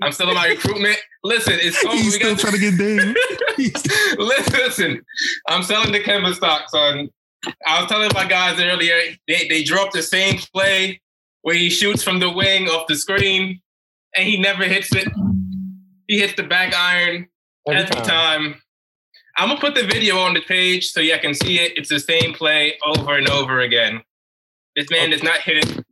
[0.02, 0.98] I'm still in my recruitment.
[1.24, 1.96] Listen, it's cold.
[1.96, 3.14] He's we still got trying to get Dame.
[4.18, 5.02] listen,
[5.48, 7.08] I'm selling the Kemba stock, son.
[7.66, 8.96] I was telling my guys earlier,
[9.28, 11.00] they, they dropped the same play
[11.44, 13.60] where he shoots from the wing off the screen
[14.16, 15.06] and he never hits it.
[16.08, 17.28] He hits the back iron
[17.68, 18.04] every, every time.
[18.04, 18.54] time.
[19.36, 21.76] I'm gonna put the video on the page so you can see it.
[21.76, 24.00] It's the same play over and over again.
[24.74, 25.84] This man does not hit it.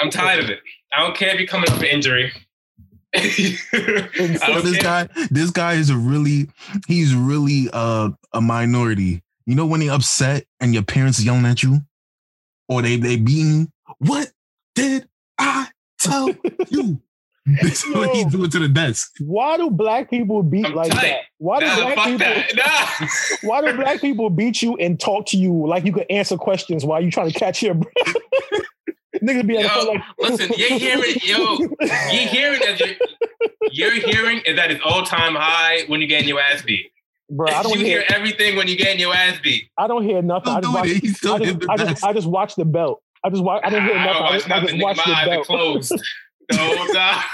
[0.00, 0.58] I'm tired of it.
[0.92, 2.32] I don't care if you're coming up with injury.
[3.12, 6.48] this guy, this guy is a really,
[6.88, 9.22] he's really uh, a minority.
[9.46, 11.82] You know when they upset and your parents yelling at you,
[12.68, 14.30] or they they beating what
[14.74, 15.08] did
[15.38, 15.68] I
[15.98, 16.34] tell
[16.68, 17.00] you?
[17.62, 19.14] This is what he doing to the desk.
[19.20, 21.02] Why do black people beat I'm like tight.
[21.02, 21.20] that?
[21.38, 22.56] Why do nah, black people?
[22.56, 23.08] Nah.
[23.48, 26.84] why do black people beat you and talk to you like you could answer questions
[26.84, 27.94] while you trying to catch your breath?
[29.22, 34.56] Niggas be yo, like, listen, you're hearing, yo, you're hearing that you're, you're hearing is
[34.56, 36.90] that it's all time high when you're getting your ass beat.
[37.30, 39.70] Bro, I don't you hear, hear everything when you're getting your ass beat.
[39.78, 40.52] I don't hear nothing.
[40.52, 41.24] I just, watch, I, just,
[41.70, 43.02] I, just, I just watch the belt.
[43.26, 43.60] I just watch.
[43.64, 44.22] I didn't hear nothing.
[44.22, 45.46] I, I, just, I just watched the belt.
[45.46, 45.90] Closed
[46.48, 47.24] the whole time.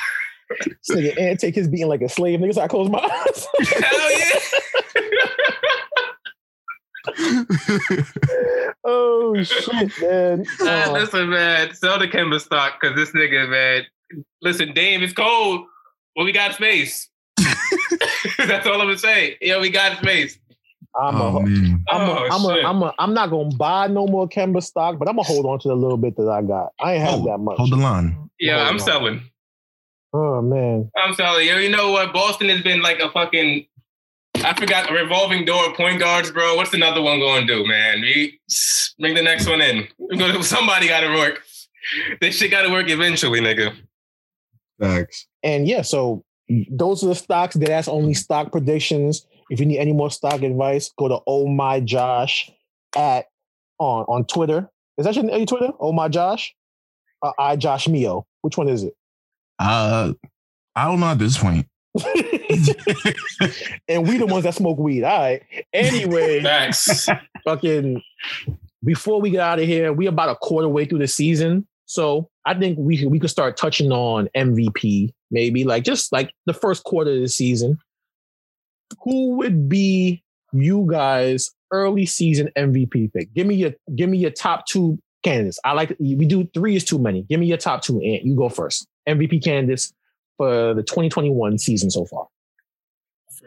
[0.58, 2.40] this nigga and take his beating like a slave.
[2.40, 3.46] Niggas, I close my eyes.
[3.68, 4.28] Hell yeah.
[8.84, 10.46] oh shit, man!
[10.62, 13.82] Uh, listen, man, sell the Kemba stock because this nigga, man.
[14.40, 15.66] Listen, Dame, it's cold.
[16.16, 17.08] Well, we got space.
[18.38, 19.36] That's all I'm gonna say.
[19.42, 20.38] Yo, we got space.
[21.00, 24.06] I'm oh, a, I'm oh, a, I'm a, I'm a, I'm not gonna buy no
[24.06, 26.72] more Kemba stock, but I'm gonna hold on to the little bit that I got.
[26.80, 27.56] I ain't have hold, that much.
[27.56, 28.30] Hold the line.
[28.38, 28.80] Yeah, I'm on.
[28.80, 29.22] selling.
[30.12, 31.48] Oh man, I'm selling.
[31.48, 32.12] Yo, you know what?
[32.12, 33.66] Boston has been like a fucking.
[34.44, 36.56] I forgot a revolving door point guards, bro.
[36.56, 38.00] What's another one going to do, man?
[38.00, 38.40] We
[38.98, 39.86] bring the next one in.
[40.42, 41.42] Somebody got to work.
[42.20, 43.74] This shit got to work eventually, nigga.
[44.80, 45.26] Thanks.
[45.42, 46.24] And yeah, so
[46.70, 47.54] those are the stocks.
[47.54, 49.26] That that's only stock predictions.
[49.52, 52.50] If you need any more stock advice, go to Oh My Josh
[52.96, 53.26] at
[53.78, 54.70] on on Twitter.
[54.96, 55.72] Is that your, Twitter?
[55.78, 56.54] Oh My Josh?
[57.22, 58.24] Uh, I Josh Mio.
[58.40, 58.94] Which one is it?
[59.58, 60.14] Uh,
[60.74, 61.66] I don't know at this point.
[63.88, 65.04] and we the ones that smoke weed.
[65.04, 65.42] All right.
[65.74, 67.10] Anyway, Thanks.
[67.44, 68.00] fucking
[68.82, 71.68] before we get out of here, we about a quarter way through the season.
[71.84, 76.54] So I think we we could start touching on MVP, maybe like just like the
[76.54, 77.76] first quarter of the season.
[79.02, 83.32] Who would be you guys early season MVP pick?
[83.34, 85.58] Give me your give me your top two candidates.
[85.64, 87.22] I like we do three is too many.
[87.22, 88.86] Give me your top two, and you go first.
[89.08, 89.92] MVP candidates
[90.36, 92.26] for the 2021 season so far.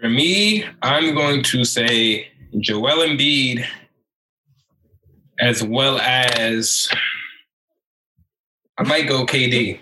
[0.01, 2.27] For me, I'm going to say
[2.59, 3.65] Joel Embiid,
[5.39, 6.89] as well as
[8.77, 9.80] I might go KD.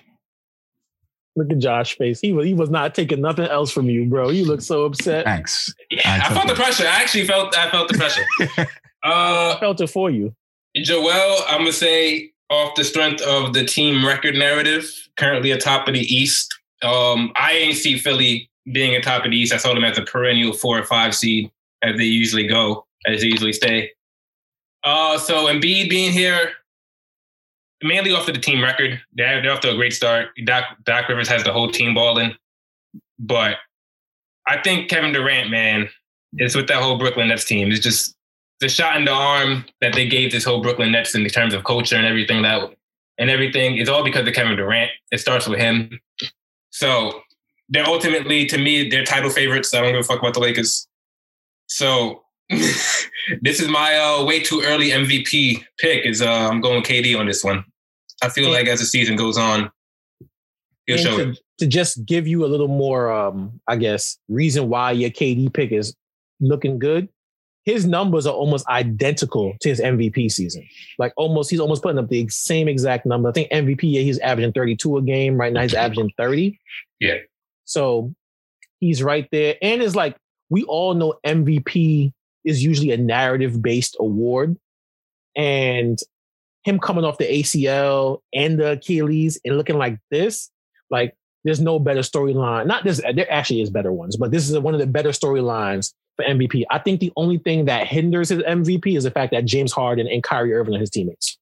[1.36, 2.20] Look at Josh's face.
[2.22, 4.30] He was he was not taking nothing else from you, bro.
[4.30, 5.26] You look so upset.
[5.26, 5.74] Thanks.
[5.90, 6.86] Yeah, I, I felt the pressure.
[6.86, 8.26] I actually felt I felt the pressure.
[9.04, 10.36] uh, I felt it for you.
[10.76, 15.96] Joel, I'm gonna say off the strength of the team record narrative, currently atop of
[15.96, 16.54] the East.
[16.84, 19.54] Um, I ain't see Philly being atop of the East.
[19.54, 21.50] I saw them as a perennial four or five seed,
[21.82, 23.92] as they usually go, as they usually stay.
[24.84, 26.52] Uh, so Embiid being here,
[27.84, 29.00] mainly off of the team record.
[29.14, 30.30] They're, they're off to a great start.
[30.46, 32.34] Doc, Doc Rivers has the whole team balling.
[33.20, 33.58] But
[34.48, 35.90] I think Kevin Durant, man,
[36.38, 37.72] is with that whole Brooklyn Nets team.
[37.72, 38.16] It's just
[38.60, 41.64] the shot in the arm that they gave this whole Brooklyn Nets in terms of
[41.64, 42.70] culture and everything that
[43.20, 44.92] and everything is all because of Kevin Durant.
[45.12, 46.00] It starts with him.
[46.72, 47.22] So
[47.70, 49.74] they're ultimately, to me, they're title favorites.
[49.74, 50.88] I don't give a fuck about the Lakers.
[51.68, 56.06] So this is my uh, way too early MVP pick.
[56.06, 57.64] Is uh, I'm going KD on this one.
[58.24, 59.72] I feel like as the season goes on,
[60.86, 61.40] he'll show to, it.
[61.60, 65.72] To just give you a little more, um, I guess, reason why your KD pick
[65.72, 65.96] is
[66.40, 67.10] looking good
[67.66, 70.68] his numbers are almost identical to his MVP season.
[71.00, 73.30] Like almost, he's almost putting up the same exact number.
[73.30, 75.38] I think MVP, yeah, he's averaging 32 a game.
[75.38, 76.60] Right now, he's averaging 30.
[77.00, 77.18] Yeah.
[77.66, 78.14] So
[78.80, 79.56] he's right there.
[79.62, 80.18] And it's like,
[80.50, 82.12] we all know MVP
[82.44, 84.58] is usually a narrative based award.
[85.36, 85.98] And
[86.64, 90.50] him coming off the ACL and the Achilles and looking like this,
[90.90, 92.68] like, there's no better storyline.
[92.68, 95.94] Not this, there actually is better ones, but this is one of the better storylines
[96.16, 96.64] for MVP.
[96.72, 100.08] I think the only thing that hinders his MVP is the fact that James Harden
[100.08, 101.38] and Kyrie Irving are his teammates.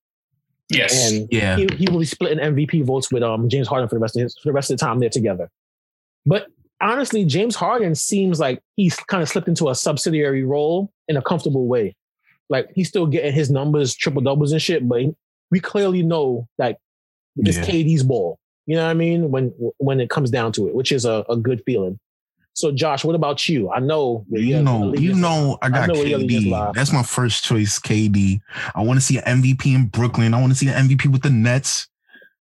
[0.70, 1.12] Yes.
[1.12, 1.58] And yeah.
[1.58, 4.24] he, he will be splitting MVP votes with um James Harden for the rest of
[4.24, 5.50] his, for the rest of the time they're together.
[6.26, 6.48] But
[6.80, 11.22] honestly, James Harden seems like he's kind of slipped into a subsidiary role in a
[11.22, 11.96] comfortable way.
[12.52, 15.02] Like he's still getting his numbers, triple doubles and shit, but
[15.50, 16.80] we clearly know that
[17.38, 17.64] it's yeah.
[17.64, 18.38] KD's ball.
[18.66, 19.32] You know what I mean?
[19.32, 21.98] When when it comes down to it, which is a, a good feeling.
[22.54, 23.72] So, Josh, what about you?
[23.72, 26.74] I know you know, you know, I got I KD.
[26.74, 28.42] That's my first choice, KD.
[28.76, 30.34] I want to see an MVP in Brooklyn.
[30.34, 31.88] I want to see an MVP with the Nets.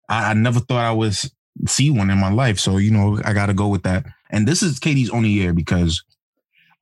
[0.09, 1.33] I, I never thought I was
[1.69, 4.05] see one in my life, so you know, I got to go with that.
[4.31, 6.03] And this is KD's only year because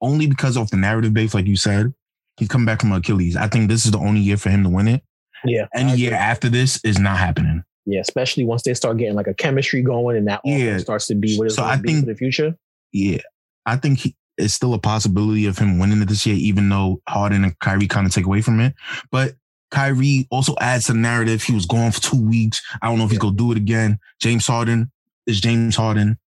[0.00, 1.92] only because of the narrative base, like you said,
[2.40, 3.36] he's coming back from Achilles.
[3.36, 5.02] I think this is the only year for him to win it.
[5.44, 5.66] Yeah.
[5.74, 7.62] Any year after this is not happening.
[7.86, 10.78] Yeah, especially once they start getting like a chemistry going and that yeah.
[10.78, 12.56] starts to be what it's so I think, for the future
[12.92, 13.18] yeah,
[13.66, 17.00] I think he, it's still a possibility of him winning it this year, even though
[17.08, 18.74] Harden and Kyrie kind of take away from it.
[19.10, 19.34] But
[19.70, 21.42] Kyrie also adds to the narrative.
[21.42, 22.60] He was gone for two weeks.
[22.82, 23.98] I don't know if he's gonna do it again.
[24.20, 24.90] James Harden
[25.26, 26.18] is James Harden.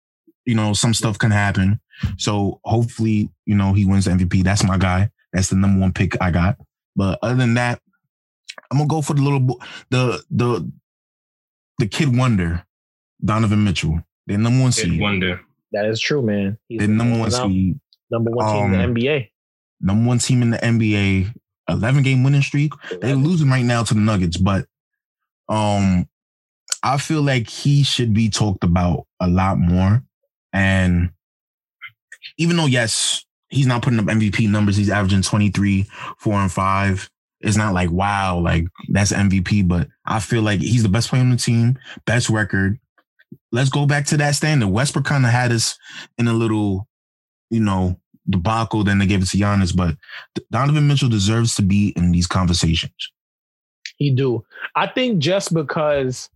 [0.45, 1.79] You know, some stuff can happen.
[2.17, 4.43] So hopefully, you know, he wins the MVP.
[4.43, 5.09] That's my guy.
[5.33, 6.57] That's the number one pick I got.
[6.95, 7.81] But other than that,
[8.71, 10.71] I'm gonna go for the little the the
[11.79, 12.63] the kid wonder,
[13.23, 15.01] Donovan Mitchell, the number one kid seed.
[15.01, 15.41] Wonder.
[15.71, 16.57] That is true, man.
[16.69, 17.79] He's the number one seed.
[18.11, 19.29] Number one team um, in the NBA.
[19.81, 21.33] Number one team in the NBA.
[21.69, 22.73] 11 game winning streak.
[22.91, 22.99] 11.
[22.99, 24.67] They're losing right now to the Nuggets, but
[25.49, 26.07] um,
[26.83, 30.03] I feel like he should be talked about a lot more.
[30.51, 31.11] And
[32.37, 35.85] even though, yes, he's not putting up MVP numbers, he's averaging 23,
[36.17, 37.09] four and five.
[37.41, 41.21] It's not like, wow, like that's MVP, but I feel like he's the best player
[41.21, 42.79] on the team, best record
[43.53, 44.67] let's go back to that standard.
[44.67, 45.77] Westbrook kind of had us
[46.17, 46.87] in a little,
[47.49, 47.99] you know,
[48.29, 48.83] debacle.
[48.83, 49.95] Then they gave it to Giannis, but
[50.51, 53.11] Donovan Mitchell deserves to be in these conversations.
[53.97, 54.43] He do.
[54.75, 56.29] I think just because,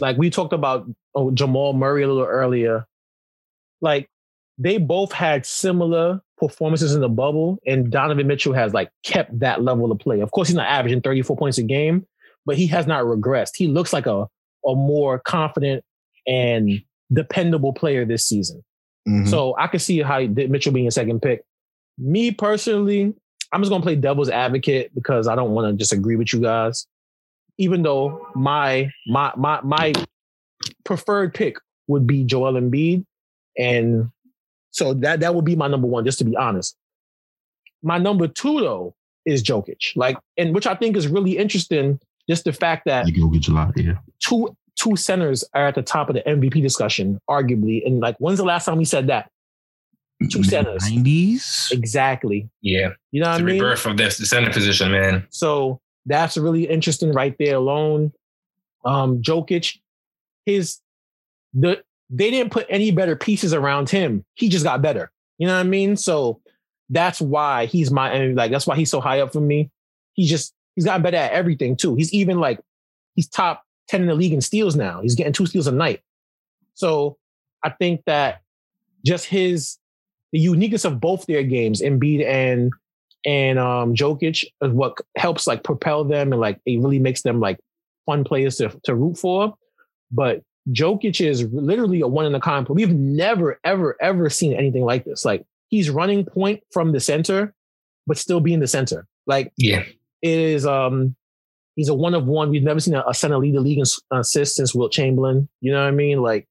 [0.00, 2.86] like we talked about oh, Jamal Murray a little earlier,
[3.80, 4.08] like
[4.60, 9.62] they both had similar performances in the bubble, and Donovan Mitchell has like kept that
[9.62, 10.20] level of play.
[10.20, 12.06] Of course, he's not averaging 34 points a game,
[12.44, 13.52] but he has not regressed.
[13.56, 14.28] He looks like a
[14.66, 15.82] a more confident
[16.26, 18.62] and dependable player this season.
[19.08, 19.28] Mm-hmm.
[19.28, 21.42] So I can see how Mitchell being a second pick.
[21.96, 23.14] Me personally,
[23.52, 26.86] I'm just gonna play devil's advocate because I don't want to disagree with you guys.
[27.56, 29.94] Even though my my my my
[30.84, 31.56] preferred pick
[31.88, 33.06] would be Joel Embiid,
[33.58, 34.10] and
[34.70, 36.04] so that that would be my number one.
[36.04, 36.76] Just to be honest,
[37.82, 38.94] my number two though
[39.26, 39.96] is Jokic.
[39.96, 42.00] Like, and which I think is really interesting.
[42.28, 43.94] Just the fact that Jokic a lot, yeah.
[44.20, 47.84] Two two centers are at the top of the MVP discussion, arguably.
[47.84, 49.30] And like, when's the last time we said that?
[50.30, 50.82] Two centers.
[50.84, 51.72] 90s?
[51.72, 52.48] Exactly.
[52.60, 52.90] Yeah.
[53.10, 53.54] You know what I mean?
[53.54, 55.26] rebirth of this the center position, man.
[55.30, 58.12] So that's really interesting right there alone.
[58.84, 59.78] Um, Jokic,
[60.44, 60.80] his
[61.54, 64.24] the they didn't put any better pieces around him.
[64.34, 65.10] He just got better.
[65.38, 65.96] You know what I mean?
[65.96, 66.40] So
[66.90, 69.70] that's why he's my like that's why he's so high up for me.
[70.14, 71.94] He just he's gotten better at everything too.
[71.94, 72.60] He's even like
[73.14, 75.00] he's top 10 in the league in steals now.
[75.00, 76.00] He's getting two steals a night.
[76.74, 77.16] So
[77.62, 78.42] I think that
[79.04, 79.78] just his
[80.32, 82.72] the uniqueness of both their games, Embiid and
[83.24, 87.38] and um Jokic, is what helps like propel them and like it really makes them
[87.38, 87.60] like
[88.04, 89.54] fun players to, to root for.
[90.10, 90.42] But
[90.72, 92.66] Jokic is literally a one in a kind.
[92.68, 95.24] We've never, ever, ever seen anything like this.
[95.24, 97.54] Like he's running point from the center,
[98.06, 99.06] but still being the center.
[99.26, 99.84] Like yeah,
[100.22, 101.16] it is um
[101.76, 102.50] he's a one of one.
[102.50, 105.48] We've never seen a, a center lead the league in assists since Wilt Chamberlain.
[105.60, 106.22] You know what I mean?
[106.22, 106.46] Like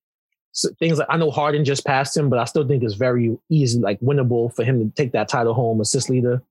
[0.52, 3.38] so things like I know Harden just passed him, but I still think it's very
[3.50, 6.42] easy, like winnable for him to take that title home, assist leader.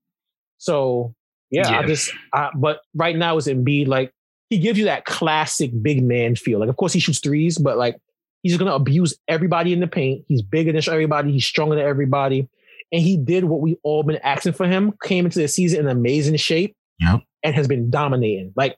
[0.59, 1.15] So
[1.51, 1.78] Yeah, yeah.
[1.81, 3.89] I just, I, but right now it's Embiid.
[3.89, 4.12] Like
[4.51, 6.59] he gives you that classic big man feel.
[6.59, 7.97] Like, of course, he shoots threes, but like
[8.43, 10.25] he's going to abuse everybody in the paint.
[10.29, 11.33] He's bigger than everybody.
[11.33, 12.49] He's stronger than everybody.
[12.91, 14.95] And he did what we all been asking for him.
[15.03, 16.75] Came into the season in amazing shape.
[17.01, 17.20] Yep.
[17.45, 18.53] And has been dominating.
[18.57, 18.77] Like,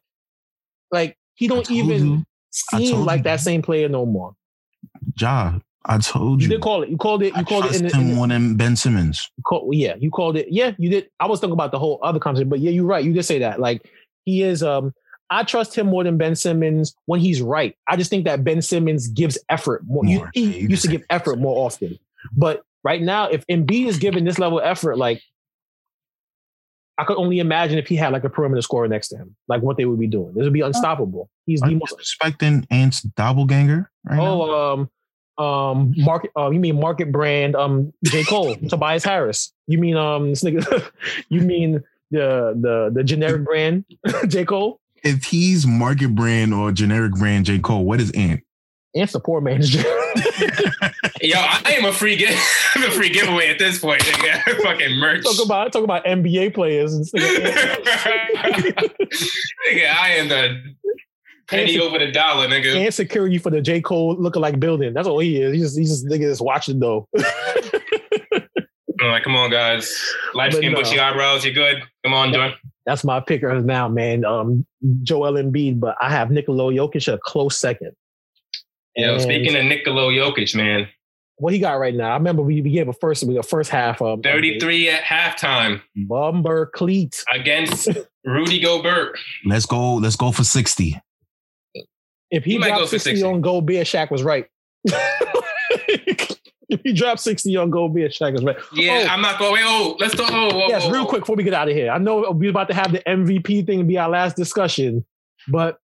[0.91, 2.25] like he don't even you.
[2.51, 4.35] seem like that same player no more.
[5.19, 6.49] Ja, I told you.
[6.49, 6.91] You did call it.
[6.91, 7.33] You called it.
[7.35, 9.31] You I called it in, the, in more than Ben Simmons.
[9.39, 10.49] You called, yeah, you called it.
[10.51, 11.09] Yeah, you did.
[11.21, 13.05] I was thinking about the whole other conversation, but yeah, you're right.
[13.05, 13.61] You did say that.
[13.61, 13.89] Like
[14.25, 14.63] he is.
[14.63, 14.93] Um,
[15.31, 17.77] I trust him more than Ben Simmons when he's right.
[17.86, 20.02] I just think that Ben Simmons gives effort more.
[20.02, 21.98] more he, he used to give effort more often,
[22.36, 25.23] but right now, if Embiid is giving this level of effort, like
[26.98, 29.62] I could only imagine if he had like a perimeter scorer next to him, like
[29.62, 30.35] what they would be doing.
[30.35, 31.31] This would be unstoppable.
[31.47, 33.90] He's the most expecting Ant's doppelganger.
[34.05, 35.43] Right oh, now?
[35.43, 36.31] um, um, market.
[36.36, 37.57] Uh, you mean market brand?
[37.57, 39.52] Um, J Cole, Tobias Harris.
[39.66, 40.90] You mean um, this nigga?
[41.28, 43.85] you mean the the the generic brand
[44.28, 44.80] J Cole?
[45.03, 48.43] If he's market brand or generic brand J Cole, what is Ant?
[48.95, 49.75] Ant's the poor man's.
[51.23, 52.31] Yo, I am a free give,
[52.77, 54.01] a free giveaway at this point.
[54.03, 54.63] Nigga.
[54.63, 55.25] Fucking merch.
[55.25, 57.23] Talk about talk about NBA players and stuff.
[57.23, 57.55] nigga,
[59.95, 60.75] I am the
[61.47, 62.75] penny and over the dollar, nigga.
[62.75, 64.93] And security for the J Cole lookalike building.
[64.93, 65.53] That's all he is.
[65.53, 67.07] He's just he's just nigga just watching though.
[69.03, 69.95] I'm like, come on, guys.
[70.35, 70.79] Light skin, no.
[70.81, 71.45] bushy eyebrows.
[71.45, 71.83] You good?
[72.05, 72.53] Come on, John.
[72.86, 74.24] That's my picker now, man.
[74.24, 74.66] Um,
[75.02, 77.93] Joel Embiid, but I have Nikola Jokic a close second.
[78.97, 80.89] Yo, speaking of Nikola Jokic, man.
[81.36, 82.11] What he got right now?
[82.11, 85.81] I remember we, we gave a first we got first half of 33 at halftime.
[85.97, 87.89] Bumper cleat against
[88.24, 89.19] Rudy Gobert.
[89.47, 89.94] Let's go.
[89.94, 91.01] Let's go for 60.
[92.31, 94.47] If he, he dropped 60, 60 on Gobert, Shaq was right.
[96.71, 98.57] if he dropped 60 on Gobert, Shaq was right.
[98.73, 99.63] Yeah, oh, I'm not going.
[99.65, 100.31] Oh, let's talk.
[100.33, 101.09] Oh, whoa, yes, whoa, real whoa.
[101.09, 101.91] quick before we get out of here.
[101.91, 105.05] I know we're about to have the MVP thing be our last discussion,
[105.49, 105.79] but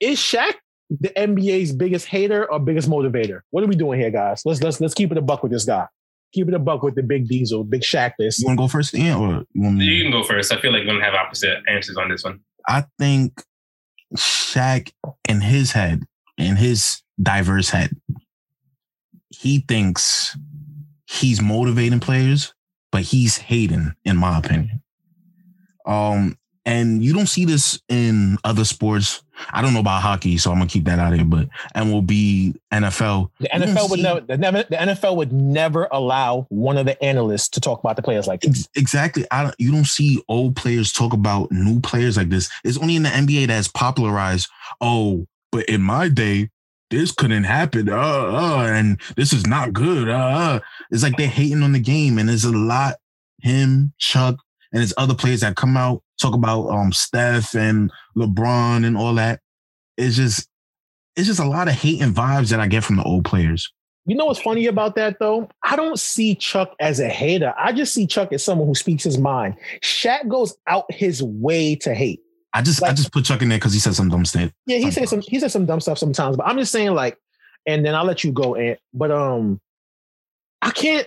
[0.00, 0.54] is Shaq
[0.90, 3.40] the NBA's biggest hater or biggest motivator?
[3.50, 4.42] What are we doing here, guys?
[4.44, 5.86] Let's let's let's keep it a buck with this guy.
[6.32, 8.12] Keep it a buck with the big diesel, big Shaq.
[8.18, 8.40] This.
[8.40, 9.84] You want to go first, Ian, or you want me?
[9.84, 10.52] You can go first.
[10.52, 12.40] I feel like we're gonna have opposite answers on this one.
[12.68, 13.42] I think
[14.16, 14.92] Shaq
[15.28, 16.02] in his head,
[16.38, 17.90] in his diverse head,
[19.32, 20.36] he thinks
[21.06, 22.54] he's motivating players,
[22.90, 24.82] but he's hating, in my opinion.
[25.86, 29.24] Um, and you don't see this in other sports.
[29.50, 31.26] I don't know about hockey, so I'm gonna keep that out of here.
[31.26, 33.30] But and will be NFL.
[33.40, 37.02] The NFL would see, never, the never, the NFL would never allow one of the
[37.02, 38.68] analysts to talk about the players like this.
[38.76, 39.26] Exactly.
[39.32, 42.48] I don't, you don't see old players talk about new players like this.
[42.62, 44.48] It's only in the NBA that's popularized.
[44.80, 46.50] Oh, but in my day,
[46.92, 47.88] this couldn't happen.
[47.88, 50.08] Uh, uh, and this is not good.
[50.08, 50.60] Uh, uh.
[50.90, 52.96] It's like they're hating on the game, and there's a lot.
[53.40, 54.36] Him, Chuck,
[54.70, 59.14] and there's other players that come out talk about um Steph and LeBron and all
[59.16, 59.40] that.
[59.96, 60.48] It's just
[61.16, 63.70] it's just a lot of hate and vibes that I get from the old players.
[64.04, 65.48] You know what's funny about that though?
[65.64, 67.52] I don't see Chuck as a hater.
[67.58, 69.56] I just see Chuck as someone who speaks his mind.
[69.82, 72.20] Shaq goes out his way to hate.
[72.54, 74.50] I just like, I just put Chuck in there because he said some dumb stuff.
[74.66, 77.18] Yeah, he said some he said some dumb stuff sometimes, but I'm just saying like,
[77.66, 78.78] and then I'll let you go, Ant.
[78.92, 79.60] But um,
[80.60, 81.06] I can't.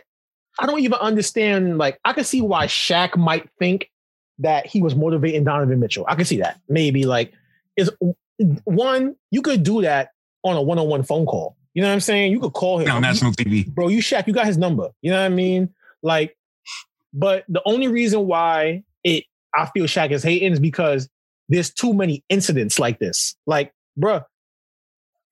[0.58, 1.78] I don't even understand.
[1.78, 3.92] Like, I can see why Shaq might think
[4.40, 6.06] that he was motivating Donovan Mitchell.
[6.08, 6.60] I can see that.
[6.68, 7.34] Maybe like
[7.78, 7.92] is
[8.64, 10.10] one, you could do that
[10.44, 11.56] on a one-on-one phone call.
[11.74, 12.32] You know what I'm saying?
[12.32, 13.68] You could call him on national TV.
[13.68, 14.90] Bro, you Shaq, you got his number.
[15.02, 15.74] You know what I mean?
[16.02, 16.38] Like,
[17.14, 21.10] but the only reason why it I feel Shaq is hating is because
[21.50, 23.36] there's too many incidents like this.
[23.46, 24.24] Like, bruh,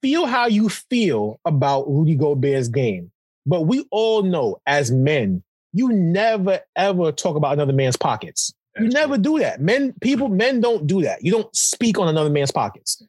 [0.02, 3.12] feel how you feel about Rudy Gobert's game.
[3.46, 8.54] But we all know as men, you never ever talk about another man's pockets.
[8.80, 9.62] You never do that.
[9.62, 11.24] Men, people, men don't do that.
[11.24, 13.04] You don't speak on another man's pockets.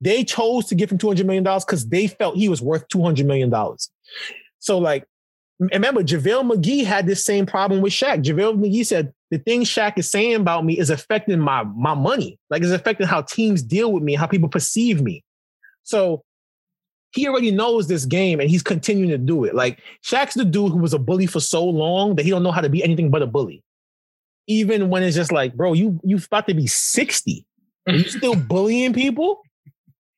[0.00, 3.52] They chose to give him $200 million because they felt he was worth $200 million.
[4.58, 5.04] So, like,
[5.58, 8.24] remember, JaVale McGee had this same problem with Shaq.
[8.24, 12.38] JaVale McGee said, the thing Shaq is saying about me is affecting my, my money.
[12.50, 15.24] Like, it's affecting how teams deal with me, how people perceive me.
[15.84, 16.24] So,
[17.12, 19.54] he already knows this game and he's continuing to do it.
[19.54, 22.52] Like, Shaq's the dude who was a bully for so long that he don't know
[22.52, 23.62] how to be anything but a bully
[24.50, 27.46] even when it's just like, bro, you you about to be 60.
[27.86, 29.42] Are you still bullying people?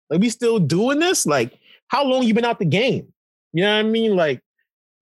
[0.09, 1.27] Like we still doing this?
[1.27, 1.53] Like,
[1.89, 3.13] how long you been out the game?
[3.53, 4.17] You know what I mean?
[4.17, 4.41] Like,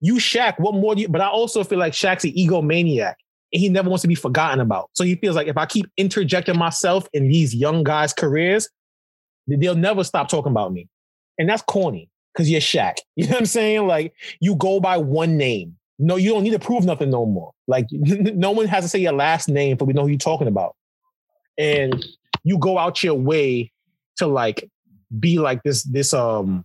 [0.00, 3.14] you Shaq, what more do you but I also feel like Shaq's an egomaniac
[3.52, 4.90] and he never wants to be forgotten about.
[4.94, 8.68] So he feels like if I keep interjecting myself in these young guys' careers,
[9.46, 10.88] they'll never stop talking about me.
[11.38, 12.96] And that's corny because you're Shaq.
[13.16, 13.86] You know what I'm saying?
[13.86, 15.76] Like you go by one name.
[15.98, 17.52] No, you don't need to prove nothing no more.
[17.66, 20.48] Like no one has to say your last name, but we know who you're talking
[20.48, 20.76] about.
[21.58, 22.04] and
[22.44, 23.70] you go out your way
[24.16, 24.68] to like
[25.18, 26.64] be like this this um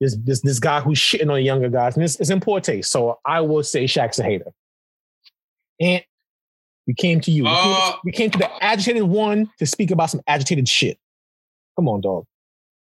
[0.00, 2.90] this this this guy who's shitting on younger guys, and it's, it's in poor taste.
[2.90, 4.52] So I will say Shaq's a hater.
[5.80, 6.02] And
[6.90, 7.44] we came to you.
[7.46, 10.98] Uh, we, came, to the agitated one to speak about some agitated shit.
[11.76, 12.26] Come on, dog.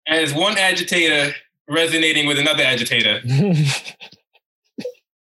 [0.08, 1.34] As one agitator
[1.70, 3.20] resonating with another agitator.
[3.24, 3.88] he's,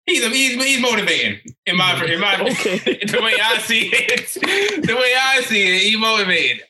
[0.06, 2.78] he's he's motivating in my in my okay.
[3.06, 4.86] the way I see it.
[4.86, 6.60] The way I see it, he motivating.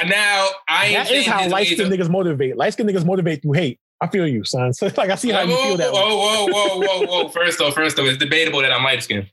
[0.00, 2.56] And now I ain't that is how light skinned niggas motivate.
[2.56, 3.78] Light skinned niggas motivate through hate.
[4.00, 4.72] I feel you, son.
[4.72, 5.92] So it's like I see how whoa, you feel that.
[5.92, 7.28] Whoa, whoa, whoa, whoa, whoa!
[7.28, 9.30] First off, first off, it's debatable that I'm light skinned.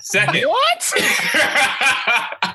[0.00, 0.78] Second, what?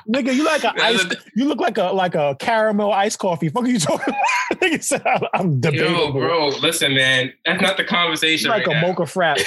[0.08, 1.04] Nigga, you like a ice?
[1.34, 3.48] You look like a like a caramel iced coffee.
[3.48, 4.14] Fuck are you talking?
[4.14, 4.60] About?
[4.62, 5.02] Nigga said
[5.34, 6.06] I'm debatable.
[6.06, 8.50] Yo, bro, listen, man, that's not the conversation.
[8.50, 8.88] like right a now.
[8.88, 9.42] mocha frat.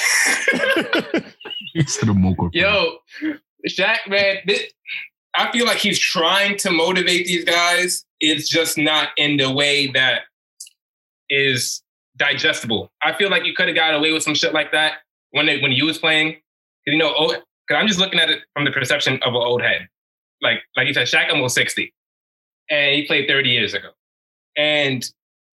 [1.76, 2.50] Instead of mocha.
[2.54, 2.98] Yo,
[3.68, 4.64] Shaq, man, this,
[5.36, 8.06] I feel like he's trying to motivate these guys.
[8.20, 10.22] It's just not in the way that
[11.30, 11.82] is
[12.18, 12.92] digestible.
[13.02, 14.94] I feel like you could have got away with some shit like that
[15.32, 16.38] when it, when you was playing.
[16.92, 17.30] You know, oh,
[17.68, 19.88] cause I'm just looking at it from the perception of an old head.
[20.42, 21.94] Like like you said, Shaq almost 60.
[22.70, 23.90] And he played 30 years ago.
[24.56, 25.10] And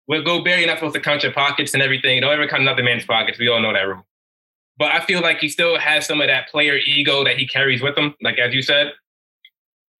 [0.08, 2.20] with Gobert, you're not supposed to count your pockets and everything.
[2.20, 3.38] Don't ever count another man's pockets.
[3.38, 4.06] We all know that rule.
[4.78, 7.80] But I feel like he still has some of that player ego that he carries
[7.80, 8.92] with him, like as you said.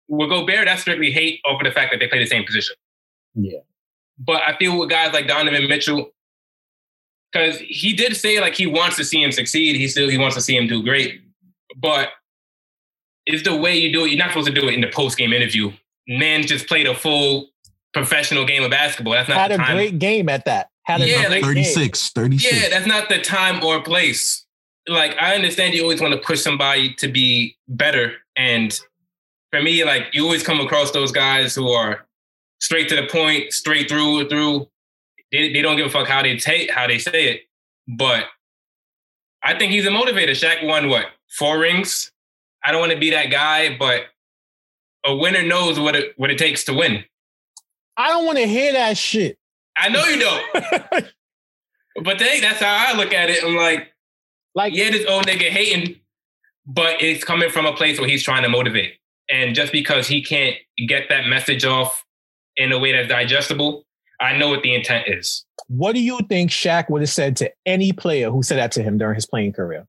[0.08, 2.76] With Gobert, that's strictly hate over the fact that they play the same position.
[3.34, 3.60] Yeah.
[4.18, 6.10] But I feel with guys like Donovan Mitchell,
[7.32, 9.76] because he did say like he wants to see him succeed.
[9.76, 11.22] He still he wants to see him do great.
[11.76, 12.08] But
[13.26, 14.10] it's the way you do it.
[14.10, 15.72] You're not supposed to do it in the post game interview.
[16.08, 17.48] Man just played a full
[17.92, 19.14] professional game of basketball.
[19.14, 20.70] That's not had a great game at that.
[20.84, 22.62] Had a yeah, like, 36, 36.
[22.62, 24.44] Yeah, that's not the time or place.
[24.88, 28.14] Like I understand you always want to push somebody to be better.
[28.36, 28.78] And
[29.50, 32.06] for me, like you always come across those guys who are
[32.60, 34.68] straight to the point, straight through through.
[35.32, 37.40] They, they don't give a fuck how they take how they say it.
[37.88, 38.26] But
[39.42, 40.30] I think he's a motivator.
[40.30, 42.12] Shaq won what four rings.
[42.64, 44.02] I don't want to be that guy, but
[45.04, 47.04] a winner knows what it what it takes to win.
[47.96, 49.38] I don't want to hear that shit.
[49.76, 50.44] I know you don't.
[52.02, 53.42] but they, that's how I look at it.
[53.44, 53.92] I'm like,
[54.54, 55.96] like yeah, this old nigga hating,
[56.66, 58.94] but it's coming from a place where he's trying to motivate.
[59.28, 62.04] And just because he can't get that message off
[62.56, 63.84] in a way that's digestible,
[64.20, 65.44] I know what the intent is.
[65.68, 68.82] What do you think Shaq would have said to any player who said that to
[68.82, 69.86] him during his playing career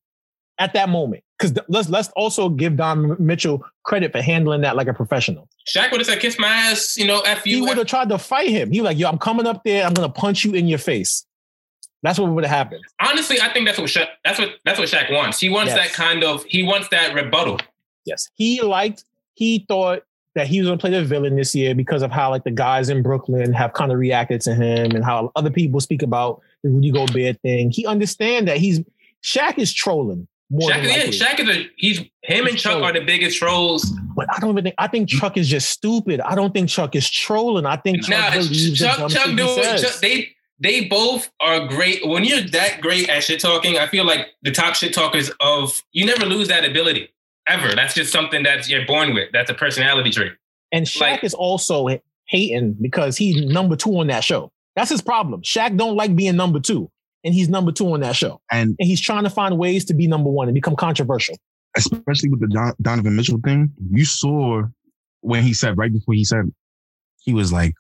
[0.58, 1.24] at that moment?
[1.38, 5.48] Because let's let's also give Don Mitchell credit for handling that like a professional.
[5.68, 7.22] Shaq would have said, "Kiss my ass," you know.
[7.22, 7.58] F you.
[7.58, 8.72] He would have tried to fight him.
[8.72, 9.86] He was like, "Yo, I'm coming up there.
[9.86, 11.26] I'm gonna punch you in your face."
[12.04, 12.84] That's what would have happened.
[13.02, 15.40] Honestly, I think that's what Shaq, that's what that's what Shaq wants.
[15.40, 15.88] He wants yes.
[15.88, 17.60] that kind of he wants that rebuttal.
[18.06, 19.04] Yes, he liked.
[19.34, 20.04] He thought
[20.38, 22.52] that he was going to play the villain this year because of how like the
[22.52, 26.42] guys in Brooklyn have kind of reacted to him and how other people speak about
[26.64, 27.72] the Rudy Gobert thing.
[27.72, 28.82] He understand that he's
[29.24, 30.28] Shaq is trolling.
[30.50, 32.84] More Shaq, yeah, Shaq is a he's him and Chuck trolling.
[32.84, 33.92] are the biggest trolls.
[34.16, 36.22] But I don't even think I think Chuck is just stupid.
[36.22, 37.66] I don't think Chuck is trolling.
[37.66, 40.30] I think Chuck nah, believes Chuck, Chuck do Chuck, they
[40.60, 42.08] they both are great.
[42.08, 45.84] When you're that great at shit talking, I feel like the top shit talkers of
[45.92, 47.10] you never lose that ability
[47.48, 47.76] ever.
[47.76, 49.30] That's just something that you're born with.
[49.34, 50.34] That's a personality trait.
[50.72, 51.88] And Shaq like, is also
[52.26, 54.52] hating because he's number two on that show.
[54.76, 55.42] That's his problem.
[55.42, 56.90] Shaq don't like being number two,
[57.28, 58.42] and he's number two on that show.
[58.52, 61.38] And, and he's trying to find ways to be number one and become controversial.
[61.76, 64.64] Especially with the Don- Donovan Mitchell thing, you saw
[65.22, 66.52] when he said right before he said
[67.20, 67.74] he was like,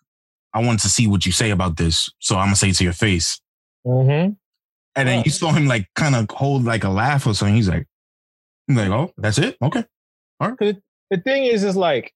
[0.53, 2.83] "I wanted to see what you say about this, so I'm gonna say it to
[2.83, 3.41] your face."
[3.87, 4.33] Mm-hmm.
[4.95, 7.55] And then you saw him like kind of hold like a laugh or something.
[7.55, 7.87] He's like,
[8.67, 9.57] He's like, oh, that's it?
[9.61, 9.83] Okay.
[10.39, 10.77] All right.
[11.09, 12.13] The thing is, is like,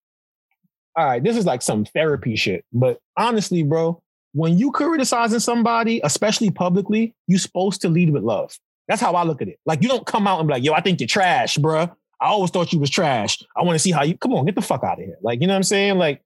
[0.97, 2.65] all right, this is like some therapy shit.
[2.73, 4.01] But honestly, bro,
[4.33, 8.57] when you criticizing somebody, especially publicly, you're supposed to lead with love.
[8.87, 9.59] That's how I look at it.
[9.65, 11.83] Like, you don't come out and be like, yo, I think you're trash, bro.
[12.19, 13.41] I always thought you was trash.
[13.55, 15.17] I want to see how you come on, get the fuck out of here.
[15.21, 15.97] Like, you know what I'm saying?
[15.97, 16.21] Like,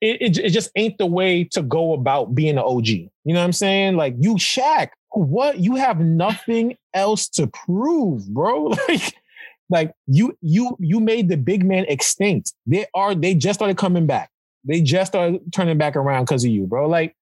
[0.00, 2.88] it, it, it just ain't the way to go about being an OG.
[2.88, 3.96] You know what I'm saying?
[3.96, 5.58] Like, you Shaq, what?
[5.58, 8.72] You have nothing else to prove, bro.
[8.88, 9.14] Like,
[9.72, 12.52] like you you you made the big man extinct.
[12.66, 14.29] They are they just started coming back.
[14.64, 16.88] They just are turning back around because of you, bro.
[16.88, 17.14] Like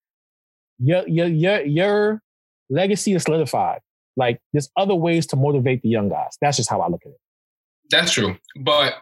[0.78, 2.22] your your your your
[2.70, 3.80] legacy is solidified.
[4.16, 6.36] Like there's other ways to motivate the young guys.
[6.40, 7.20] That's just how I look at it.
[7.90, 8.36] That's true.
[8.60, 8.94] But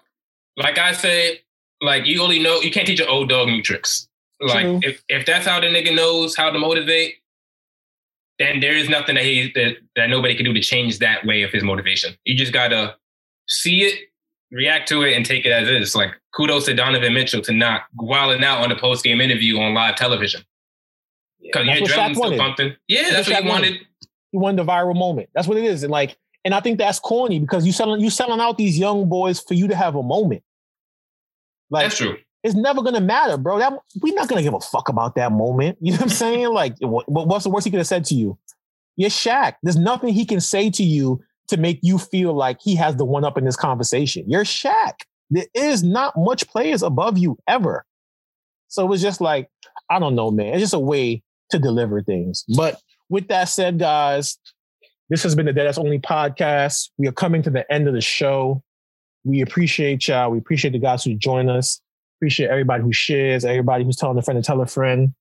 [0.57, 1.39] like I said,
[1.81, 4.09] like you only know you can't teach an old dog new tricks.
[4.41, 4.81] Like true.
[4.83, 7.15] if, if that's how the nigga knows how to motivate,
[8.39, 11.43] then there is nothing that he that, that nobody can do to change that way
[11.43, 12.15] of his motivation.
[12.25, 12.97] You just gotta
[13.49, 14.11] see it,
[14.51, 15.95] react to it, and take it as is.
[15.95, 19.75] Like kudos to Donovan Mitchell to not wilding out on the post game interview on
[19.75, 20.43] live television.
[21.41, 22.77] Because yeah, your adrenaline's still pumping.
[22.89, 23.71] Yeah, that's, that's what, what he wanted.
[23.71, 23.87] wanted.
[24.33, 25.31] He wanted the viral moment.
[25.35, 25.83] That's what it is.
[25.83, 29.09] And like, and I think that's corny because you selling you selling out these young
[29.09, 30.43] boys for you to have a moment.
[31.71, 32.17] Like, that's true.
[32.43, 33.59] It's never gonna matter, bro.
[33.59, 35.79] That we're not gonna give a fuck about that moment.
[35.81, 36.49] You know what I'm saying?
[36.53, 38.39] Like, what, what's the worst he could have said to you?
[38.97, 39.55] You're Shaq.
[39.63, 43.05] There's nothing he can say to you to make you feel like he has the
[43.05, 44.25] one up in this conversation.
[44.29, 44.95] You're Shaq.
[45.31, 47.85] There is not much players above you ever.
[48.69, 49.49] So it was just like,
[49.91, 50.55] I don't know, man.
[50.55, 52.45] It's just a way to deliver things.
[52.57, 54.39] But with that said, guys,
[55.09, 56.91] this has been the Deadass Only podcast.
[56.99, 58.63] We are coming to the end of the show.
[59.25, 60.31] We appreciate y'all.
[60.31, 61.81] We appreciate the guys who join us.
[62.19, 65.15] Appreciate everybody who shares, everybody who's telling a friend to tell a friend.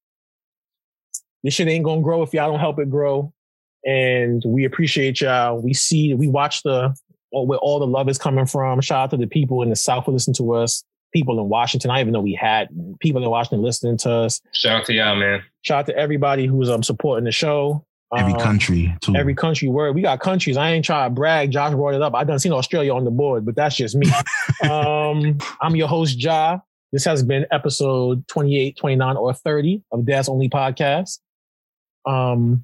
[1.44, 3.32] This shit ain't gonna grow if y'all don't help it grow.
[3.86, 5.61] And we appreciate y'all.
[5.61, 6.95] We see, we watch the
[7.43, 8.81] where all the love is coming from.
[8.81, 10.83] Shout out to the people in the South who listen to us.
[11.13, 11.91] People in Washington.
[11.91, 14.41] I even know we had people in Washington listening to us.
[14.53, 15.43] Shout out to y'all, man.
[15.61, 17.85] Shout out to everybody who's um supporting the show.
[18.15, 19.15] Every um, country, too.
[19.15, 19.95] Every country word.
[19.95, 20.57] We got countries.
[20.57, 21.51] I ain't trying to brag.
[21.51, 22.13] Josh brought it up.
[22.15, 24.07] I done seen Australia on the board, but that's just me.
[24.69, 26.59] um, I'm your host, Ja.
[26.91, 31.19] This has been episode 28, 29, or 30 of Dad's Only Podcast.
[32.05, 32.63] Um,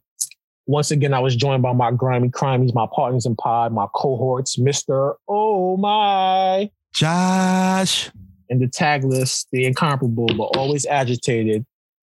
[0.72, 4.56] once again, I was joined by my grimy crimies, my partners in pod, my cohorts,
[4.56, 5.16] Mr.
[5.28, 8.10] Oh my Josh.
[8.50, 11.66] And the tagless, the incomparable, but always agitated.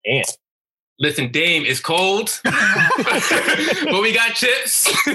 [0.04, 0.24] And
[0.98, 4.84] listen, Dame is cold, but we got chips.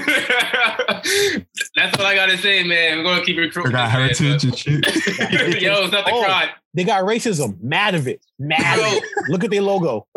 [1.76, 2.98] That's all I gotta say, man.
[2.98, 3.74] We're gonna keep recruiting.
[3.74, 4.86] Got heritage and shit.
[5.62, 6.50] Yo, it's not the oh, crime.
[6.74, 7.62] They got racism.
[7.62, 8.26] Mad of it.
[8.40, 9.04] Mad of it.
[9.30, 10.08] Look at their logo.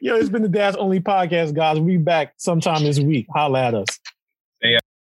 [0.00, 1.78] Yo, it's been the Dad's Only Podcast, guys.
[1.80, 3.26] We back sometime this week.
[3.34, 3.86] Holla at us.